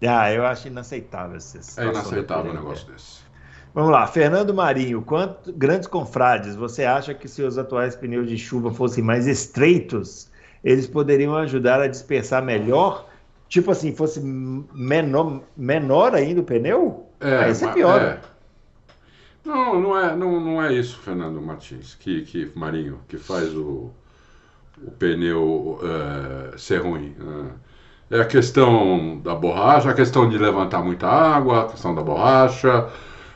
[0.07, 3.19] Ah, eu acho inaceitável essa É inaceitável um negócio desse.
[3.75, 8.37] Vamos lá, Fernando Marinho, quanto, grandes confrades, você acha que se os atuais pneus de
[8.39, 10.31] chuva fossem mais estreitos,
[10.65, 13.09] eles poderiam ajudar a dispersar melhor?
[13.49, 17.07] Tipo assim, fosse menor, menor ainda o pneu?
[17.49, 18.01] Esse é ma- pior.
[18.01, 18.21] é.
[19.45, 23.91] Não, não é, não, não é isso, Fernando Martins, que, que Marinho, que faz o,
[24.83, 25.79] o pneu
[26.53, 27.15] é, ser ruim.
[27.19, 27.51] né?
[28.11, 32.89] É a questão da borracha, a questão de levantar muita água, a questão da borracha,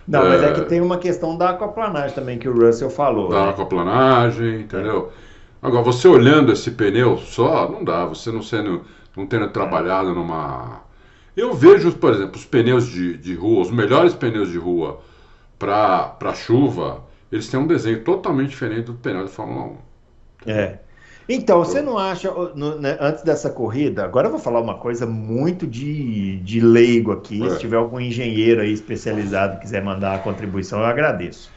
[0.06, 0.52] Não, mas é É.
[0.52, 3.28] que tem uma questão da aquaplanagem também que o Russell falou.
[3.28, 3.50] da né?
[3.50, 5.12] aquaplanagem, entendeu?
[5.62, 8.84] Agora, você olhando esse pneu só, não dá, você não sendo,
[9.16, 10.82] não tendo trabalhado numa...
[11.36, 15.00] Eu vejo, por exemplo, os pneus de, de rua, os melhores pneus de rua
[15.58, 19.78] para chuva, eles têm um desenho totalmente diferente do pneu de Fórmula 1.
[20.46, 20.82] É.
[21.28, 25.06] Então, você não acha, no- né, antes dessa corrida, agora eu vou falar uma coisa
[25.06, 27.50] muito de, de leigo aqui, É.
[27.50, 31.50] se tiver algum engenheiro aí especializado que quiser mandar a contribuição, eu agradeço.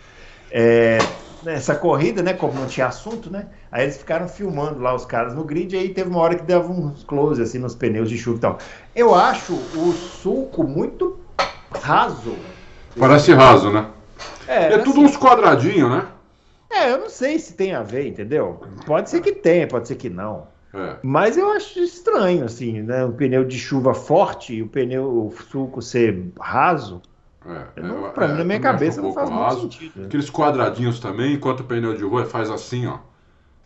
[0.51, 0.99] É,
[1.43, 5.34] nessa corrida, né, como não tinha assunto, né, aí eles ficaram filmando lá os caras
[5.34, 8.18] no grid, e aí teve uma hora que dava uns close, assim, nos pneus de
[8.18, 8.58] chuva e tal.
[8.96, 11.20] Eu acho o sulco muito
[11.82, 12.37] raso.
[12.97, 13.87] Parece raso, né?
[14.47, 16.05] É, É tudo assim, uns quadradinhos, né?
[16.76, 18.62] É, eu não sei se tem a ver, entendeu?
[18.86, 20.47] Pode ser que tenha, pode ser que não.
[20.74, 20.97] É.
[21.02, 23.06] Mas eu acho estranho, assim, né?
[23.06, 27.02] O pneu de chuva forte e o pneu o sulco ser raso.
[27.46, 30.00] É, Não, é, pra é, mim, na minha cabeça, um não faz muito sentido.
[30.02, 30.06] né?
[30.08, 33.00] Aqueles quadradinhos também, enquanto o pneu de rua faz assim, ó.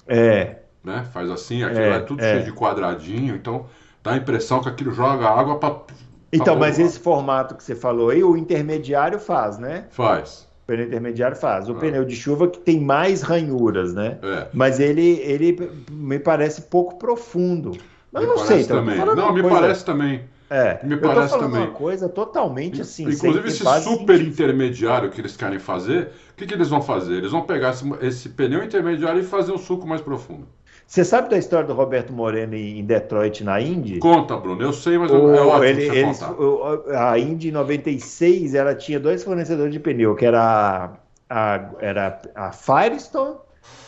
[0.07, 1.05] É, né?
[1.13, 2.31] Faz assim, aquilo É, é, tudo é.
[2.31, 3.67] cheio de quadradinho, então
[4.03, 5.83] dá a impressão que aquilo joga água para
[6.31, 9.87] então, Tá mas esse formato que você falou aí, o intermediário faz, né?
[9.89, 10.48] faz.
[10.69, 11.67] O pneu intermediário faz.
[11.67, 11.75] O Ah.
[11.75, 14.19] pneu de chuva que tem mais ranhuras, né?
[14.21, 14.47] É.
[14.53, 17.71] Mas ele, ele me parece pouco profundo.
[18.11, 19.15] Mas me eu não sei, então, tô também.
[19.15, 20.21] Não, me coisa- parece também.
[20.47, 21.67] É, me eu tô parece falando também.
[21.67, 23.03] uma coisa totalmente assim.
[23.03, 27.15] Inclusive esse super intermediário que eles querem fazer, o que, que eles vão fazer?
[27.15, 30.47] Eles vão pegar esse, esse pneu intermediário e fazer um suco mais profundo.
[30.89, 33.99] Você sabe da história do Roberto Moreno em Detroit, na Indy?
[33.99, 34.59] Conta, Bruno.
[34.59, 37.11] Eu sei, mas o, é ótimo ele, você eles, contar.
[37.11, 40.95] a Indy em 96, ela tinha dois fornecedores de pneu, que era
[41.29, 43.35] a, a, era a Firestone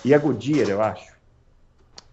[0.05, 1.11] e a Goodyear, eu acho.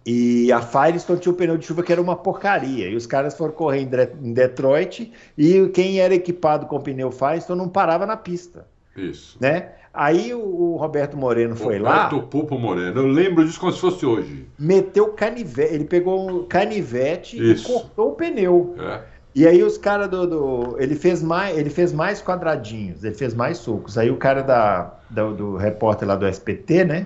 [0.03, 2.89] E a Firestone tinha o pneu de chuva que era uma porcaria.
[2.89, 3.87] E os caras foram correr
[4.23, 8.65] em Detroit e quem era equipado com pneu Firestone não parava na pista.
[8.97, 9.37] Isso.
[9.39, 9.69] Né?
[9.99, 12.03] Aí o, o Roberto Moreno foi Roberto lá.
[12.05, 13.01] Roberto Pupo Moreno.
[13.01, 14.47] Eu lembro disso como se fosse hoje.
[14.57, 15.73] Meteu canivete.
[15.73, 17.69] Ele pegou um canivete Isso.
[17.69, 18.75] e cortou o pneu.
[18.79, 19.01] É.
[19.35, 21.57] E aí os caras do, do, Ele fez mais.
[21.57, 23.97] Ele fez mais quadradinhos, ele fez mais sucos.
[23.97, 27.05] Aí o cara da, do, do repórter lá do SPT, né?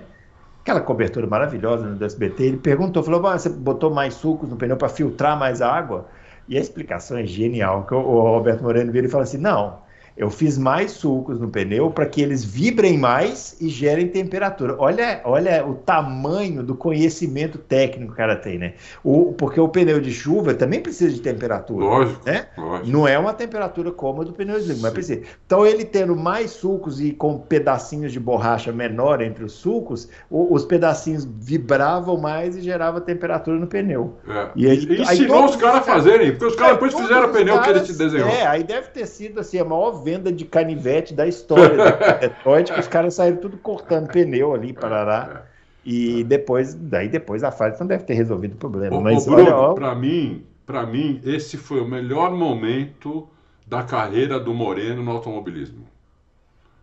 [0.62, 4.76] Aquela cobertura maravilhosa né, do SBT, ele perguntou, falou: você botou mais sucos no pneu
[4.76, 6.06] para filtrar mais água?
[6.48, 9.78] E a explicação é genial, que o, o Roberto Moreno vira e fala assim: não,
[10.16, 14.76] eu fiz mais sulcos no pneu para que eles vibrem mais e gerem temperatura.
[14.78, 18.74] Olha, olha o tamanho do conhecimento técnico que o cara tem, né?
[19.02, 21.84] O, porque o pneu de chuva também precisa de temperatura.
[21.84, 22.46] Lógico, né?
[22.56, 22.88] lógico.
[22.90, 25.22] Não é uma temperatura cômoda do pneu de mas precisa.
[25.46, 30.54] Então, ele tendo mais sulcos e com pedacinhos de borracha menor entre os sulcos, o,
[30.54, 34.14] os pedacinhos vibravam mais e gerava temperatura no pneu.
[34.28, 34.48] É.
[34.54, 37.28] E aí, Ensinou aí os caras a caras- fazerem, porque os caras depois Todos fizeram
[37.28, 38.28] o pneu que ele caras- te desenhou.
[38.28, 41.90] É, aí deve ter sido assim, a maior venda de canivete da história da
[42.20, 45.42] Detroit, que os caras saíram tudo cortando pneu ali, parará.
[45.84, 48.96] E depois, daí depois a Firestone deve ter resolvido o problema.
[48.96, 53.28] Ô, Mas ó, pra mim, para mim, esse foi o melhor momento
[53.66, 55.84] da carreira do Moreno no automobilismo.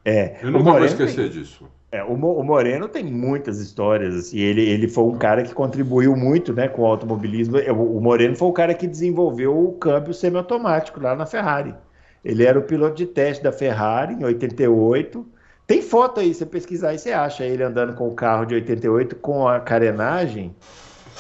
[0.03, 1.65] é, Eu o nunca vou esquecer tem- disso.
[1.93, 5.53] É, o, Mo- o Moreno tem muitas histórias, assim, ele, ele foi um cara que
[5.53, 7.57] contribuiu muito né, com o automobilismo.
[7.57, 11.75] O, o Moreno foi o cara que desenvolveu o câmbio semiautomático lá na Ferrari.
[12.23, 15.25] Ele era o piloto de teste da Ferrari em 88.
[15.65, 19.15] Tem foto aí, você pesquisar aí, você acha ele andando com o carro de 88
[19.15, 20.55] com a carenagem,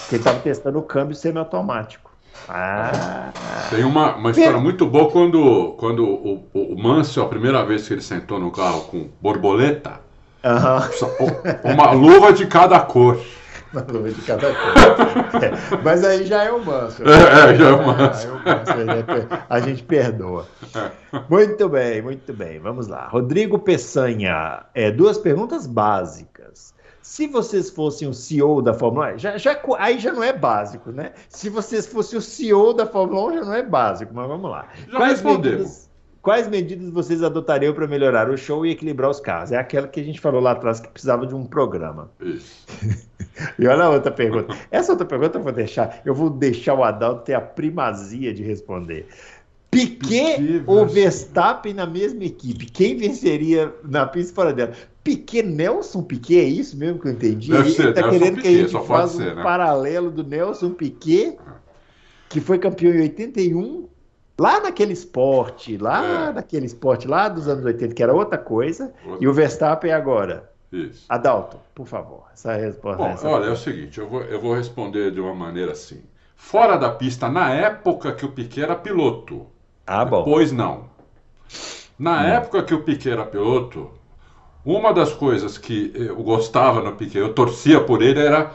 [0.09, 2.11] que ele estava testando o câmbio semiautomático.
[2.49, 3.31] Ah,
[3.69, 7.87] Tem uma, uma história muito boa quando, quando o, o, o Mansell, a primeira vez
[7.87, 9.99] que ele sentou no carro com borboleta,
[10.43, 10.89] aham.
[11.63, 13.19] uma luva de cada cor.
[13.73, 14.47] Uma luva de cada.
[14.49, 17.03] É, mas aí já é o manso.
[17.03, 17.11] né?
[17.11, 18.27] É, é, já é o manso.
[18.27, 20.45] é manso, é A gente perdoa.
[21.29, 22.59] Muito bem, muito bem.
[22.59, 23.07] Vamos lá.
[23.07, 26.73] Rodrigo Peçanha, é, duas perguntas básicas.
[27.01, 30.91] Se vocês fossem o CEO da Fórmula 1, já, já, aí já não é básico,
[30.91, 31.13] né?
[31.29, 34.67] Se vocês fossem o CEO da Fórmula 1, já não é básico, mas vamos lá.
[34.87, 35.57] Já respondemos.
[35.57, 35.89] medidas,
[36.21, 39.51] quais medidas vocês adotariam para melhorar o show e equilibrar os carros?
[39.51, 42.09] É aquela que a gente falou lá atrás que precisava de um programa.
[42.21, 42.65] Isso.
[43.57, 44.55] E olha a outra pergunta.
[44.69, 46.01] Essa outra pergunta eu vou deixar.
[46.05, 49.07] Eu vou deixar o Adalto ter a primazia de responder.
[49.71, 52.65] Piquet Piquet ou Verstappen na mesma equipe?
[52.65, 54.73] Quem venceria na pista fora dela?
[55.03, 57.51] Piquet, Nelson Piquet, é isso mesmo que eu entendi?
[57.51, 59.43] Deve Ele ser, tá Nelson querendo que a Piquet, gente faça ser, um né?
[59.43, 61.37] paralelo do Nelson Piquet,
[62.29, 63.87] que foi campeão em 81,
[64.39, 66.33] lá naquele esporte, lá É.
[66.33, 70.49] naquele esporte lá dos anos 80, que era outra coisa, Outra- e o Verstappen agora.
[70.71, 71.05] Isso.
[71.09, 72.97] Adalto, por favor, essa resposta.
[73.03, 76.01] Bom, essa olha, é o seguinte, eu vou, eu vou responder de uma maneira assim.
[76.35, 79.45] Fora da pista, na época que o Piquet era piloto,
[79.85, 80.23] Ah, bom.
[80.23, 80.89] Pois não.
[81.99, 83.91] Na época que o Piquet era piloto,
[84.65, 88.51] uma das coisas que eu gostava no Piquet, eu torcia por ele, era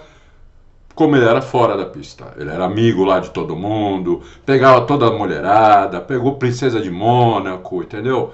[0.96, 2.34] como ele era fora da pista.
[2.38, 7.82] Ele era amigo lá de todo mundo, pegava toda a mulherada, pegou Princesa de Mônaco,
[7.84, 8.32] entendeu?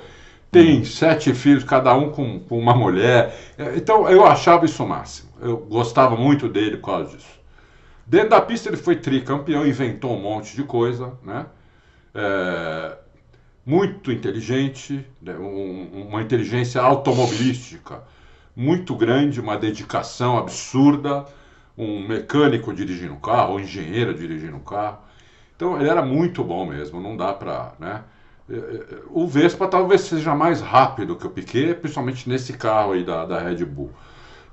[0.52, 3.36] Tem sete filhos, cada um com, com uma mulher.
[3.58, 5.30] É, Então eu achava isso o máximo.
[5.42, 7.40] Eu gostava muito dele por causa disso.
[8.06, 11.46] Dentro da pista ele foi tricampeão, inventou um monte de coisa, né?
[12.14, 12.96] É,
[13.66, 15.36] muito inteligente, né?
[15.36, 18.02] Um- uma inteligência automobilística
[18.56, 21.26] muito grande, uma dedicação absurda,
[21.76, 24.98] um mecânico dirigindo o carro, um engenheiro dirigindo o carro.
[25.56, 28.02] Então ele era muito bom mesmo, não dá pra, né?
[28.50, 33.04] É, é, O Vespa talvez seja mais rápido que o Piquet, principalmente nesse carro aí
[33.04, 33.90] da, da Red Bull.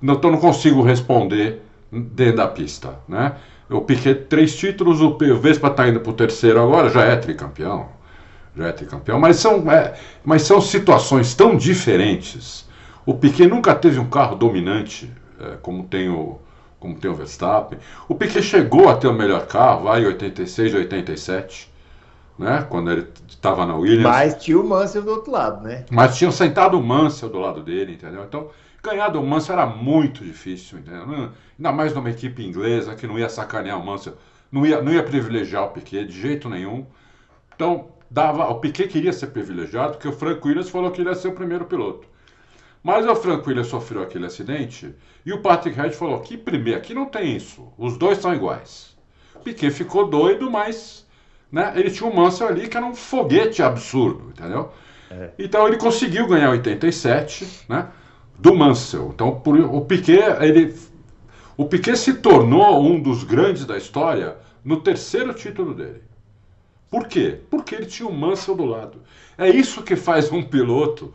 [0.02, 3.36] Então não consigo responder dentro da pista, né?
[3.70, 7.90] O Piquet três títulos, o Vespa está indo para o terceiro agora, já é tricampeão,
[8.56, 9.94] já é tricampeão, mas são, é,
[10.24, 12.68] mas são situações tão diferentes.
[13.06, 16.40] O Piquet nunca teve um carro dominante é, como tem o
[16.80, 17.80] como tem o Verstappen.
[18.08, 21.72] O Piquet chegou a ter o melhor carro, vai em 86, 87,
[22.38, 22.66] né?
[22.70, 24.04] Quando ele estava na Williams.
[24.04, 25.86] Mas tinha o Mansell do outro lado, né?
[25.92, 28.24] Mas tinham sentado o Mansell do lado dele, entendeu?
[28.24, 28.50] Então,
[28.82, 31.32] ganhar do Mansell era muito difícil, entendeu?
[31.58, 34.16] Ainda mais numa equipe inglesa que não ia sacanear o Mansell,
[34.52, 36.86] não ia, não ia privilegiar o Piquet de jeito nenhum.
[37.54, 41.16] Então, dava, o Piquet queria ser privilegiado porque o Frank Williams falou que ele ia
[41.16, 42.08] ser o primeiro piloto.
[42.84, 44.94] Mas o Frank Williams sofreu aquele acidente
[45.26, 48.98] e o Patrick Head falou que primeiro, aqui não tem isso, os dois são iguais.
[49.44, 51.06] Piquet ficou doido, mas
[51.52, 54.72] né, ele tinha um Mansell ali que era um foguete absurdo, entendeu?
[55.10, 55.32] É.
[55.40, 57.88] Então ele conseguiu ganhar 87, né,
[58.38, 59.12] do Mansell.
[59.14, 60.76] Então por, o Piquet, ele,
[61.58, 66.04] o Piquet se tornou um dos grandes da história no terceiro título dele.
[66.90, 67.40] Por quê?
[67.50, 69.02] Porque ele tinha o Mansell do lado.
[69.38, 71.14] É isso que faz um piloto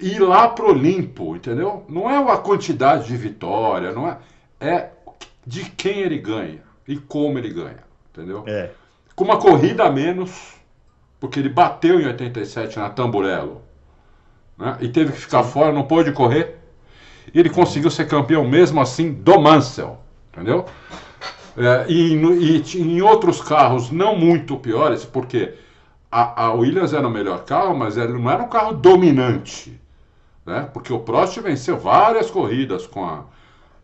[0.00, 1.84] ir lá pro Olimpo, entendeu?
[1.88, 4.18] Não é a quantidade de vitória, não é,
[4.60, 4.90] é
[5.46, 8.44] de quem ele ganha e como ele ganha, entendeu?
[8.46, 8.70] É.
[9.14, 10.54] Com uma corrida a menos,
[11.20, 13.62] porque ele bateu em 87 na Tamburello,
[14.56, 14.76] né?
[14.80, 15.50] E teve que ficar Sim.
[15.50, 16.58] fora, não pôde correr.
[17.32, 19.98] E ele conseguiu ser campeão mesmo assim do Mansell,
[20.32, 20.66] entendeu?
[21.56, 25.54] É, e, e, em outros carros não muito piores, porque
[26.10, 29.80] a, a Williams era o melhor carro, mas ele não era um carro dominante
[30.44, 30.68] né?
[30.72, 33.24] Porque o Prost venceu várias corridas com a,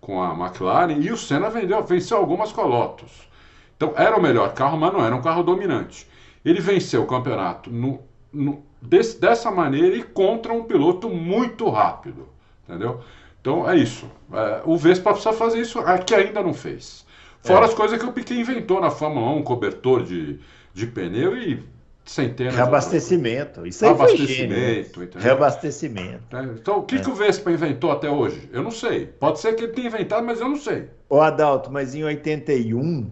[0.01, 3.29] com a McLaren e o Senna vendeu, venceu algumas com a Lotus.
[3.77, 6.09] Então era o melhor carro, mas não era um carro dominante.
[6.45, 8.01] Ele venceu o campeonato no,
[8.33, 12.29] no, desse, dessa maneira e contra um piloto muito rápido,
[12.69, 13.01] entendeu?
[13.41, 14.11] Então é isso.
[14.33, 17.07] É, o Vespa precisa fazer isso, que ainda não fez.
[17.41, 17.69] Fora é.
[17.69, 20.41] as coisas que o Piquet inventou na Fórmula 1, um cobertor de,
[20.75, 21.63] de pneu e
[22.11, 23.67] centenas Reabastecimento.
[23.67, 25.23] Isso aí Reabastecimento, foi gênio.
[25.23, 26.37] Reabastecimento.
[26.37, 26.99] É, então, o que, é.
[27.01, 28.49] que o Vespa inventou até hoje?
[28.53, 29.07] Eu não sei.
[29.07, 30.89] Pode ser que ele tenha inventado, mas eu não sei.
[31.09, 33.11] Ô, Adalto, mas em 81,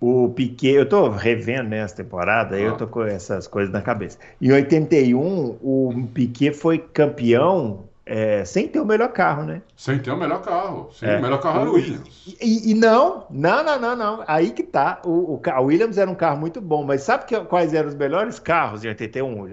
[0.00, 2.60] o Piquet, eu tô revendo né, temporada, ah.
[2.60, 4.18] eu tô com essas coisas na cabeça.
[4.40, 9.62] Em 81, o Piquet foi campeão é, sem ter o melhor carro, né?
[9.76, 10.88] Sem ter o melhor carro.
[10.92, 11.18] Sim, é.
[11.18, 12.36] o melhor carro era o Williams.
[12.40, 14.24] E, e, não, não, não, não, não.
[14.28, 15.00] Aí que tá.
[15.04, 18.38] O, o, Williams era um carro muito bom, mas sabe que, quais eram os melhores
[18.38, 19.48] carros em 81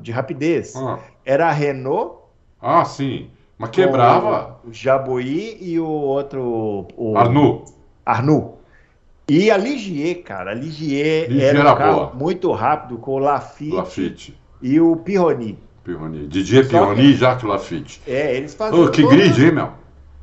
[0.00, 0.74] de rapidez?
[0.74, 0.98] Ah.
[1.26, 2.16] Era a Renault.
[2.58, 3.30] Ah, sim.
[3.58, 4.58] Mas quebrava.
[4.64, 6.88] O Jabuí e o outro.
[6.96, 7.70] O Arnoux.
[8.06, 8.54] Arnoux.
[9.28, 10.52] E a Ligier, cara.
[10.52, 12.12] A Ligier, Ligier era um carro boa.
[12.14, 14.38] muito rápido com o Lafitte, Lafitte.
[14.62, 15.58] e o Pironi.
[15.84, 16.26] Pironi.
[16.26, 18.00] Didier Pironi e Jacques Lafitte.
[18.06, 18.84] É, eles faziam.
[18.84, 19.80] Oh, que grid, hein, meu?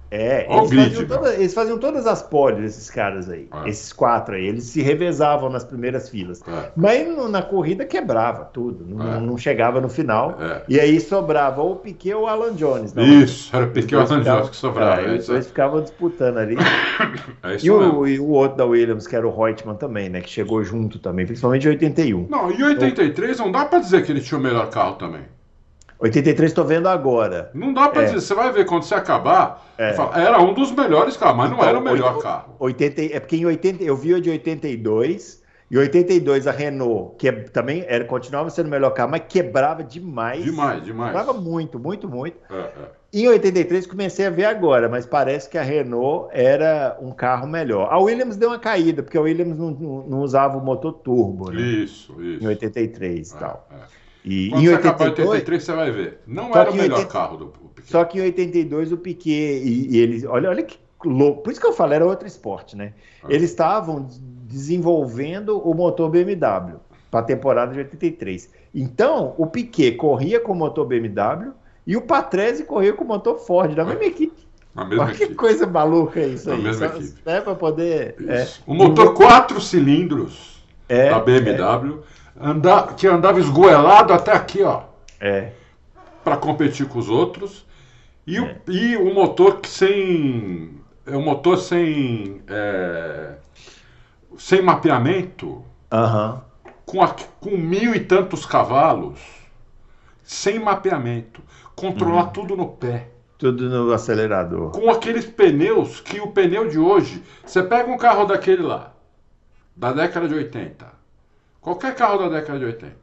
[0.09, 3.49] É, eles, grid, faziam toda, eles, faziam todas as poles, esses caras aí.
[3.65, 3.69] É.
[3.69, 4.45] Esses quatro aí.
[4.45, 6.41] Eles se revezavam nas primeiras filas.
[6.47, 6.71] É.
[6.75, 8.85] Mas na corrida quebrava tudo.
[8.88, 9.19] Não, é.
[9.19, 10.38] não chegava no final.
[10.39, 10.61] É.
[10.69, 12.93] E aí sobrava ou o Piquet ou o Alan Jones.
[12.93, 15.01] Não, isso, era o Piquet ou o Alan Jones que sobrava.
[15.01, 16.55] É, os dois ficavam disputando ali.
[17.61, 20.21] e, o, e, o, outro da Williams, que era o Reutemann também, né?
[20.21, 22.27] Que chegou junto também, principalmente em 81.
[22.29, 25.21] Não, em 83 então, não dá pra dizer que ele tinha o melhor carro também.
[25.99, 27.49] 83 estou vendo agora.
[27.53, 28.06] Não dá para é.
[28.06, 29.65] dizer, você vai ver quando você acabar.
[29.78, 29.94] É.
[29.94, 32.56] Fala, era um dos melhores carros, mas não então, era o melhor carro.
[32.60, 37.28] 80, é porque em 80, eu vi o de 82, e 82 a Renault, que
[37.28, 40.44] é, também era, continuava sendo o melhor carro, mas quebrava demais.
[40.44, 41.11] Demais, demais.
[41.11, 42.38] Quebrava muito, muito, muito.
[42.49, 42.72] É, é.
[43.14, 47.91] Em 83 comecei a ver agora, mas parece que a Renault era um carro melhor.
[47.91, 51.52] A Williams deu uma caída, porque a Williams não, não, não usava o motor turbo,
[51.52, 51.61] né?
[51.61, 52.44] Isso, isso.
[52.44, 53.68] Em 83 e é, tal.
[53.72, 54.06] É.
[54.29, 56.19] E Quando em 82, acabar 83, você vai ver.
[56.27, 57.89] Não era o melhor 80, carro do Piquet.
[57.91, 61.43] Só que em 82 o Piquet e, e eles, olha, olha que louco.
[61.43, 62.93] Por isso que eu falei, era outro esporte, né?
[63.23, 63.27] Ah.
[63.29, 64.07] Eles estavam
[64.43, 66.75] desenvolvendo o motor BMW
[67.09, 68.49] para a temporada de 83.
[68.75, 71.53] Então, o Piquet corria com o motor BMW
[71.85, 74.45] e o Patrese corria com o motor Ford, da mesma equipe.
[74.75, 76.61] Na mesma Olha que coisa maluca isso Na aí.
[76.61, 77.15] Mesma equipe.
[77.25, 78.15] Né, para poder.
[78.27, 82.03] É, o motor quatro cilindros é, da BMW.
[82.39, 84.84] Andar, que andava esgoelado até aqui, ó.
[85.19, 85.51] É.
[86.23, 87.65] Para competir com os outros.
[88.26, 88.41] E, é.
[88.41, 90.80] o, e o motor sem.
[91.05, 92.41] É um motor sem.
[92.47, 93.35] É,
[94.38, 95.64] sem mapeamento.
[95.91, 96.41] Uhum.
[96.85, 99.19] Com, a, com mil e tantos cavalos.
[100.23, 101.41] Sem mapeamento.
[101.76, 102.31] Controlar uhum.
[102.31, 103.09] tudo no pé.
[103.38, 104.72] Tudo no acelerador.
[104.72, 107.23] Com aqueles pneus que o pneu de hoje.
[107.45, 108.93] Você pega um carro daquele lá,
[109.76, 110.97] da década de 80
[111.68, 112.95] qualquer carro da década de 80,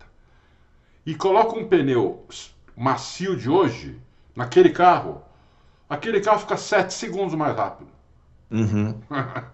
[1.04, 2.26] e coloca um pneu
[2.74, 4.00] macio de hoje
[4.34, 5.20] naquele carro,
[5.86, 7.90] aquele carro fica 7 segundos mais rápido.
[8.50, 8.98] Uhum.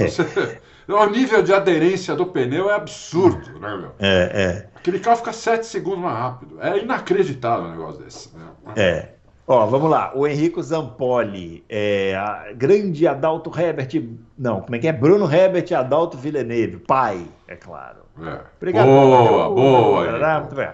[0.00, 3.94] Você, o nível de aderência do pneu é absurdo, né, meu?
[4.00, 4.68] É, é.
[4.74, 6.60] Aquele carro fica 7 segundos mais rápido.
[6.60, 8.36] É inacreditável um negócio desse.
[8.36, 8.48] Né?
[8.74, 9.08] É.
[9.46, 10.12] Ó, vamos lá.
[10.16, 13.88] O Henrico Zampoli, é, grande Adalto Herbert.
[14.36, 14.92] Não, como é que é?
[14.92, 18.07] Bruno Herbert Adalto Villeneuve, pai, é claro.
[18.22, 18.40] É.
[18.56, 18.86] Obrigado.
[18.86, 20.40] Boa, boa.
[20.40, 20.68] Muito bem.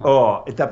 [0.00, 0.68] Ó, ele tá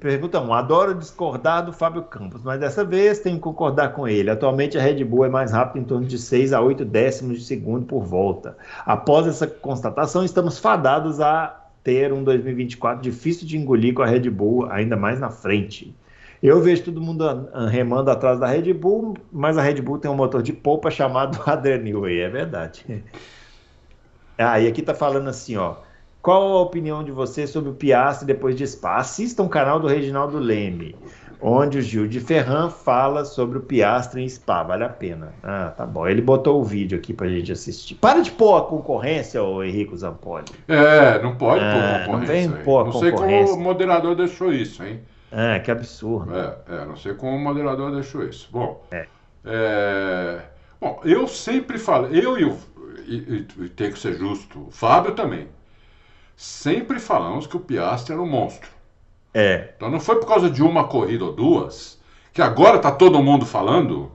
[0.00, 4.30] perguntando, adoro discordar do Fábio Campos, mas dessa vez tenho que concordar com ele.
[4.30, 7.44] Atualmente a Red Bull é mais rápida em torno de 6 a 8 décimos de
[7.44, 8.56] segundo por volta.
[8.86, 14.30] Após essa constatação, estamos fadados a ter um 2024 difícil de engolir com a Red
[14.30, 15.94] Bull ainda mais na frente.
[16.42, 20.16] Eu vejo todo mundo remando atrás da Red Bull, mas a Red Bull tem um
[20.16, 23.04] motor de polpa chamado Adreneway, é verdade.
[24.42, 25.74] Ah, e aqui tá falando assim, ó.
[26.22, 28.96] Qual a opinião de você sobre o Piastri depois de Spa?
[28.96, 30.94] Assista um canal do Reginaldo Leme,
[31.40, 34.62] onde o Gil de Ferran fala sobre o Piastri em Spa.
[34.62, 35.32] Vale a pena.
[35.42, 36.06] Ah, tá bom.
[36.06, 37.94] Ele botou o vídeo aqui pra gente assistir.
[37.94, 40.44] Para de pôr a concorrência, ô Henrico Zampoli.
[40.68, 42.48] É, não pode pôr Ah, concorrência.
[42.48, 43.54] não vem pôr não sei como concorrência.
[43.54, 45.00] o moderador deixou isso, hein?
[45.32, 46.34] Ah, que absurdo.
[46.36, 48.48] É, é, não sei como o moderador deixou isso.
[48.52, 49.06] Bom, É.
[49.44, 50.38] é,
[50.78, 52.56] bom eu sempre falo, eu e o.
[53.10, 55.48] E, e- e tem que ser justo, o Fábio também.
[56.36, 58.70] Sempre falamos que o Piastri era um monstro.
[59.34, 59.74] É.
[59.76, 62.00] Então não foi por causa de uma corrida ou duas,
[62.32, 64.12] que agora tá todo mundo falando,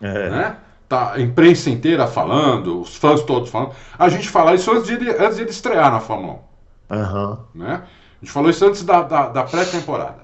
[0.00, 0.30] é.
[0.30, 0.58] né?
[0.88, 3.74] Tá a imprensa inteira falando, os fãs todos falando.
[3.98, 6.38] A gente fala isso antes de ele, antes de ele estrear na Fórmula 1
[6.90, 7.46] Aham.
[7.54, 7.82] né?
[8.22, 10.23] A gente falou isso antes da, da, da pré-temporada.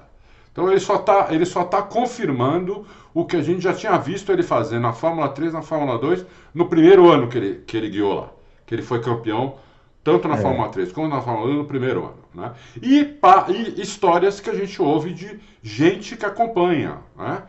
[0.51, 4.31] Então ele só está ele só tá confirmando o que a gente já tinha visto
[4.31, 7.89] ele fazer na Fórmula 3, na Fórmula 2, no primeiro ano que ele, que ele
[7.89, 8.29] guiou lá.
[8.65, 9.55] Que ele foi campeão
[10.03, 10.37] tanto na É.
[10.41, 12.21] Fórmula 3 como na Fórmula 2 no primeiro ano.
[12.33, 12.51] Né?
[12.81, 16.97] E, pa- e histórias que a gente ouve de gente que acompanha.
[17.17, 17.43] Né?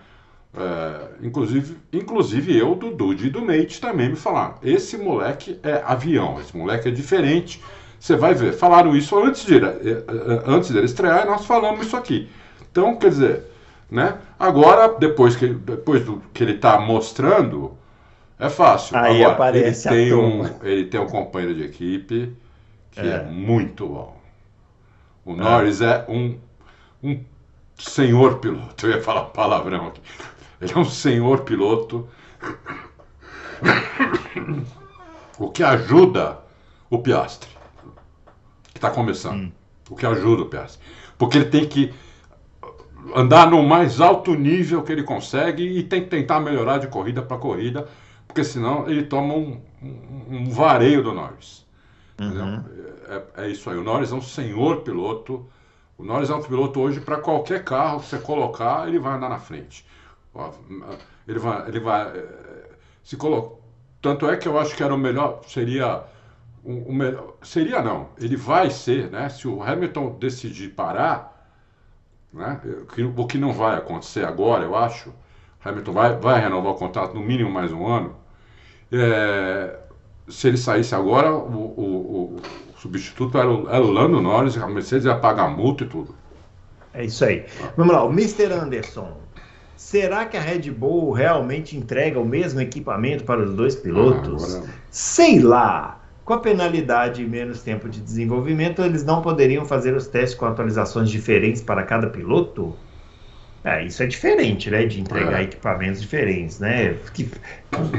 [0.55, 4.55] É, inclusive, inclusive eu, do Dude e do Mate também me falaram.
[4.63, 7.63] Esse moleque é avião, esse moleque é diferente.
[7.99, 11.87] Você vai ver, falaram isso antes, de, eh, eh, antes dele estrear e nós falamos
[11.87, 12.29] isso aqui.
[12.73, 13.45] Então, quer dizer,
[13.91, 14.19] né?
[14.39, 17.77] Agora, depois que, depois do que ele está mostrando,
[18.39, 18.97] é fácil.
[18.97, 22.35] Aí Agora, aparece ele tem, um, ele tem um companheiro de equipe
[22.91, 23.23] que é, É.
[23.25, 24.17] muito bom.
[25.25, 26.39] O Norris é um,
[27.03, 27.23] um
[27.79, 28.87] senhor piloto.
[28.89, 30.01] Eu ia falar palavrão aqui.
[30.61, 32.09] Ele é um senhor piloto.
[35.39, 36.39] O que ajuda
[36.91, 37.49] o Piastre,
[38.73, 39.53] que está começando.
[39.91, 40.81] O que ajuda o Piastre.
[41.19, 41.93] Porque ele tem que
[43.15, 47.23] andar no mais alto nível que ele consegue e tem que tentar melhorar de corrida
[47.23, 47.89] para corrida,
[48.27, 51.67] porque senão ele toma um, um, um vareio do Norris.
[52.19, 52.65] Entendeu?
[53.09, 53.77] É, é isso aí.
[53.77, 55.47] O Norris é um senhor piloto.
[55.99, 59.29] O Norris é um piloto hoje para qualquer carro que você colocar, ele vai andar
[59.29, 59.85] na frente.
[61.29, 62.69] Ele vai, ele vai eh,
[63.05, 63.61] se colocar.
[64.01, 66.03] Tanto é que eu acho que era o melhor, seria
[66.65, 68.09] o, o melhor, seria não.
[68.19, 69.29] Ele vai ser, né?
[69.29, 71.32] Se o Hamilton decidir parar,
[72.33, 72.61] né?
[73.17, 75.13] O que, não vai acontecer agora, eu acho.
[75.65, 78.17] Hamilton vai, vai renovar o contrato no mínimo mais um ano.
[78.91, 79.79] É,
[80.29, 84.67] se ele saísse agora, o, o- o substituto era o, era o Lando Norris, a
[84.67, 86.15] Mercedes ia pagar multa e tudo.
[86.95, 87.47] É isso aí.
[87.77, 88.53] Vamos lá, o Mr.
[88.53, 89.17] Anderson.
[89.77, 94.55] Será que a Red Bull realmente entrega o mesmo equipamento para os dois pilotos?
[94.55, 96.02] Ah, agora- Sei lá.
[96.25, 100.47] Com a penalidade e menos tempo de desenvolvimento, eles não poderiam fazer os testes com
[100.47, 102.75] atualizações diferentes para cada piloto?
[103.65, 104.85] É, isso é diferente, né?
[104.87, 105.45] De entregar É.
[105.45, 106.97] equipamentos diferentes, né?
[107.15, 107.29] Que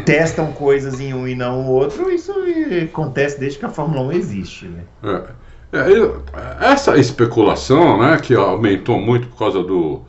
[0.06, 2.34] testam coisas em um e não no outro, isso
[2.84, 4.84] acontece desde que a Fórmula 1 existe, né?
[5.04, 5.44] É.
[5.76, 10.02] É, essa especulação, né, que aumentou muito por causa do,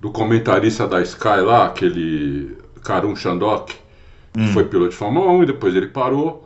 [0.00, 3.74] do comentarista da Sky lá, aquele Karun Chandok,
[4.32, 6.45] que foi piloto de Fórmula 1 e depois ele parou,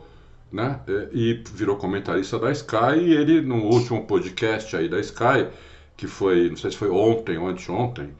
[0.51, 5.47] né, é, e virou comentarista da Sky e ele, no último podcast aí da Sky,
[5.95, 8.13] que foi, não sei se foi ontem ou anteontem,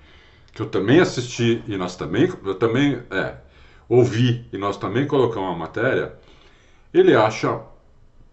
[0.53, 3.35] que eu também assisti e nós também, eu também, é,
[3.89, 6.13] ouvi e nós também colocamos uma matéria,
[6.93, 7.61] ele acha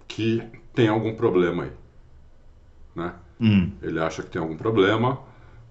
[0.07, 0.43] que
[0.73, 1.73] tem algum problema aí,
[2.95, 3.15] né?
[3.41, 3.73] Hum.
[3.83, 5.20] Ele acha que tem algum problema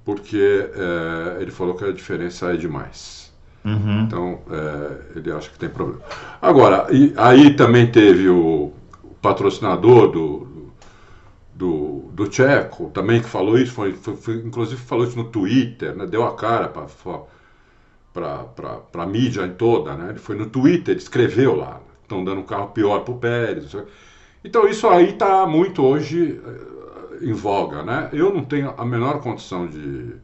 [0.03, 3.26] porque é, ele falou que a diferença é demais.
[3.67, 4.01] Uhum.
[4.05, 6.01] Então é, ele acha que tem problema.
[6.41, 8.71] Agora, e, aí também teve o,
[9.03, 10.47] o patrocinador do,
[11.53, 15.95] do, do Tcheco, também que falou isso, foi, foi- foi- inclusive falou isso no Twitter,
[15.95, 16.05] né?
[16.05, 16.87] deu a cara para
[19.03, 20.09] a mídia toda, né?
[20.09, 23.75] Ele foi no Twitter, ele escreveu lá, estão dando um carro pior para o Pérez.
[24.43, 28.09] Então isso aí está muito hoje eh, em voga, né?
[28.13, 30.15] Eu não tenho a menor condição de,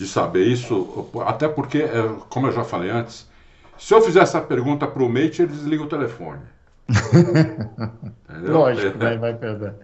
[0.00, 3.28] de saber isso, até porque, eh, como eu já falei antes,
[3.78, 6.40] se eu fizer essa pergunta para o Mate, ele desliga o telefone.
[8.46, 9.74] Lógico, É, vai, vai perder.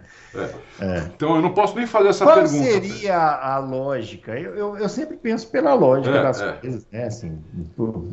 [1.15, 2.63] Então eu não posso nem fazer essa Qual pergunta.
[2.63, 4.37] seria a lógica?
[4.37, 6.51] Eu, eu, eu sempre penso pela lógica É, das é.
[6.53, 7.05] coisas, né?
[7.05, 7.37] Assim,
[7.75, 8.03] por-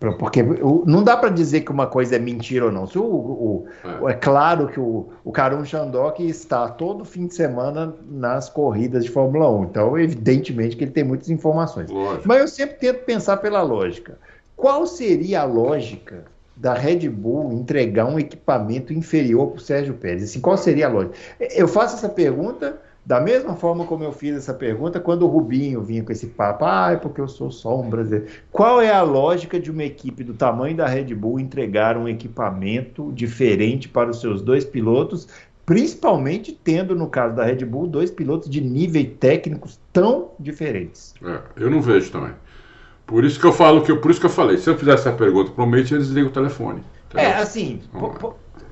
[0.00, 2.86] por- porque não dá para dizer que uma coisa é mentira ou não.
[2.86, 3.66] Se o, o-
[4.08, 4.12] É.
[4.12, 4.14] é.
[4.14, 9.50] claro que o, o Karun Chandok está todo fim de semana nas corridas de Fórmula
[9.50, 11.90] 1, então evidentemente que ele tem muitas informações.
[11.90, 12.26] Lógico.
[12.26, 14.18] Mas eu sempre tento pensar pela lógica.
[14.56, 16.24] Qual seria a lógica
[16.56, 20.24] da Red Bull entregar um equipamento inferior para o Sérgio Pérez?
[20.24, 21.16] Assim, qual seria a lógica?
[21.38, 25.82] Eu faço essa pergunta Da mesma forma como eu fiz essa pergunta quando o Rubinho
[25.82, 28.26] vinha com esse papo, ah, é porque eu sou só um brasileiro.
[28.50, 33.12] Qual é a lógica de uma equipe do tamanho da Red Bull entregar um equipamento
[33.12, 35.28] diferente para os seus dois pilotos,
[35.66, 41.12] principalmente tendo, no caso da Red Bull, dois pilotos de níveis técnicos tão diferentes?
[41.22, 42.32] É, eu não vejo também.
[43.06, 45.08] Por isso que eu falo que eu, por isso que eu falei, se eu fizesse
[45.08, 46.82] essa pergunta para o Mate, eles ligam o telefone.
[47.14, 47.80] É, assim,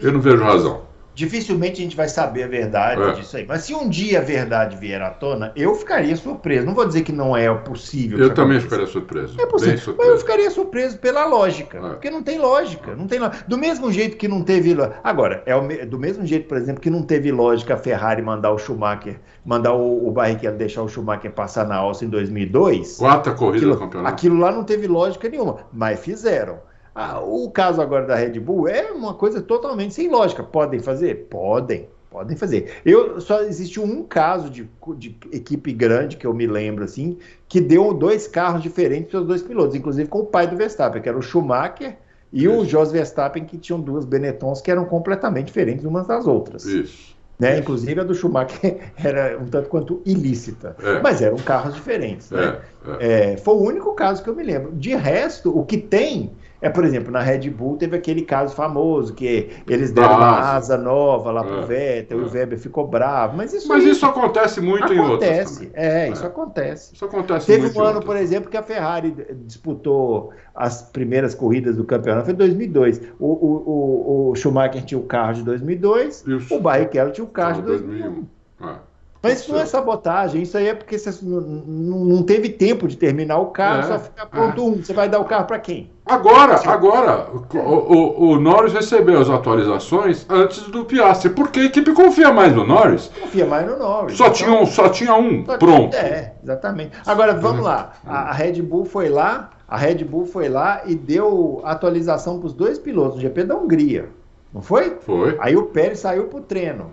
[0.00, 3.12] eu não vejo razão dificilmente a gente vai saber a verdade é.
[3.12, 3.44] disso aí.
[3.46, 6.66] Mas se um dia a verdade vier à tona, eu ficaria surpreso.
[6.66, 8.18] Não vou dizer que não é possível.
[8.18, 8.62] Eu também aconteça.
[8.62, 9.40] ficaria surpreso.
[9.40, 9.78] É possível.
[9.78, 9.98] Surpreso.
[9.98, 11.78] Mas eu ficaria surpreso pela lógica.
[11.78, 11.88] É.
[11.90, 12.94] Porque não tem lógica.
[12.94, 14.76] Não tem Do mesmo jeito que não teve.
[15.04, 15.86] Agora, é o...
[15.86, 19.74] do mesmo jeito, por exemplo, que não teve lógica a Ferrari mandar o Schumacher, mandar
[19.74, 22.96] o, o Barrichello deixar o Schumacher passar na alça em 2002.
[22.96, 24.14] Quarta corrida aquilo, do campeonato.
[24.14, 25.58] Aquilo lá não teve lógica nenhuma.
[25.72, 26.71] Mas fizeram.
[26.94, 30.42] Ah, o caso agora da Red Bull é uma coisa totalmente sem lógica.
[30.42, 31.26] Podem fazer?
[31.30, 32.74] Podem, podem fazer.
[32.84, 37.60] Eu só existe um caso de, de equipe grande que eu me lembro assim, que
[37.60, 41.08] deu dois carros diferentes para os dois pilotos, inclusive com o pai do Verstappen, que
[41.08, 41.96] era o Schumacher
[42.30, 42.54] e Isso.
[42.54, 46.64] o Jos Verstappen, que tinham duas Benettons que eram completamente diferentes umas das outras.
[46.66, 47.12] Isso.
[47.38, 47.58] Né?
[47.58, 51.00] Inclusive a do Schumacher era um tanto quanto ilícita, é.
[51.00, 52.30] mas eram carros diferentes.
[52.30, 52.58] Né?
[53.00, 53.32] É, é.
[53.32, 54.72] é, foi o único caso que eu me lembro.
[54.72, 56.30] De resto, o que tem
[56.62, 60.78] é, por exemplo, na Red Bull teve aquele caso famoso que eles deram uma asa
[60.78, 62.22] nova lá pro é, Vettel é.
[62.22, 63.36] o Weber ficou bravo.
[63.36, 65.56] Mas isso, mas isso acontece muito acontece, em outras.
[65.56, 65.70] Também.
[65.74, 66.26] É, isso é.
[66.28, 66.94] acontece.
[66.94, 69.12] Isso acontece Teve muito um ano, por exemplo, que a Ferrari
[69.44, 73.00] disputou as primeiras corridas do campeonato, foi em 2002.
[73.18, 77.28] O, o, o, o Schumacher tinha o carro de 2002, o, o Barrichello tinha o
[77.28, 78.26] carro de 2001.
[78.60, 78.68] 2001.
[78.70, 78.91] É.
[79.22, 83.38] Mas isso não é sabotagem, isso aí é porque você não teve tempo de terminar
[83.38, 84.64] o carro, é, só fica pronto é.
[84.64, 84.82] um.
[84.82, 85.92] Você vai dar o carro para quem?
[86.04, 91.92] Agora, agora, o, o, o, Norris recebeu as atualizações antes do Piastri, porque a equipe
[91.92, 93.12] confia mais no Norris.
[93.20, 94.16] Confia mais no Norris.
[94.16, 95.96] Só, então, tinha, um, só tinha um, só pronto.
[95.96, 96.90] É, exatamente.
[97.06, 97.92] Agora, vamos lá.
[98.04, 102.48] A, a Red Bull foi lá, a Red Bull foi lá e deu atualização para
[102.48, 104.08] os dois pilotos, o GP da Hungria.
[104.52, 104.96] Não foi?
[105.00, 105.36] Foi.
[105.40, 106.90] Aí o Pérez saiu para o treino.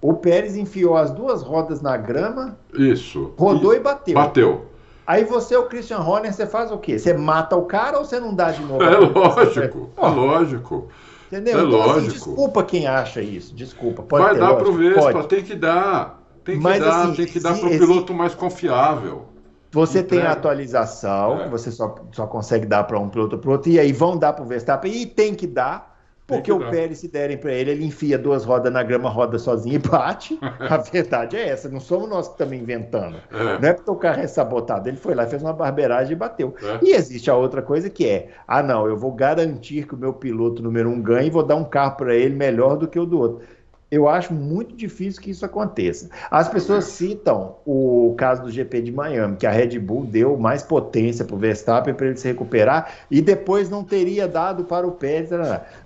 [0.00, 2.56] O Pérez enfiou as duas rodas na grama.
[2.72, 3.32] Isso.
[3.36, 4.14] Rodou e, e bateu.
[4.14, 4.66] Bateu.
[5.06, 6.98] Aí você, o Christian Horner, você faz o quê?
[6.98, 8.82] Você mata o cara ou você não dá de novo?
[8.82, 10.88] É lógico, é lógico.
[11.28, 11.58] Entendeu?
[11.58, 11.98] É então, lógico.
[11.98, 14.02] Assim, desculpa quem acha isso, desculpa.
[14.02, 15.28] Pode Vai dar lógico, pro Vespa, pode.
[15.28, 16.22] tem que dar.
[16.44, 19.24] Tem que Mas, dar, assim, tem que dar para o piloto mais confiável.
[19.70, 21.48] Você tem a atualização, é.
[21.48, 24.42] você só, só consegue dar para um piloto para outro, e aí vão dar para
[24.42, 25.97] o Verstappen, e tem que dar,
[26.28, 29.76] porque o Pérez, se derem para ele, ele enfia duas rodas na grama, roda sozinho
[29.76, 30.38] e bate.
[30.60, 33.16] A verdade é essa, não somos nós que estamos inventando.
[33.32, 33.58] É.
[33.58, 34.90] Não é porque o carro é sabotado.
[34.90, 36.54] Ele foi lá, fez uma barbeiragem e bateu.
[36.62, 36.80] É.
[36.82, 40.12] E existe a outra coisa que é: ah, não, eu vou garantir que o meu
[40.12, 43.06] piloto número um ganhe e vou dar um carro para ele melhor do que o
[43.06, 43.57] do outro
[43.90, 46.10] eu acho muito difícil que isso aconteça.
[46.30, 50.62] As pessoas citam o caso do GP de Miami, que a Red Bull deu mais
[50.62, 54.92] potência para o Verstappen para ele se recuperar e depois não teria dado para o
[54.92, 55.30] Pérez.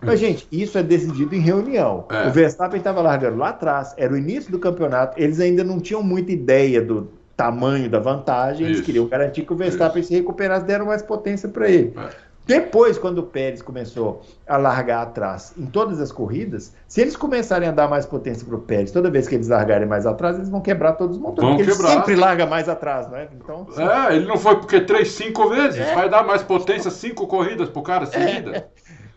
[0.00, 2.04] Mas, gente, isso é decidido em reunião.
[2.10, 2.26] É.
[2.26, 6.02] O Verstappen estava largando lá atrás, era o início do campeonato, eles ainda não tinham
[6.02, 8.86] muita ideia do tamanho da vantagem, eles isso.
[8.86, 10.08] queriam garantir que o Verstappen isso.
[10.08, 11.94] se recuperasse, deram mais potência para ele.
[11.96, 12.31] É.
[12.44, 17.68] Depois, quando o Pérez começou a largar atrás em todas as corridas, se eles começarem
[17.68, 20.48] a dar mais potência para o Pérez, toda vez que eles largarem mais atrás, eles
[20.48, 21.48] vão quebrar todos os motores.
[21.48, 21.90] Vão porque quebrar.
[21.90, 23.28] ele sempre larga mais atrás, não é?
[23.32, 25.80] Então, é, ele não foi porque três, cinco vezes.
[25.80, 25.94] É.
[25.94, 28.56] Vai dar mais potência cinco corridas para o cara seguida.
[28.56, 28.66] É.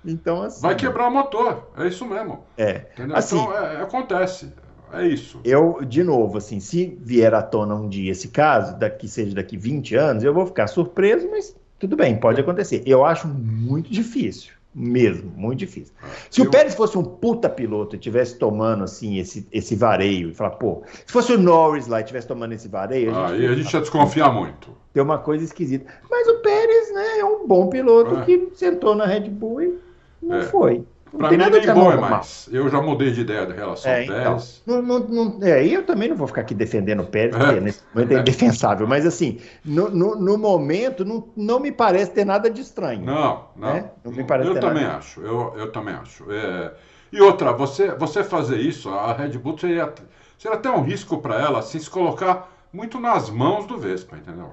[0.05, 1.71] Então, assim, Vai quebrar o motor.
[1.77, 2.43] É isso mesmo.
[2.55, 2.85] É.
[2.93, 3.17] Entendeu?
[3.17, 4.53] Assim, então, é, acontece.
[4.93, 5.41] É isso.
[5.43, 9.57] Eu, de novo, assim, se vier à tona um dia esse caso, daqui seja daqui
[9.57, 12.83] 20 anos, eu vou ficar surpreso, mas tudo bem, pode acontecer.
[12.85, 14.53] Eu acho muito difícil.
[14.77, 15.93] Mesmo, muito difícil.
[16.29, 16.47] Se eu...
[16.47, 20.51] o Pérez fosse um puta piloto e estivesse tomando assim esse, esse vareio e falar,
[20.51, 23.09] pô, se fosse o Norris lá e estivesse tomando esse vareio.
[23.15, 24.75] A gente, ah, a gente ia desconfiar muito.
[24.93, 25.85] Tem uma coisa esquisita.
[26.11, 28.25] Mas o Pérez, né, é um bom piloto é.
[28.25, 29.79] que sentou na Red Bull e
[30.21, 30.43] não é.
[30.43, 30.83] foi.
[31.17, 32.49] Pra mim nem bom é mais.
[32.51, 34.63] Eu já mudei de ideia da relação é, então, Pérez.
[34.65, 37.61] Não, não, não, é, eu também não vou ficar aqui defendendo o Pérez, porque é.
[37.61, 38.87] nesse momento é indefensável.
[38.87, 43.05] Mas assim, no, no, no, momento, não, não me parece ter nada de estranho.
[43.05, 43.73] Não, não.
[43.73, 43.89] Né?
[44.03, 44.97] não me parece eu também nada.
[44.97, 45.21] acho.
[45.21, 46.29] Eu, eu também acho.
[46.31, 46.73] É...
[47.11, 49.93] E outra, você, você fazer isso, a Red Bull seria,
[50.37, 54.51] seria até um risco para ela assim, se colocar muito nas mãos do Vespa, entendeu?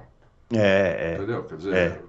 [0.53, 1.15] É, é.
[1.15, 1.43] Entendeu?
[1.43, 2.01] Quer dizer.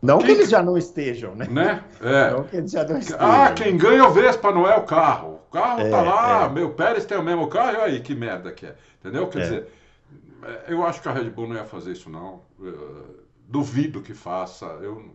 [0.00, 0.06] É.
[0.06, 1.46] Não que eles já não estejam, né?
[1.50, 1.84] né?
[2.00, 2.30] É.
[2.30, 3.20] Não que eles já não estejam.
[3.20, 5.40] Ah, quem ganha é o Vespa, não é o carro.
[5.48, 6.48] O carro é, tá lá, é.
[6.48, 8.76] meu Pérez tem o mesmo carro, e aí que merda que é.
[9.00, 9.26] Entendeu?
[9.28, 9.42] Quer é.
[9.42, 9.68] dizer,
[10.42, 12.42] é, eu acho que a Red Bull não ia fazer isso, não.
[12.60, 14.66] Eu duvido que faça.
[14.82, 15.14] Eu,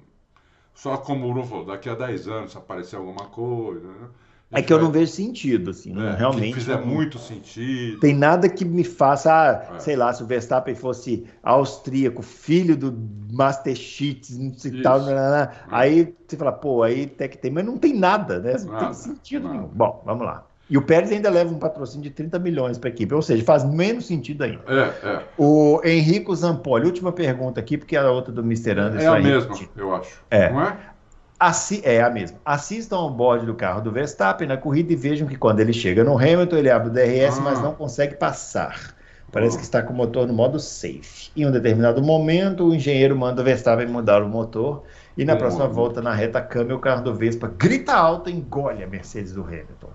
[0.73, 4.07] só como eu vou, daqui a 10 anos, se aparecer alguma coisa, né?
[4.53, 6.53] É que eu não vejo sentido, assim, é, realmente.
[6.53, 7.99] Que fizer não, muito sentido.
[7.99, 9.79] Tem nada que me faça, ah, é.
[9.79, 12.93] sei lá, se o Verstappen fosse austríaco, filho do
[13.31, 15.37] Master Cheats, não sei tal, não, não, não.
[15.37, 15.51] É.
[15.71, 18.55] aí você fala, pô, aí até que tem, mas não tem nada, né?
[18.63, 19.67] Não nada, tem sentido nenhum.
[19.73, 20.45] Bom, vamos lá.
[20.69, 23.43] E o Pérez ainda leva um patrocínio de 30 milhões para a equipe, ou seja,
[23.43, 24.63] faz menos sentido ainda.
[24.67, 25.23] É, é.
[25.37, 28.79] O Henrico Zampoli, última pergunta aqui, porque a outra do Mr.
[28.79, 29.15] Anderson.
[29.15, 30.21] É a mesma, eu acho.
[30.31, 30.51] É.
[30.51, 30.77] Não é?
[31.39, 32.37] Assi é a mesma.
[32.45, 36.03] Assistam ao bode do carro do Verstappen na corrida e vejam que quando ele chega
[36.03, 37.41] no Hamilton, ele abre o DRS, ah.
[37.41, 38.95] mas não consegue passar.
[39.31, 41.31] Parece que está com o motor no modo safe.
[41.35, 44.83] Em um determinado momento, o engenheiro manda o Verstappen mudar o motor.
[45.17, 48.83] E na próxima volta, na reta câmbio, o carro do Vespa grita alto e engole
[48.83, 49.89] a Mercedes do Hamilton.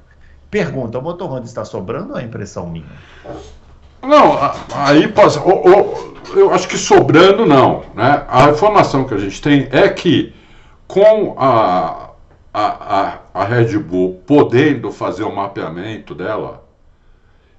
[0.50, 2.86] Pergunta: o motor Honda está sobrando ou é impressão minha?
[4.02, 4.38] Não,
[4.74, 5.40] aí passa.
[6.34, 7.84] Eu acho que sobrando não.
[7.94, 8.24] Né?
[8.28, 10.34] A informação que a gente tem é que
[10.88, 12.10] com a,
[12.52, 16.66] a, a, Red Bull podendo fazer o mapeamento dela,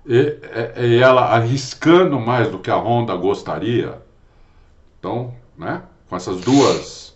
[0.06, 0.39] e,
[0.76, 4.01] e, ela arriscando mais do que a Honda gostaria,
[4.97, 7.15] então, né, com essas duas,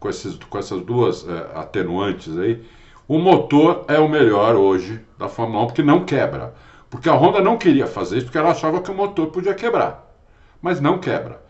[0.00, 2.62] com, esses, com essas duas é, atenuantes aí,
[3.06, 6.54] o motor é o melhor hoje da Fórmula 1 porque não quebra.
[6.90, 10.12] Porque a Honda não queria fazer isso porque ela achava que o motor podia quebrar,
[10.60, 11.40] mas não quebra.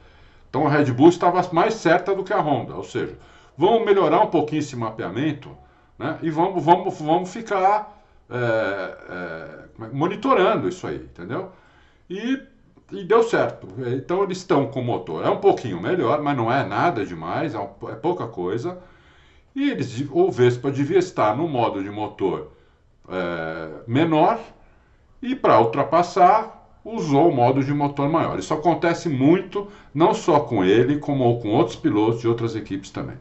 [0.48, 3.16] Então a Red Bull estava mais certa do que a Honda, ou seja,
[3.56, 5.50] Vamos melhorar um pouquinho esse mapeamento
[5.98, 6.18] né?
[6.22, 11.52] e vamos, vamos, vamos ficar é, é, monitorando isso aí, entendeu?
[12.08, 12.40] E,
[12.90, 13.68] e, deu certo.
[13.94, 15.24] Então eles estão com o motor.
[15.24, 18.78] É um pouquinho melhor, mas não é nada demais, é, é pouca coisa.
[19.54, 22.52] E eles, o Vespa devia estar no modo de motor
[23.08, 24.40] é, menor
[25.20, 28.38] e para ultrapassar usou o modo de motor maior.
[28.38, 33.16] Isso acontece muito, não só com ele, como com outros pilotos de outras equipes também.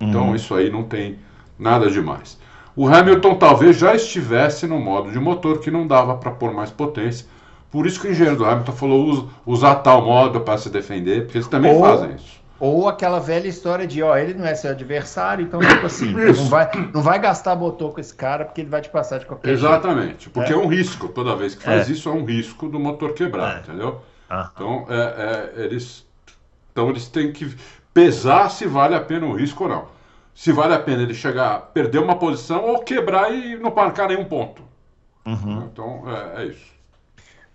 [0.00, 0.34] Então uhum.
[0.34, 1.18] isso aí não tem
[1.58, 2.38] nada demais.
[2.74, 6.70] O Hamilton talvez já estivesse no modo de motor que não dava para pôr mais
[6.70, 7.26] potência.
[7.70, 11.24] Por isso que o engenheiro do Hamilton falou usa, usar tal modo para se defender,
[11.24, 12.40] porque eles também ou, fazem isso.
[12.58, 16.46] Ou aquela velha história de, ó, ele não é seu adversário, então tipo assim, não
[16.46, 19.50] vai, não vai gastar motor com esse cara porque ele vai te passar de qualquer
[19.50, 20.30] Exatamente, jeito.
[20.30, 20.56] porque é.
[20.56, 20.58] é.
[20.58, 21.08] um risco.
[21.08, 21.92] Toda vez que faz é.
[21.92, 23.60] isso é um risco do motor quebrar, é.
[23.60, 24.00] entendeu?
[24.28, 24.50] Ah.
[24.54, 26.06] Então, é, é, eles,
[26.72, 27.54] então eles têm que
[27.92, 29.84] pesar se vale a pena o risco ou não.
[30.34, 34.24] Se vale a pena ele chegar, perder uma posição ou quebrar e não marcar nenhum
[34.24, 34.62] ponto.
[35.26, 35.68] Uhum.
[35.70, 36.70] Então, é, é isso.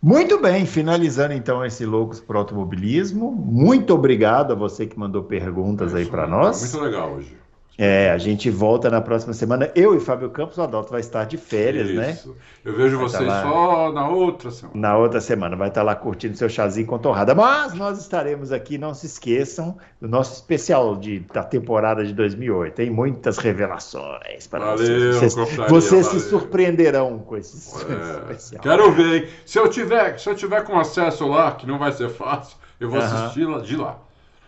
[0.02, 3.32] Muito bem, finalizando então esse Loucos para Automobilismo.
[3.32, 6.62] Muito obrigado a você que mandou perguntas é aí para nós.
[6.62, 7.36] Muito legal hoje.
[7.78, 9.70] É, a gente volta na próxima semana.
[9.76, 12.12] Eu e Fábio Campos, o Adalto vai estar de férias, né?
[12.12, 12.30] Isso.
[12.30, 12.36] né?
[12.64, 13.42] Eu vejo vai vocês lá...
[13.42, 14.80] só na outra semana.
[14.80, 17.36] Na outra semana, vai estar lá curtindo seu chazinho com torrada.
[17.36, 22.74] Mas nós estaremos aqui, não se esqueçam, do nosso especial de, da temporada de 2008.
[22.74, 25.36] Tem muitas revelações para valeu, vocês.
[25.36, 28.62] Vocês, vocês se surpreenderão com esse é, especial.
[28.62, 29.30] Quero ver, hein?
[29.46, 32.90] Se eu, tiver, se eu tiver com acesso lá, que não vai ser fácil, eu
[32.90, 34.05] vou assistir de lá.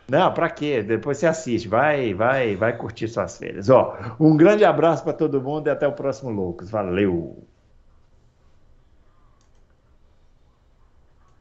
[0.10, 0.82] Não, para quê?
[0.84, 3.70] Depois você assiste, vai, vai, vai curtir suas férias.
[3.70, 6.70] Ó, um grande abraço para todo mundo e até o próximo Loucos.
[6.70, 7.47] Valeu.